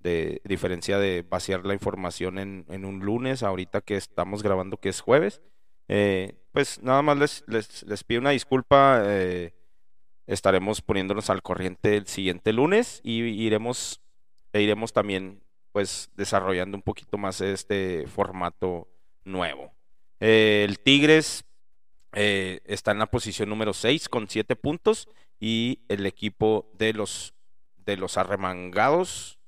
de 0.00 0.40
diferencia 0.44 0.98
de 0.98 1.20
vaciar 1.28 1.66
la 1.66 1.74
información 1.74 2.38
en, 2.38 2.84
un 2.86 3.00
lunes, 3.00 3.42
ahorita 3.42 3.82
que 3.82 3.96
estamos 3.96 4.42
grabando 4.42 4.78
que 4.78 4.88
es 4.88 5.02
jueves. 5.02 5.42
Eh, 5.88 6.40
pues 6.52 6.82
nada 6.82 7.02
más 7.02 7.18
les, 7.18 7.44
les, 7.46 7.82
les 7.82 8.04
pido 8.04 8.22
una 8.22 8.30
disculpa. 8.30 9.02
Eh, 9.04 9.52
estaremos 10.26 10.80
poniéndonos 10.80 11.28
al 11.28 11.42
corriente 11.42 11.98
el 11.98 12.06
siguiente 12.06 12.54
lunes 12.54 13.02
y 13.04 13.18
iremos, 13.20 14.00
e 14.54 14.62
iremos 14.62 14.94
también 14.94 15.42
pues 15.78 16.10
desarrollando 16.16 16.76
un 16.76 16.82
poquito 16.82 17.18
más 17.18 17.40
este 17.40 18.04
formato 18.08 18.88
nuevo. 19.22 19.70
Eh, 20.18 20.66
el 20.68 20.80
Tigres 20.80 21.44
eh, 22.14 22.58
está 22.64 22.90
en 22.90 22.98
la 22.98 23.06
posición 23.06 23.48
número 23.48 23.72
6 23.72 24.08
con 24.08 24.28
7 24.28 24.56
puntos 24.56 25.08
y 25.38 25.78
el 25.86 26.04
equipo 26.04 26.68
de 26.76 26.94
los 26.94 27.32
de 27.76 27.96
los 27.96 28.16
arremangados 28.16 29.38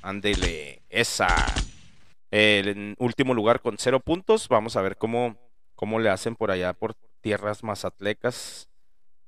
Ándele, 0.00 0.80
esa. 0.88 1.28
El 2.30 2.96
último 2.98 3.34
lugar 3.34 3.60
con 3.60 3.76
0 3.76 4.00
puntos. 4.00 4.48
Vamos 4.48 4.76
a 4.76 4.80
ver 4.80 4.96
cómo, 4.96 5.36
cómo 5.74 5.98
le 5.98 6.08
hacen 6.08 6.34
por 6.34 6.50
allá 6.50 6.72
por 6.72 6.94
tierras 7.20 7.62
mazatlecas, 7.62 8.70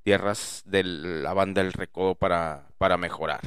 tierras 0.05 0.62
de 0.64 0.84
la 0.84 1.34
banda 1.34 1.62
del 1.62 1.74
recodo 1.74 2.14
para, 2.14 2.70
para 2.78 2.97
mejorar. 2.97 3.42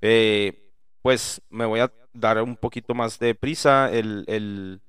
Eh, 0.00 0.69
pues 1.02 1.42
me 1.50 1.64
voy 1.66 1.80
a 1.80 1.92
dar 2.12 2.42
un 2.42 2.56
poquito 2.56 2.94
más 2.94 3.18
de 3.18 3.34
prisa. 3.34 3.90
El, 3.90 4.24
el, 4.26 4.80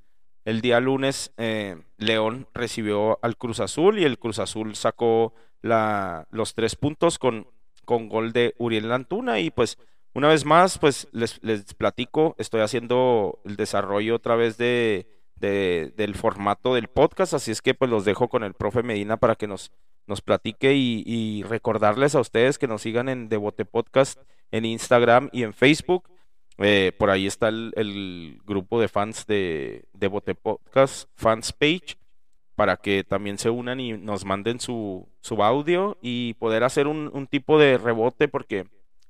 el 0.45 0.61
día 0.61 0.79
lunes 0.79 1.31
eh, 1.37 1.77
León 1.97 2.47
recibió 2.53 3.19
al 3.21 3.37
Cruz 3.37 3.59
Azul 3.59 3.99
y 3.99 4.03
el 4.03 4.19
Cruz 4.19 4.39
Azul 4.39 4.75
sacó 4.75 5.33
la, 5.61 6.27
los 6.31 6.53
tres 6.53 6.75
puntos 6.75 7.19
con, 7.19 7.47
con 7.85 8.09
gol 8.09 8.33
de 8.33 8.55
Uriel 8.57 8.91
Antuna 8.91 9.39
y 9.39 9.51
pues 9.51 9.77
una 10.13 10.27
vez 10.27 10.45
más 10.45 10.77
pues 10.77 11.07
les, 11.11 11.41
les 11.43 11.73
platico, 11.73 12.35
estoy 12.37 12.61
haciendo 12.61 13.39
el 13.45 13.55
desarrollo 13.55 14.15
otra 14.15 14.35
vez 14.35 14.57
de, 14.57 15.07
de, 15.35 15.93
del 15.95 16.15
formato 16.15 16.73
del 16.73 16.87
podcast, 16.87 17.33
así 17.33 17.51
es 17.51 17.61
que 17.61 17.73
pues 17.73 17.89
los 17.89 18.03
dejo 18.03 18.27
con 18.27 18.43
el 18.43 18.53
profe 18.53 18.83
Medina 18.83 19.17
para 19.17 19.35
que 19.35 19.47
nos, 19.47 19.71
nos 20.07 20.21
platique 20.21 20.73
y, 20.73 21.03
y 21.05 21.43
recordarles 21.43 22.15
a 22.15 22.19
ustedes 22.19 22.57
que 22.57 22.67
nos 22.67 22.81
sigan 22.81 23.07
en 23.07 23.29
Devote 23.29 23.63
Podcast 23.63 24.19
en 24.51 24.65
Instagram 24.65 25.29
y 25.31 25.43
en 25.43 25.53
Facebook. 25.53 26.09
Eh, 26.57 26.91
por 26.97 27.09
ahí 27.09 27.25
está 27.25 27.47
el, 27.47 28.39
grupo 28.45 28.79
de 28.79 28.87
fans 28.87 29.25
de 29.25 29.85
Devote 29.93 30.35
Podcast, 30.35 31.09
Fans 31.15 31.53
Page, 31.53 31.97
para 32.55 32.77
que 32.77 33.03
también 33.03 33.37
se 33.37 33.49
unan 33.49 33.79
y 33.79 33.93
nos 33.93 34.25
manden 34.25 34.59
su, 34.59 35.07
su 35.21 35.43
audio 35.43 35.97
y 36.01 36.35
poder 36.35 36.63
hacer 36.63 36.87
un, 36.87 37.09
un 37.13 37.25
tipo 37.25 37.57
de 37.57 37.77
rebote 37.77 38.27
porque 38.27 38.67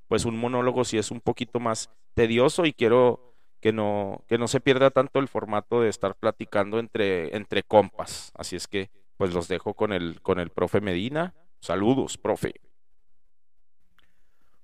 pues 0.07 0.25
un 0.25 0.37
monólogo 0.37 0.85
sí 0.85 0.97
es 0.97 1.11
un 1.11 1.19
poquito 1.19 1.59
más 1.59 1.89
tedioso 2.13 2.65
y 2.65 2.73
quiero 2.73 3.31
que 3.61 3.71
no, 3.71 4.23
que 4.27 4.37
no 4.37 4.47
se 4.47 4.59
pierda 4.59 4.89
tanto 4.89 5.19
el 5.19 5.27
formato 5.27 5.81
de 5.81 5.89
estar 5.89 6.15
platicando 6.15 6.79
entre, 6.79 7.35
entre 7.35 7.63
compas. 7.63 8.31
Así 8.35 8.55
es 8.55 8.67
que 8.67 8.89
pues 9.17 9.33
los 9.33 9.47
dejo 9.47 9.75
con 9.75 9.93
el, 9.93 10.21
con 10.21 10.39
el 10.39 10.49
profe 10.49 10.81
Medina. 10.81 11.35
Saludos, 11.59 12.17
profe. 12.17 12.55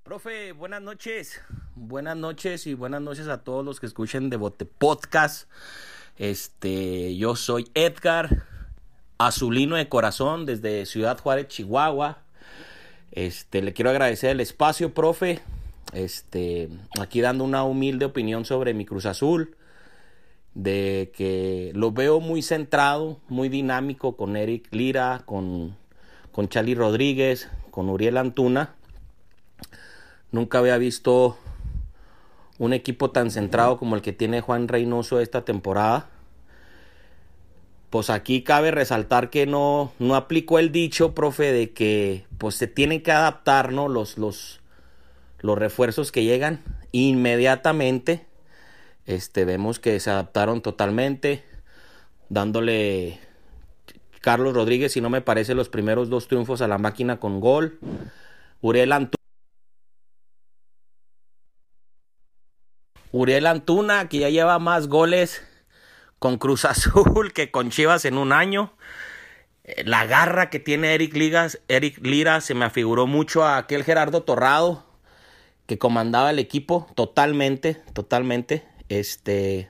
Profe, 0.07 0.53
buenas 0.53 0.81
noches. 0.81 1.41
Buenas 1.75 2.15
noches 2.15 2.65
y 2.65 2.75
buenas 2.75 3.01
noches 3.01 3.27
a 3.27 3.43
todos 3.43 3.65
los 3.65 3.81
que 3.81 3.87
escuchen 3.87 4.29
Devote 4.29 4.63
Podcast. 4.63 5.49
Este, 6.17 7.17
yo 7.17 7.35
soy 7.35 7.69
Edgar, 7.73 8.45
azulino 9.17 9.75
de 9.75 9.89
corazón 9.89 10.45
desde 10.45 10.85
Ciudad 10.85 11.19
Juárez, 11.19 11.49
Chihuahua. 11.49 12.19
Este, 13.11 13.61
le 13.61 13.73
quiero 13.73 13.89
agradecer 13.89 14.29
el 14.29 14.39
espacio, 14.39 14.93
profe. 14.93 15.41
Este, 15.91 16.69
aquí 17.01 17.19
dando 17.19 17.43
una 17.43 17.65
humilde 17.65 18.05
opinión 18.05 18.45
sobre 18.45 18.73
mi 18.73 18.85
Cruz 18.85 19.05
Azul, 19.05 19.57
de 20.53 21.11
que 21.17 21.73
lo 21.75 21.91
veo 21.91 22.21
muy 22.21 22.41
centrado, 22.43 23.19
muy 23.27 23.49
dinámico 23.49 24.15
con 24.15 24.37
Eric 24.37 24.73
Lira, 24.73 25.23
con, 25.25 25.75
con 26.31 26.47
Charlie 26.47 26.75
Rodríguez, 26.75 27.49
con 27.71 27.89
Uriel 27.89 28.15
Antuna. 28.15 28.76
Nunca 30.31 30.59
había 30.59 30.77
visto 30.77 31.37
un 32.59 32.73
equipo 32.73 33.11
tan 33.11 33.31
centrado 33.31 33.77
como 33.77 33.95
el 33.95 34.01
que 34.01 34.13
tiene 34.13 34.41
Juan 34.41 34.67
Reynoso 34.67 35.19
esta 35.19 35.45
temporada. 35.45 36.09
Pues 37.89 38.09
aquí 38.09 38.43
cabe 38.43 38.71
resaltar 38.71 39.29
que 39.29 39.45
no, 39.45 39.93
no 39.99 40.15
aplicó 40.15 40.59
el 40.59 40.71
dicho, 40.71 41.15
profe, 41.15 41.53
de 41.53 41.71
que 41.71 42.25
pues 42.37 42.55
se 42.55 42.67
tienen 42.67 43.01
que 43.01 43.11
adaptar, 43.11 43.71
¿no? 43.71 43.87
Los, 43.87 44.17
los, 44.17 44.59
los 45.39 45.57
refuerzos 45.57 46.11
que 46.11 46.25
llegan 46.25 46.61
inmediatamente. 46.91 48.25
Este, 49.05 49.45
vemos 49.45 49.79
que 49.79 49.99
se 50.01 50.09
adaptaron 50.09 50.61
totalmente, 50.61 51.45
dándole 52.27 53.19
Carlos 54.19 54.53
Rodríguez, 54.53 54.91
si 54.91 54.99
no 54.99 55.09
me 55.09 55.21
parece, 55.21 55.55
los 55.55 55.69
primeros 55.69 56.09
dos 56.09 56.27
triunfos 56.27 56.61
a 56.61 56.67
la 56.67 56.77
máquina 56.77 57.17
con 57.17 57.39
gol. 57.39 57.79
Uriel. 58.59 58.91
Uriel 63.11 63.47
Antuna, 63.47 64.09
que 64.09 64.19
ya 64.19 64.29
lleva 64.29 64.59
más 64.59 64.87
goles 64.87 65.43
con 66.19 66.37
Cruz 66.37 66.65
Azul 66.65 67.33
que 67.33 67.51
con 67.51 67.69
Chivas 67.69 68.05
en 68.05 68.17
un 68.17 68.33
año. 68.33 68.73
La 69.83 70.05
garra 70.05 70.49
que 70.49 70.59
tiene 70.59 70.93
Eric, 70.93 71.13
Ligas, 71.13 71.59
Eric 71.67 71.99
Lira 72.05 72.39
se 72.39 72.53
me 72.53 72.65
afiguró 72.65 73.05
mucho 73.05 73.43
a 73.43 73.57
aquel 73.57 73.83
Gerardo 73.83 74.23
Torrado 74.23 74.85
que 75.65 75.77
comandaba 75.77 76.31
el 76.31 76.39
equipo 76.39 76.87
totalmente, 76.95 77.75
totalmente. 77.93 78.63
Este, 78.87 79.69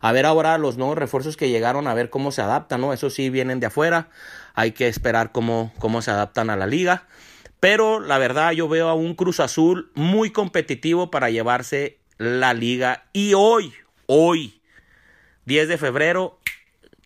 a 0.00 0.12
ver 0.12 0.26
ahora 0.26 0.58
los 0.58 0.76
nuevos 0.76 0.98
refuerzos 0.98 1.36
que 1.38 1.48
llegaron, 1.48 1.86
a 1.86 1.94
ver 1.94 2.10
cómo 2.10 2.30
se 2.30 2.42
adaptan, 2.42 2.82
¿no? 2.82 2.92
Eso 2.92 3.08
sí 3.08 3.30
vienen 3.30 3.58
de 3.58 3.66
afuera. 3.66 4.10
Hay 4.54 4.72
que 4.72 4.86
esperar 4.86 5.32
cómo, 5.32 5.72
cómo 5.78 6.02
se 6.02 6.10
adaptan 6.10 6.50
a 6.50 6.56
la 6.56 6.66
liga. 6.66 7.06
Pero 7.58 8.00
la 8.00 8.18
verdad 8.18 8.52
yo 8.52 8.68
veo 8.68 8.88
a 8.88 8.94
un 8.94 9.14
Cruz 9.14 9.40
Azul 9.40 9.90
muy 9.94 10.30
competitivo 10.30 11.10
para 11.10 11.30
llevarse 11.30 11.99
la 12.20 12.52
liga. 12.52 13.04
Y 13.14 13.32
hoy, 13.32 13.72
hoy, 14.04 14.60
10 15.46 15.68
de 15.68 15.78
febrero, 15.78 16.38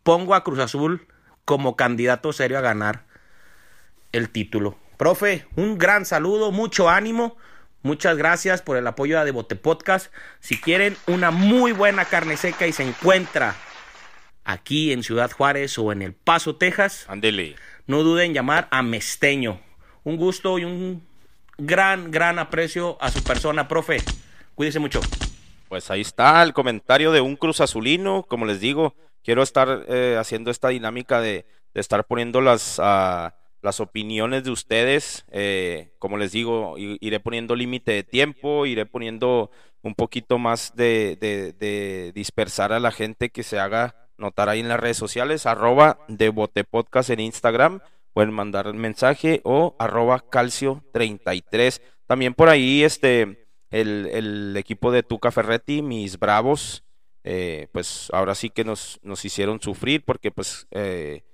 pongo 0.02 0.34
a 0.34 0.42
Cruz 0.42 0.58
Azul 0.58 1.06
como 1.44 1.76
candidato 1.76 2.32
serio 2.32 2.58
a 2.58 2.62
ganar 2.62 3.04
el 4.10 4.28
título. 4.28 4.76
Profe, 4.96 5.46
un 5.54 5.78
gran 5.78 6.04
saludo, 6.04 6.50
mucho 6.50 6.90
ánimo. 6.90 7.36
Muchas 7.82 8.16
gracias 8.16 8.60
por 8.60 8.76
el 8.76 8.86
apoyo 8.88 9.20
a 9.20 9.24
Devote 9.24 9.54
Podcast. 9.54 10.12
Si 10.40 10.60
quieren 10.60 10.96
una 11.06 11.30
muy 11.30 11.70
buena 11.70 12.06
carne 12.06 12.36
seca 12.36 12.66
y 12.66 12.72
se 12.72 12.82
encuentra 12.82 13.54
aquí 14.42 14.92
en 14.92 15.04
Ciudad 15.04 15.30
Juárez 15.30 15.78
o 15.78 15.92
en 15.92 16.02
El 16.02 16.12
Paso, 16.12 16.56
Texas, 16.56 17.04
Andele. 17.08 17.54
no 17.86 18.02
duden 18.02 18.26
en 18.26 18.34
llamar 18.34 18.66
a 18.72 18.82
Mesteño. 18.82 19.60
Un 20.02 20.16
gusto 20.16 20.58
y 20.58 20.64
un 20.64 21.06
gran, 21.56 22.10
gran 22.10 22.40
aprecio 22.40 22.98
a 23.00 23.12
su 23.12 23.22
persona, 23.22 23.68
profe. 23.68 23.98
Cuídese 24.54 24.78
mucho. 24.78 25.00
Pues 25.68 25.90
ahí 25.90 26.02
está 26.02 26.42
el 26.42 26.52
comentario 26.52 27.10
de 27.10 27.20
un 27.20 27.36
Cruz 27.36 27.60
Azulino. 27.60 28.24
Como 28.28 28.46
les 28.46 28.60
digo, 28.60 28.94
quiero 29.22 29.42
estar 29.42 29.84
eh, 29.88 30.16
haciendo 30.18 30.50
esta 30.50 30.68
dinámica 30.68 31.20
de, 31.20 31.46
estar 31.74 32.06
poniendo 32.06 32.40
las, 32.40 32.78
uh, 32.78 33.34
las 33.62 33.80
opiniones 33.80 34.44
de 34.44 34.50
ustedes. 34.52 35.24
Eh, 35.32 35.92
como 35.98 36.18
les 36.18 36.30
digo, 36.30 36.76
iré 36.78 37.18
poniendo 37.18 37.56
límite 37.56 37.92
de 37.92 38.04
tiempo, 38.04 38.66
iré 38.66 38.86
poniendo 38.86 39.50
un 39.82 39.94
poquito 39.94 40.38
más 40.38 40.76
de, 40.76 42.12
dispersar 42.14 42.72
a 42.72 42.78
la 42.78 42.92
gente 42.92 43.30
que 43.30 43.42
se 43.42 43.58
haga 43.58 43.96
notar 44.16 44.48
ahí 44.48 44.60
en 44.60 44.68
las 44.68 44.78
redes 44.78 44.96
sociales, 44.96 45.46
arroba 45.46 45.98
de 46.06 46.28
Botepodcast 46.28 47.10
en 47.10 47.20
Instagram, 47.20 47.80
pueden 48.12 48.32
mandar 48.32 48.72
mensaje 48.72 49.40
o 49.42 49.74
arroba 49.80 50.20
calcio 50.30 50.84
33. 50.92 51.82
También 52.06 52.34
por 52.34 52.48
ahí 52.48 52.84
este 52.84 53.43
el, 53.74 54.06
el 54.12 54.56
equipo 54.56 54.92
de 54.92 55.02
Tuca 55.02 55.32
Ferretti, 55.32 55.82
mis 55.82 56.20
bravos, 56.20 56.84
eh, 57.24 57.66
pues 57.72 58.08
ahora 58.12 58.36
sí 58.36 58.48
que 58.48 58.62
nos, 58.62 59.00
nos 59.02 59.24
hicieron 59.24 59.60
sufrir 59.60 60.04
porque 60.04 60.30
pues 60.30 60.68
eh, 60.70 61.24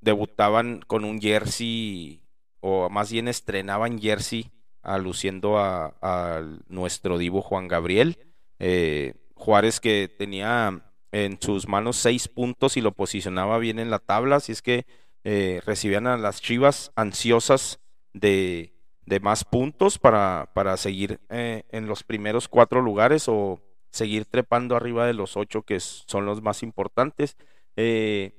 debutaban 0.00 0.80
con 0.86 1.04
un 1.04 1.20
jersey 1.20 2.22
o 2.60 2.88
más 2.88 3.12
bien 3.12 3.28
estrenaban 3.28 4.00
jersey 4.00 4.50
aluciendo 4.80 5.58
a, 5.58 6.42
nuestro 6.68 7.18
divo 7.18 7.42
Juan 7.42 7.68
Gabriel. 7.68 8.18
Eh, 8.58 9.14
Juárez 9.34 9.78
que 9.78 10.08
tenía 10.08 10.90
en 11.12 11.38
sus 11.40 11.68
manos 11.68 11.96
seis 11.96 12.28
puntos 12.28 12.78
y 12.78 12.80
lo 12.80 12.92
posicionaba 12.92 13.58
bien 13.58 13.78
en 13.78 13.90
la 13.90 13.98
tabla, 13.98 14.36
así 14.36 14.52
es 14.52 14.62
que 14.62 14.86
eh, 15.22 15.60
recibían 15.66 16.06
a 16.06 16.16
las 16.16 16.40
Chivas 16.40 16.92
ansiosas 16.96 17.80
de, 18.14 18.73
más 19.20 19.44
puntos 19.44 19.98
para, 19.98 20.50
para 20.54 20.76
seguir 20.76 21.20
eh, 21.28 21.64
en 21.70 21.86
los 21.86 22.02
primeros 22.02 22.48
cuatro 22.48 22.80
lugares 22.80 23.28
o 23.28 23.60
seguir 23.90 24.24
trepando 24.24 24.74
arriba 24.74 25.06
de 25.06 25.14
los 25.14 25.36
ocho 25.36 25.62
que 25.62 25.78
son 25.80 26.26
los 26.26 26.42
más 26.42 26.62
importantes. 26.62 27.36
Eh, 27.76 28.32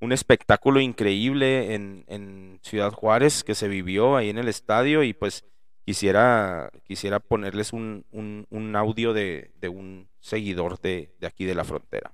un 0.00 0.12
espectáculo 0.12 0.80
increíble 0.80 1.74
en, 1.74 2.04
en, 2.08 2.58
Ciudad 2.62 2.92
Juárez 2.92 3.44
que 3.44 3.54
se 3.54 3.68
vivió 3.68 4.16
ahí 4.16 4.30
en 4.30 4.38
el 4.38 4.48
estadio 4.48 5.02
y 5.02 5.12
pues 5.12 5.44
quisiera, 5.84 6.70
quisiera 6.84 7.20
ponerles 7.20 7.72
un, 7.72 8.04
un, 8.10 8.76
audio 8.76 9.12
de, 9.12 9.52
de, 9.60 9.68
un 9.68 10.08
seguidor 10.20 10.80
de, 10.80 11.14
de, 11.20 11.26
aquí 11.26 11.44
de 11.44 11.54
la 11.54 11.64
frontera. 11.64 12.10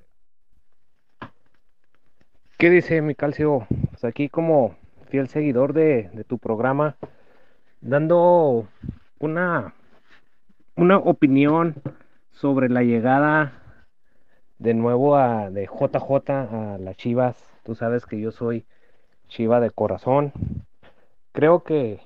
¿Qué 2.59 2.71
dice 2.71 3.01
mi 3.01 3.15
calcio? 3.15 3.67
Pues 3.91 4.05
aquí 4.05 4.29
como 4.29 4.77
fiel 5.09 5.29
seguidor 5.29 5.73
de, 5.73 6.11
de 6.13 6.25
tu 6.25 6.39
programa, 6.39 6.97
dando 7.83 8.69
una, 9.19 9.75
una 10.77 10.97
opinión 10.97 11.75
sobre 12.31 12.69
la 12.69 12.83
llegada 12.83 13.53
de 14.59 14.75
nuevo 14.75 15.17
a, 15.17 15.51
de 15.51 15.67
JJ 15.67 16.31
a 16.31 16.79
las 16.79 16.97
Chivas. 16.97 17.37
Tú 17.65 17.75
sabes 17.75 18.07
que 18.07 18.21
yo 18.21 18.31
soy 18.31 18.65
Chiva 19.29 19.61
de 19.61 19.71
corazón. 19.71 20.33
Creo 21.33 21.65
que, 21.65 22.01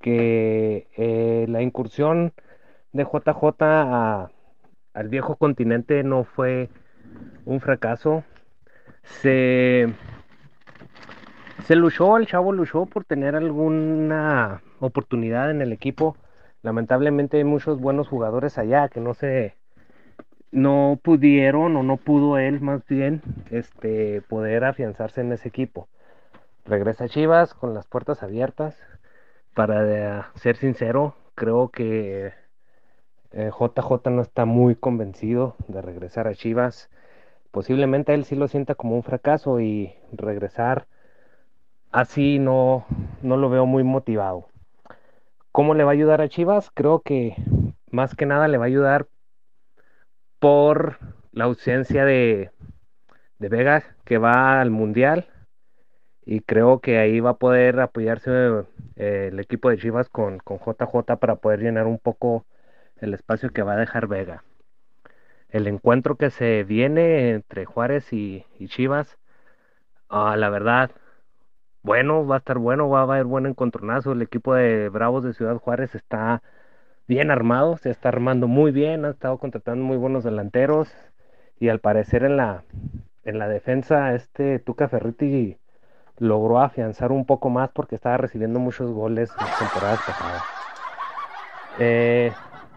que 0.00 0.86
eh, 0.96 1.46
la 1.48 1.62
incursión 1.62 2.32
de 2.92 3.04
JJ 3.04 3.54
a, 3.60 4.30
al 4.94 5.08
viejo 5.08 5.36
continente 5.36 6.02
no 6.04 6.24
fue 6.24 6.68
un 7.44 7.60
fracaso. 7.60 8.22
Se, 9.02 9.92
se 11.62 11.76
luchó, 11.76 12.16
el 12.16 12.26
chavo 12.26 12.52
luchó 12.52 12.86
por 12.86 13.04
tener 13.04 13.36
alguna 13.36 14.62
oportunidad 14.80 15.50
en 15.50 15.62
el 15.62 15.72
equipo. 15.72 16.16
Lamentablemente 16.62 17.38
hay 17.38 17.44
muchos 17.44 17.80
buenos 17.80 18.08
jugadores 18.08 18.58
allá 18.58 18.88
que 18.88 19.00
no 19.00 19.14
se 19.14 19.54
no 20.52 20.98
pudieron 21.02 21.76
o 21.76 21.82
no 21.82 21.96
pudo 21.96 22.38
él 22.38 22.60
más 22.60 22.84
bien 22.86 23.22
este 23.50 24.20
poder 24.22 24.64
afianzarse 24.64 25.20
en 25.20 25.32
ese 25.32 25.48
equipo. 25.48 25.88
Regresa 26.64 27.08
Chivas 27.08 27.54
con 27.54 27.74
las 27.74 27.86
puertas 27.86 28.22
abiertas. 28.22 28.76
Para 29.54 30.30
ser 30.36 30.56
sincero, 30.56 31.16
creo 31.34 31.68
que 31.70 32.32
JJ 33.32 34.08
eh, 34.08 34.10
no 34.10 34.22
está 34.22 34.44
muy 34.44 34.76
convencido 34.76 35.56
de 35.68 35.82
regresar 35.82 36.28
a 36.28 36.34
Chivas. 36.34 36.90
Posiblemente 37.50 38.14
él 38.14 38.24
sí 38.24 38.36
lo 38.36 38.48
sienta 38.48 38.74
como 38.74 38.94
un 38.94 39.02
fracaso 39.02 39.60
y 39.60 39.94
regresar 40.12 40.86
así 41.90 42.38
no, 42.38 42.86
no 43.22 43.36
lo 43.36 43.50
veo 43.50 43.66
muy 43.66 43.84
motivado. 43.84 44.48
¿Cómo 45.52 45.74
le 45.74 45.84
va 45.84 45.90
a 45.90 45.94
ayudar 45.94 46.20
a 46.20 46.28
Chivas? 46.28 46.70
Creo 46.74 47.00
que 47.00 47.34
más 47.90 48.14
que 48.14 48.26
nada 48.26 48.48
le 48.48 48.58
va 48.58 48.64
a 48.64 48.68
ayudar 48.68 49.08
por 50.38 50.98
la 51.32 51.44
ausencia 51.44 52.04
de, 52.04 52.50
de 53.38 53.48
Vega 53.48 53.84
que 54.04 54.18
va 54.18 54.60
al 54.60 54.70
Mundial 54.70 55.28
y 56.24 56.40
creo 56.40 56.80
que 56.80 56.98
ahí 56.98 57.20
va 57.20 57.30
a 57.30 57.38
poder 57.38 57.80
apoyarse 57.80 58.30
eh, 58.96 59.28
el 59.32 59.40
equipo 59.40 59.70
de 59.70 59.78
Chivas 59.78 60.08
con, 60.08 60.38
con, 60.38 60.58
JJ 60.58 61.16
para 61.18 61.36
poder 61.36 61.60
llenar 61.60 61.86
un 61.86 61.98
poco 61.98 62.46
el 62.98 63.14
espacio 63.14 63.50
que 63.50 63.62
va 63.62 63.72
a 63.72 63.76
dejar 63.76 64.06
Vega. 64.06 64.44
El 65.48 65.66
encuentro 65.66 66.16
que 66.16 66.30
se 66.30 66.64
viene 66.64 67.30
entre 67.30 67.64
Juárez 67.64 68.12
y, 68.12 68.46
Chivas, 68.68 69.18
ah, 70.08 70.36
la 70.36 70.50
verdad, 70.50 70.92
bueno, 71.82 72.26
va 72.26 72.36
a 72.36 72.38
estar 72.38 72.58
bueno, 72.58 72.88
va 72.88 73.00
a 73.00 73.02
haber 73.02 73.24
buen 73.24 73.46
encontronazo. 73.46 74.12
El 74.12 74.22
equipo 74.22 74.54
de 74.54 74.88
Bravos 74.88 75.24
de 75.24 75.34
Ciudad 75.34 75.56
Juárez 75.56 75.94
está 75.94 76.42
bien 77.06 77.30
armado, 77.30 77.76
se 77.76 77.90
está 77.90 78.08
armando 78.10 78.48
muy 78.48 78.70
bien, 78.70 79.04
ha 79.04 79.10
estado 79.10 79.38
contratando 79.38 79.84
muy 79.84 79.96
buenos 79.96 80.24
delanteros 80.24 80.88
y 81.58 81.68
al 81.68 81.80
parecer 81.80 82.24
en 82.24 82.36
la, 82.36 82.64
en 83.24 83.38
la 83.38 83.48
defensa 83.48 84.14
este 84.14 84.58
Tuca 84.60 84.88
Ferretti 84.88 85.58
logró 86.18 86.60
afianzar 86.60 87.12
un 87.12 87.24
poco 87.26 87.50
más 87.50 87.70
porque 87.70 87.96
estaba 87.96 88.18
recibiendo 88.18 88.58
muchos 88.60 88.92
goles 88.92 89.30
en 89.38 89.46
las 89.46 89.58
temporadas 89.58 90.00
pasadas. 90.06 90.42
Eh, 91.78 92.32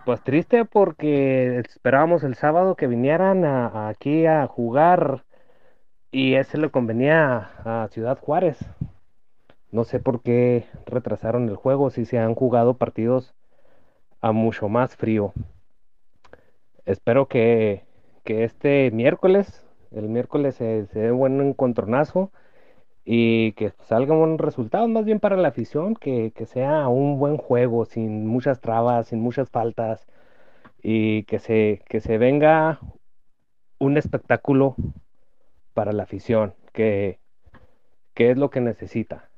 pues 0.05 0.21
triste 0.21 0.65
porque 0.65 1.59
esperábamos 1.59 2.23
el 2.23 2.35
sábado 2.35 2.75
que 2.75 2.87
vinieran 2.87 3.45
aquí 3.45 4.25
a 4.25 4.47
jugar 4.47 5.23
y 6.11 6.35
ese 6.35 6.57
le 6.57 6.69
convenía 6.69 7.51
a 7.65 7.87
Ciudad 7.91 8.19
Juárez. 8.19 8.57
No 9.73 9.85
sé 9.85 9.99
por 9.99 10.21
qué 10.21 10.67
retrasaron 10.85 11.49
el 11.49 11.55
juego 11.55 11.89
si 11.89 12.05
se 12.05 12.19
han 12.19 12.35
jugado 12.35 12.75
partidos 12.75 13.33
a 14.21 14.31
mucho 14.31 14.69
más 14.69 14.95
frío. 14.95 15.33
Espero 16.85 17.27
que, 17.27 17.83
este 18.23 18.91
miércoles, 18.91 19.65
el 19.89 20.09
miércoles 20.09 20.55
se, 20.57 20.83
dé 20.93 21.09
buen 21.09 21.41
encontronazo 21.41 22.31
y 23.03 23.53
que 23.53 23.71
salgan 23.85 24.19
buenos 24.19 24.39
resultados 24.39 24.89
más 24.89 25.05
bien 25.05 25.19
para 25.19 25.37
la 25.37 25.47
afición, 25.47 25.95
que, 25.95 26.31
sea 26.45 26.87
un 26.87 27.17
buen 27.17 27.37
juego, 27.37 27.85
sin 27.85 28.27
muchas 28.27 28.61
trabas, 28.61 29.07
sin 29.07 29.21
muchas 29.21 29.49
faltas 29.49 30.05
y 30.83 31.23
que 31.23 31.39
se, 31.39 31.81
que 31.89 31.99
se 31.99 32.19
venga 32.19 32.79
un 33.79 33.97
espectáculo 33.97 34.75
para 35.73 35.93
la 35.93 36.03
afición, 36.03 36.53
que, 36.73 37.17
que 38.13 38.29
es 38.29 38.37
lo 38.37 38.51
que 38.51 38.61
necesita. 38.61 39.32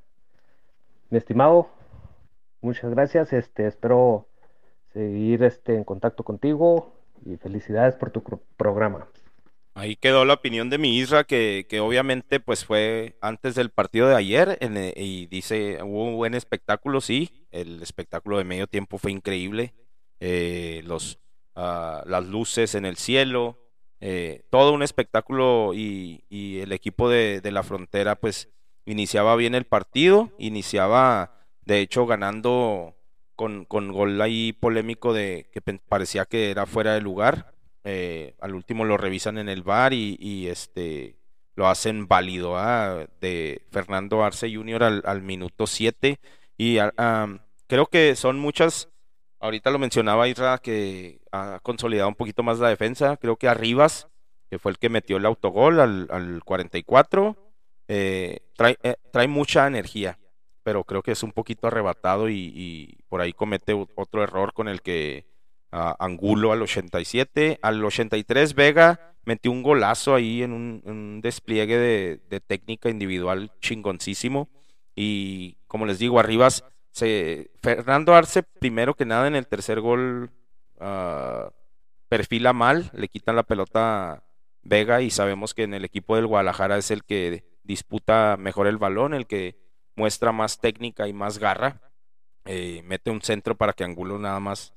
Mi 1.09 1.17
estimado, 1.17 1.69
muchas 2.61 2.89
gracias, 2.91 3.31
este, 3.31 3.67
espero 3.67 4.27
seguir 4.93 5.43
este, 5.43 5.75
en 5.75 5.83
contacto 5.83 6.23
contigo 6.23 6.93
y 7.25 7.37
felicidades 7.37 7.95
por 7.95 8.11
tu 8.11 8.23
programa. 8.57 9.07
Ahí 9.77 9.97
quedó 9.97 10.23
la 10.23 10.35
opinión 10.35 10.69
de 10.69 10.77
mi 10.77 10.97
Isra, 10.97 11.25
que, 11.25 11.67
que 11.69 11.81
obviamente 11.81 12.39
pues 12.39 12.63
fue 12.63 13.17
antes 13.19 13.55
del 13.55 13.71
partido 13.71 14.07
de 14.07 14.15
ayer 14.15 14.57
eh, 14.61 14.93
y 14.95 15.27
dice, 15.27 15.83
hubo 15.83 16.05
un 16.05 16.15
buen 16.15 16.33
espectáculo, 16.33 17.01
sí, 17.01 17.45
el 17.51 17.83
espectáculo 17.83 18.37
de 18.37 18.45
medio 18.45 18.67
tiempo 18.67 18.97
fue 18.97 19.11
increíble, 19.11 19.73
eh, 20.21 20.81
los, 20.85 21.19
ah, 21.55 22.03
las 22.07 22.25
luces 22.25 22.73
en 22.73 22.85
el 22.85 22.95
cielo, 22.95 23.59
eh, 23.99 24.43
todo 24.49 24.71
un 24.71 24.81
espectáculo 24.81 25.73
y, 25.73 26.23
y 26.29 26.61
el 26.61 26.71
equipo 26.71 27.09
de, 27.09 27.41
de, 27.41 27.51
la 27.51 27.63
frontera 27.63 28.15
pues 28.15 28.49
iniciaba 28.85 29.35
bien 29.35 29.55
el 29.55 29.65
partido, 29.65 30.31
iniciaba 30.37 31.31
de 31.65 31.81
hecho 31.81 32.05
ganando 32.05 32.95
con, 33.35 33.65
con 33.65 33.91
gol 33.91 34.21
ahí 34.21 34.53
polémico 34.53 35.13
de 35.13 35.49
que 35.51 35.61
parecía 35.61 36.25
que 36.25 36.51
era 36.51 36.65
fuera 36.65 36.93
de 36.93 37.01
lugar. 37.01 37.53
Eh, 37.83 38.35
al 38.39 38.55
último 38.55 38.83
lo 38.83 38.97
revisan 38.97 39.37
en 39.37 39.47
el 39.49 39.61
bar 39.61 39.93
y, 39.93 40.47
este 40.47 41.17
lo 41.53 41.67
hacen 41.67 42.07
válido 42.07 42.57
¿ah? 42.57 43.05
de 43.21 43.61
Fernando 43.71 44.23
Arce 44.23 44.53
Jr. 44.53 45.03
al, 45.05 45.21
minuto 45.21 45.67
7 45.67 46.19
y 46.57 46.77
creo 47.67 47.85
que 47.85 48.15
son 48.17 48.39
muchas 48.39 48.89
ahorita 49.39 49.69
lo 49.69 49.79
mencionaba 49.79 50.27
Isra 50.27 50.57
que 50.57 51.21
ha 51.31 51.59
consolidado 51.61 52.09
un 52.09 52.15
poquito 52.15 52.43
más 52.43 52.59
la 52.59 52.67
defensa 52.67 53.15
creo 53.15 53.37
que 53.37 53.47
Arribas 53.47 54.09
que 54.49 54.59
fue 54.59 54.71
el 54.71 54.79
que 54.79 54.89
metió 54.89 55.15
el 55.15 55.25
autogol 55.25 55.79
al, 55.79 56.07
al 56.09 56.43
44 56.43 57.37
eh, 57.87 58.39
trae, 58.55 58.77
eh, 58.83 58.95
trae 59.11 59.27
mucha 59.27 59.67
energía 59.67 60.17
pero 60.65 60.83
creo 60.83 61.03
que 61.03 61.11
es 61.11 61.21
un 61.21 61.31
poquito 61.31 61.67
arrebatado 61.67 62.27
y, 62.27 62.97
por 63.07 63.21
ahí 63.21 63.33
comete 63.33 63.73
otro 63.93 64.23
error 64.23 64.51
con 64.51 64.67
el 64.67 64.81
que 64.81 65.27
uh, 65.71 65.93
Angulo 65.99 66.51
al 66.51 66.63
87, 66.63 67.59
al 67.61 67.85
83 67.85 68.55
Vega 68.55 69.13
metió 69.25 69.51
un 69.51 69.61
golazo 69.61 70.15
ahí 70.15 70.41
en 70.41 70.53
un, 70.53 71.21
despliegue 71.21 71.77
de, 71.77 72.39
técnica 72.39 72.89
individual 72.89 73.51
chingoncísimo. 73.61 74.49
Y 74.95 75.57
como 75.67 75.85
les 75.85 75.99
digo, 75.99 76.19
Arribas, 76.19 76.63
se, 76.89 77.51
Fernando 77.61 78.15
Arce 78.15 78.41
primero 78.41 78.95
que 78.95 79.05
nada 79.05 79.27
en 79.27 79.35
el 79.35 79.45
tercer 79.45 79.81
gol 79.81 80.31
uh, 80.79 81.51
perfila 82.09 82.53
mal, 82.53 82.89
le 82.91 83.07
quitan 83.07 83.35
la 83.35 83.43
pelota 83.43 84.23
Vega 84.63 85.03
y 85.03 85.11
sabemos 85.11 85.53
que 85.53 85.61
en 85.61 85.75
el 85.75 85.85
equipo 85.85 86.15
del 86.15 86.25
Guadalajara 86.25 86.79
es 86.79 86.89
el 86.89 87.03
que 87.03 87.43
disputa 87.65 88.37
mejor 88.37 88.67
el 88.67 88.77
balón, 88.77 89.13
el 89.13 89.27
que 89.27 89.57
muestra 89.95 90.31
más 90.31 90.59
técnica 90.59 91.07
y 91.07 91.13
más 91.13 91.37
garra. 91.37 91.81
Eh, 92.45 92.81
mete 92.85 93.09
un 93.11 93.21
centro 93.21 93.55
para 93.55 93.73
que 93.73 93.83
Angulo 93.83 94.19
nada 94.19 94.39
más 94.39 94.73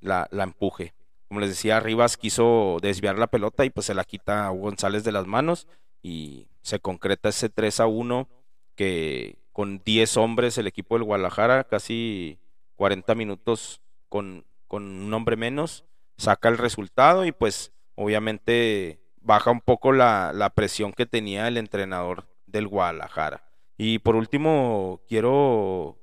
la, 0.00 0.28
empuje. 0.32 0.94
Como 1.28 1.40
les 1.40 1.50
decía, 1.50 1.80
Rivas 1.80 2.16
quiso 2.16 2.78
desviar 2.80 3.18
la 3.18 3.26
pelota 3.26 3.64
y 3.64 3.70
pues 3.70 3.86
se 3.86 3.94
la 3.94 4.04
quita 4.04 4.46
a 4.46 4.50
González 4.50 5.04
de 5.04 5.12
las 5.12 5.26
manos 5.26 5.66
y 6.02 6.48
se 6.62 6.80
concreta 6.80 7.28
ese 7.28 7.48
3 7.48 7.80
a 7.80 7.86
1 7.86 8.28
que 8.76 9.38
con 9.52 9.82
10 9.84 10.16
hombres 10.18 10.58
el 10.58 10.66
equipo 10.66 10.94
del 10.94 11.04
Guadalajara 11.04 11.64
casi 11.64 12.38
40 12.76 13.14
minutos 13.14 13.80
con, 14.08 14.44
con 14.68 14.84
un 14.84 15.12
hombre 15.12 15.36
menos, 15.36 15.84
saca 16.16 16.48
el 16.48 16.58
resultado 16.58 17.24
y 17.24 17.32
pues 17.32 17.72
obviamente 17.94 19.00
baja 19.26 19.50
un 19.50 19.60
poco 19.60 19.92
la, 19.92 20.32
la 20.32 20.50
presión 20.50 20.92
que 20.92 21.04
tenía 21.04 21.48
el 21.48 21.56
entrenador 21.56 22.26
del 22.46 22.68
Guadalajara. 22.68 23.42
Y 23.76 23.98
por 23.98 24.14
último, 24.16 25.02
quiero, 25.08 25.98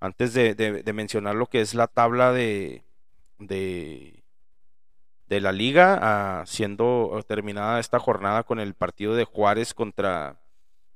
antes 0.00 0.32
de, 0.32 0.82
mencionar 0.92 1.36
lo 1.36 1.46
que 1.46 1.60
es 1.60 1.74
la 1.74 1.86
tabla 1.86 2.32
de, 2.32 2.82
de, 3.38 4.24
de 5.28 5.40
la 5.40 5.52
liga, 5.52 5.98
ah, 6.02 6.44
siendo 6.46 7.22
terminada 7.28 7.78
esta 7.78 8.00
jornada 8.00 8.42
con 8.42 8.58
el 8.58 8.74
partido 8.74 9.14
de 9.14 9.24
Juárez 9.24 9.74
contra, 9.74 10.40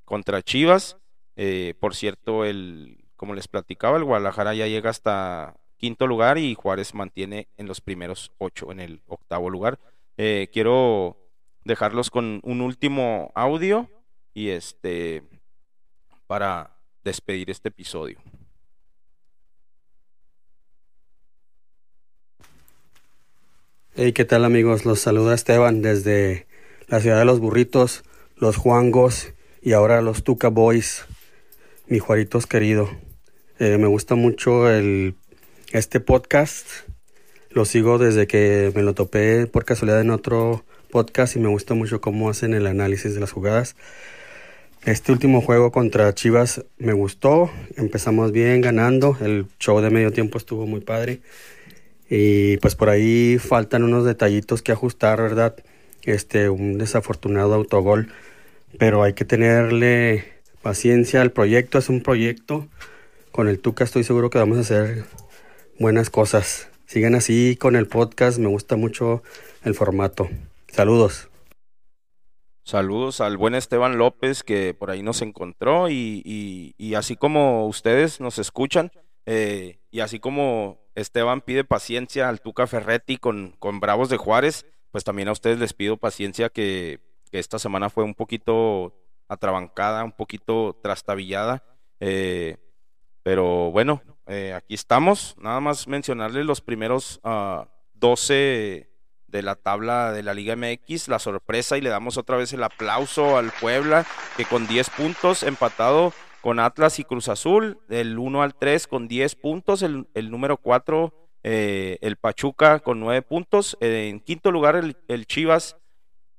contra 0.04 0.42
Chivas. 0.42 0.96
Eh, 1.36 1.74
por 1.78 1.94
cierto, 1.94 2.44
el, 2.44 3.04
como 3.16 3.34
les 3.34 3.48
platicaba, 3.48 3.98
el 3.98 4.04
Guadalajara 4.04 4.54
ya 4.54 4.66
llega 4.66 4.88
hasta 4.88 5.54
quinto 5.76 6.06
lugar 6.06 6.38
y 6.38 6.54
Juárez 6.54 6.94
mantiene 6.94 7.48
en 7.58 7.66
los 7.66 7.82
primeros 7.82 8.32
ocho, 8.38 8.72
en 8.72 8.80
el 8.80 9.02
octavo 9.06 9.50
lugar. 9.50 9.78
Eh, 10.16 10.48
quiero 10.50 11.25
dejarlos 11.66 12.10
con 12.10 12.40
un 12.44 12.60
último 12.60 13.32
audio 13.34 13.90
y 14.32 14.50
este 14.50 15.24
para 16.26 16.76
despedir 17.04 17.50
este 17.50 17.68
episodio. 17.68 18.18
Hey, 23.94 24.12
¿qué 24.12 24.24
tal 24.24 24.44
amigos? 24.44 24.84
Los 24.84 25.00
saluda 25.00 25.34
Esteban 25.34 25.82
desde 25.82 26.46
la 26.86 27.00
ciudad 27.00 27.18
de 27.18 27.24
los 27.24 27.40
burritos, 27.40 28.04
los 28.36 28.56
Juangos 28.56 29.32
y 29.60 29.72
ahora 29.72 30.02
los 30.02 30.22
Tuca 30.22 30.48
Boys, 30.48 31.04
mi 31.86 31.98
Juaritos 31.98 32.46
querido. 32.46 32.88
Eh, 33.58 33.78
me 33.78 33.86
gusta 33.86 34.14
mucho 34.14 34.70
el, 34.70 35.16
este 35.72 35.98
podcast. 35.98 36.66
Lo 37.50 37.64
sigo 37.64 37.98
desde 37.98 38.26
que 38.26 38.70
me 38.74 38.82
lo 38.82 38.94
topé 38.94 39.46
por 39.46 39.64
casualidad 39.64 40.02
en 40.02 40.10
otro 40.10 40.64
podcast 40.90 41.36
y 41.36 41.38
me 41.38 41.48
gusta 41.48 41.74
mucho 41.74 42.00
cómo 42.00 42.30
hacen 42.30 42.54
el 42.54 42.66
análisis 42.66 43.14
de 43.14 43.20
las 43.20 43.32
jugadas. 43.32 43.76
Este 44.84 45.10
último 45.10 45.40
juego 45.40 45.72
contra 45.72 46.14
Chivas 46.14 46.64
me 46.78 46.92
gustó, 46.92 47.50
empezamos 47.76 48.32
bien 48.32 48.60
ganando, 48.60 49.16
el 49.20 49.46
show 49.58 49.80
de 49.80 49.90
medio 49.90 50.12
tiempo 50.12 50.38
estuvo 50.38 50.66
muy 50.66 50.80
padre 50.80 51.20
y 52.08 52.56
pues 52.58 52.76
por 52.76 52.88
ahí 52.88 53.38
faltan 53.38 53.82
unos 53.82 54.04
detallitos 54.04 54.62
que 54.62 54.72
ajustar, 54.72 55.20
¿verdad? 55.20 55.56
Este, 56.02 56.48
un 56.48 56.78
desafortunado 56.78 57.54
autogol, 57.54 58.12
pero 58.78 59.02
hay 59.02 59.14
que 59.14 59.24
tenerle 59.24 60.24
paciencia 60.62 61.20
al 61.20 61.32
proyecto, 61.32 61.78
es 61.78 61.88
un 61.88 62.02
proyecto, 62.02 62.68
con 63.32 63.48
el 63.48 63.58
Tuca 63.58 63.84
estoy 63.84 64.04
seguro 64.04 64.30
que 64.30 64.38
vamos 64.38 64.58
a 64.58 64.60
hacer 64.60 65.04
buenas 65.78 66.10
cosas. 66.10 66.68
Sigan 66.86 67.16
así 67.16 67.56
con 67.58 67.74
el 67.74 67.88
podcast, 67.88 68.38
me 68.38 68.48
gusta 68.48 68.76
mucho 68.76 69.22
el 69.64 69.74
formato. 69.74 70.28
Saludos. 70.76 71.30
Saludos 72.62 73.22
al 73.22 73.38
buen 73.38 73.54
Esteban 73.54 73.96
López 73.96 74.42
que 74.42 74.74
por 74.74 74.90
ahí 74.90 75.02
nos 75.02 75.22
encontró 75.22 75.88
y, 75.88 76.74
así 76.94 77.16
como 77.16 77.66
ustedes 77.66 78.20
nos 78.20 78.38
escuchan 78.38 78.92
eh, 79.24 79.78
y 79.90 80.00
así 80.00 80.20
como 80.20 80.78
Esteban 80.94 81.40
pide 81.40 81.64
paciencia 81.64 82.28
al 82.28 82.42
Tuca 82.42 82.66
Ferretti 82.66 83.16
con, 83.16 83.52
con 83.58 83.80
Bravos 83.80 84.10
de 84.10 84.18
Juárez, 84.18 84.66
pues 84.90 85.02
también 85.02 85.28
a 85.28 85.32
ustedes 85.32 85.58
les 85.58 85.72
pido 85.72 85.96
paciencia 85.96 86.50
que, 86.50 87.00
esta 87.32 87.58
semana 87.58 87.88
fue 87.88 88.04
un 88.04 88.14
poquito 88.14 88.92
atrabancada, 89.28 90.04
un 90.04 90.12
poquito 90.12 90.78
trastabillada, 90.82 91.64
eh, 92.00 92.58
pero 93.22 93.70
bueno, 93.70 94.02
eh, 94.26 94.52
aquí 94.52 94.74
estamos, 94.74 95.36
nada 95.38 95.60
más 95.60 95.88
mencionarles 95.88 96.44
los 96.44 96.60
primeros 96.60 97.18
12 97.94 98.90
ah, 98.90 98.95
de 99.28 99.42
la 99.42 99.56
tabla 99.56 100.12
de 100.12 100.22
la 100.22 100.34
Liga 100.34 100.56
MX, 100.56 101.08
la 101.08 101.18
sorpresa 101.18 101.76
y 101.76 101.80
le 101.80 101.90
damos 101.90 102.16
otra 102.16 102.36
vez 102.36 102.52
el 102.52 102.62
aplauso 102.62 103.36
al 103.36 103.52
Puebla, 103.60 104.06
que 104.36 104.44
con 104.44 104.66
10 104.66 104.90
puntos 104.90 105.42
empatado 105.42 106.12
con 106.40 106.60
Atlas 106.60 106.98
y 106.98 107.04
Cruz 107.04 107.28
Azul, 107.28 107.78
del 107.88 108.18
1 108.18 108.42
al 108.42 108.54
3 108.54 108.86
con 108.86 109.08
10 109.08 109.34
puntos, 109.34 109.82
el, 109.82 110.06
número 110.30 110.56
4 110.56 111.12
eh, 111.42 111.98
el 112.02 112.16
Pachuca 112.16 112.78
con 112.80 113.00
9 113.00 113.22
puntos, 113.22 113.76
en 113.80 114.20
quinto 114.20 114.52
lugar 114.52 114.76
el, 114.76 114.96
el, 115.08 115.26
Chivas 115.26 115.76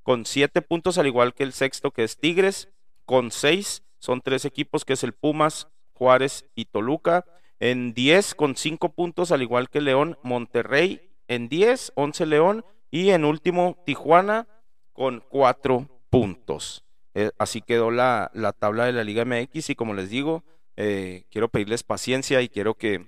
con 0.03 0.25
7 0.25 0.61
puntos, 0.61 0.97
al 0.97 1.07
igual 1.07 1.33
que 1.33 1.43
el 1.43 1.51
sexto 1.51 1.91
que 1.91 2.03
es 2.03 2.17
Tigres, 2.17 2.69
con 3.05 3.31
6, 3.31 3.83
son 3.99 4.21
tres 4.21 4.45
equipos 4.45 4.85
que 4.85 4.93
es 4.93 5.03
el 5.03 5.13
Pumas, 5.13 5.67
Juárez 5.93 6.45
y 6.55 6.65
Toluca, 6.65 7.25
en 7.59 7.93
10 7.93 8.35
con 8.35 8.55
5 8.55 8.93
puntos, 8.93 9.31
al 9.31 9.41
igual 9.41 9.69
que 9.69 9.81
León, 9.81 10.17
Monterrey 10.23 11.01
en 11.27 11.49
10, 11.49 11.93
11 11.95 12.25
León 12.25 12.65
y 12.91 13.09
en 13.11 13.25
último, 13.25 13.77
Tijuana 13.85 14.47
con 14.93 15.23
cuatro 15.29 15.87
puntos. 16.09 16.83
Eh, 17.13 17.31
así 17.37 17.61
quedó 17.61 17.91
la, 17.91 18.31
la, 18.33 18.53
tabla 18.53 18.85
de 18.85 18.93
la 18.93 19.03
Liga 19.03 19.25
MX 19.25 19.71
y 19.71 19.75
como 19.75 19.93
les 19.93 20.09
digo, 20.09 20.43
eh, 20.75 21.25
quiero 21.31 21.49
pedirles 21.49 21.83
paciencia 21.83 22.41
y 22.41 22.49
quiero 22.49 22.75
que, 22.75 23.07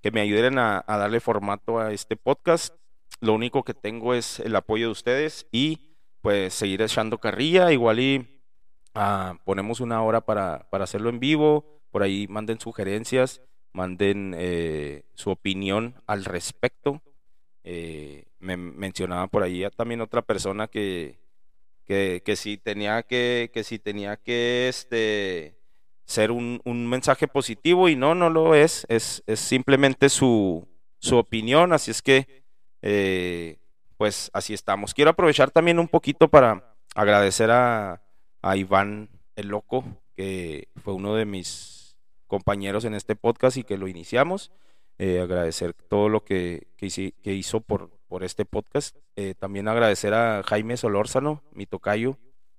que 0.00 0.12
me 0.12 0.20
ayuden 0.20 0.58
a, 0.58 0.84
darle 0.86 1.20
formato 1.20 1.78
a 1.78 1.92
este 1.92 2.16
podcast. 2.16 2.74
Lo 3.20 3.34
único 3.34 3.64
que 3.64 3.74
tengo 3.74 4.14
es 4.14 4.38
el 4.40 4.54
apoyo 4.54 4.86
de 4.86 4.92
ustedes 4.92 5.46
y 5.50 5.96
pues 6.20 6.54
seguir 6.54 6.82
echando 6.82 7.18
carrilla. 7.18 7.72
Igual 7.72 7.98
y 7.98 8.40
ah, 8.94 9.36
ponemos 9.44 9.80
una 9.80 10.02
hora 10.02 10.20
para, 10.20 10.68
para, 10.70 10.84
hacerlo 10.84 11.10
en 11.10 11.18
vivo. 11.18 11.80
Por 11.90 12.04
ahí 12.04 12.28
manden 12.28 12.60
sugerencias, 12.60 13.42
manden 13.72 14.34
eh, 14.36 15.04
su 15.14 15.30
opinión 15.30 15.96
al 16.06 16.24
respecto. 16.24 17.02
Eh, 17.70 18.24
me 18.38 18.56
mencionaba 18.56 19.26
por 19.26 19.42
ahí 19.42 19.62
también 19.76 20.00
otra 20.00 20.22
persona 20.22 20.68
que, 20.68 21.18
que, 21.84 22.34
si 22.34 22.56
tenía 22.56 23.02
que, 23.02 23.50
que 23.52 23.62
si 23.62 23.78
tenía 23.78 24.16
que 24.16 24.68
este 24.68 25.54
ser 26.06 26.30
un, 26.30 26.62
un, 26.64 26.88
mensaje 26.88 27.28
positivo 27.28 27.90
y 27.90 27.94
no, 27.94 28.14
no 28.14 28.30
lo 28.30 28.54
es, 28.54 28.86
es, 28.88 29.22
es 29.26 29.40
simplemente 29.40 30.08
su, 30.08 30.66
su 30.98 31.18
opinión, 31.18 31.74
así 31.74 31.90
es 31.90 32.00
que 32.00 32.42
eh, 32.80 33.58
pues 33.98 34.30
así 34.32 34.54
estamos. 34.54 34.94
Quiero 34.94 35.10
aprovechar 35.10 35.50
también 35.50 35.78
un 35.78 35.88
poquito 35.88 36.28
para 36.28 36.74
agradecer 36.94 37.50
a 37.50 38.00
Iván 38.56 39.10
el 39.36 39.48
Loco, 39.48 39.84
que 40.16 40.68
fue 40.82 40.94
uno 40.94 41.14
de 41.14 41.26
mis 41.26 41.98
compañeros 42.28 42.86
en 42.86 42.94
este 42.94 43.14
podcast 43.14 43.58
y 43.58 43.64
que 43.64 43.76
lo 43.76 43.88
iniciamos. 43.88 44.52
Eh, 45.00 45.20
agradecer 45.20 45.74
todo 45.74 46.08
lo 46.08 46.24
que, 46.24 46.66
que, 46.76 47.32
hizo 47.32 47.60
por, 47.60 47.90
por 48.08 48.24
este 48.24 48.44
podcast. 48.44 48.96
Eh, 49.14 49.34
también 49.38 49.68
agradecer 49.68 50.12
a 50.12 50.42
Jaime 50.42 50.76
Solórzano, 50.76 51.40
mi 51.52 51.66
tocayo, 51.66 52.18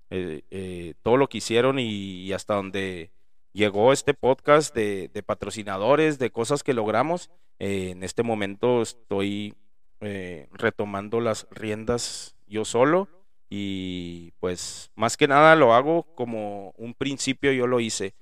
eh, 0.10 0.94
todo 1.02 1.18
lo 1.18 1.28
que 1.28 1.40
hicieron 1.40 1.80
y, 1.80 2.32
hasta 2.32 2.56
donde 2.56 3.12
llegó 3.52 3.92
este 3.92 4.14
podcast 4.14 4.74
de, 4.74 5.24
patrocinadores, 5.26 6.18
de 6.18 6.32
cosas 6.32 6.64
que 6.64 6.74
logramos. 6.74 7.30
en 7.60 8.04
este 8.04 8.24
momento 8.24 8.82
estoy 8.82 9.54
retomando 10.00 11.20
las 11.20 11.46
riendas 11.52 12.38
yo 12.48 12.64
solo 12.64 13.10
y 13.50 14.32
pues 14.40 14.92
más 14.96 15.18
que 15.18 15.28
nada 15.28 15.58
lo 15.58 15.74
hago 15.74 16.04
como 16.16 16.74
un 16.78 16.94
principio 16.94 17.52
yo 17.52 17.68
lo 17.68 17.82
hice. 17.82 18.14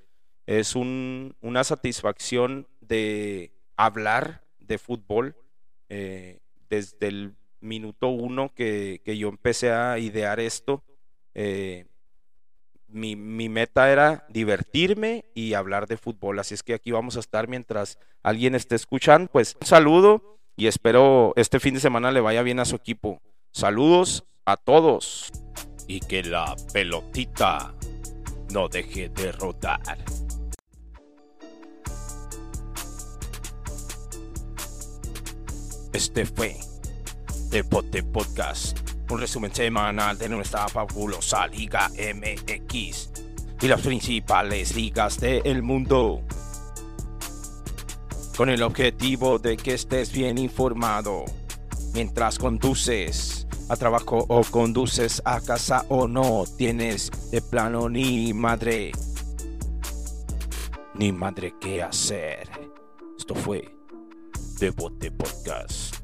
Es 0.47 0.75
un, 0.75 1.35
una 1.41 1.63
satisfacción 1.63 2.67
de 2.81 3.51
hablar 3.77 4.43
de 4.59 4.77
fútbol 4.77 5.35
eh, 5.89 6.39
desde 6.69 7.07
el 7.07 7.35
minuto 7.61 8.09
uno 8.09 8.51
que, 8.53 9.01
yo 9.05 9.29
empecé 9.29 9.71
a 9.71 9.97
idear 9.99 10.39
esto. 10.39 10.83
Eh, 11.33 11.85
mi, 12.87 13.15
mi, 13.15 13.49
meta 13.49 13.91
era 13.91 14.25
divertirme 14.29 15.25
y 15.33 15.53
hablar 15.53 15.87
de 15.87 15.97
fútbol. 15.97 16.39
Así 16.39 16.53
es 16.53 16.63
que 16.63 16.73
aquí 16.73 16.91
vamos 16.91 17.17
a 17.17 17.19
estar 17.19 17.47
mientras 17.47 17.99
alguien 18.23 18.55
esté 18.55 18.75
escuchando. 18.75 19.29
Pues 19.31 19.55
un 19.59 19.67
saludo 19.67 20.39
y 20.55 20.67
espero 20.67 21.33
este 21.35 21.59
fin 21.59 21.75
de 21.75 21.79
semana 21.79 22.11
le 22.11 22.21
vaya 22.21 22.41
bien 22.41 22.59
a 22.59 22.65
su 22.65 22.75
equipo. 22.75 23.21
Saludos 23.51 24.25
a 24.45 24.57
todos. 24.57 25.31
Y 25.87 25.99
que 25.99 26.23
la 26.23 26.55
pelotita 26.73 27.73
no 28.51 28.67
deje 28.67 29.09
de 29.09 29.31
rodar. 29.31 29.97
Este 35.97 36.27
fue 36.27 36.55
Deporte 37.49 38.03
Podcast, 38.03 38.77
un 39.09 39.19
resumen 39.19 39.51
semanal 39.51 40.15
de 40.15 40.29
nuestra 40.29 40.67
fabulosa 40.67 41.47
Liga 41.47 41.89
MX 41.89 43.09
y 43.59 43.67
las 43.67 43.81
principales 43.81 44.75
ligas 44.75 45.19
del 45.19 45.63
mundo. 45.63 46.21
Con 48.37 48.49
el 48.49 48.61
objetivo 48.61 49.39
de 49.39 49.57
que 49.57 49.73
estés 49.73 50.11
bien 50.11 50.37
informado 50.37 51.25
mientras 51.95 52.37
conduces 52.37 53.47
a 53.67 53.75
trabajo 53.75 54.23
o 54.27 54.43
conduces 54.43 55.19
a 55.25 55.41
casa 55.41 55.83
o 55.89 56.07
no 56.07 56.43
tienes 56.59 57.09
de 57.31 57.41
plano 57.41 57.89
ni 57.89 58.35
madre 58.35 58.91
ni 60.93 61.11
madre 61.11 61.55
que 61.59 61.81
hacer. 61.81 62.47
Esto 63.17 63.33
fue 63.33 63.76
Devote 64.57 65.11
Podcast. 65.11 65.96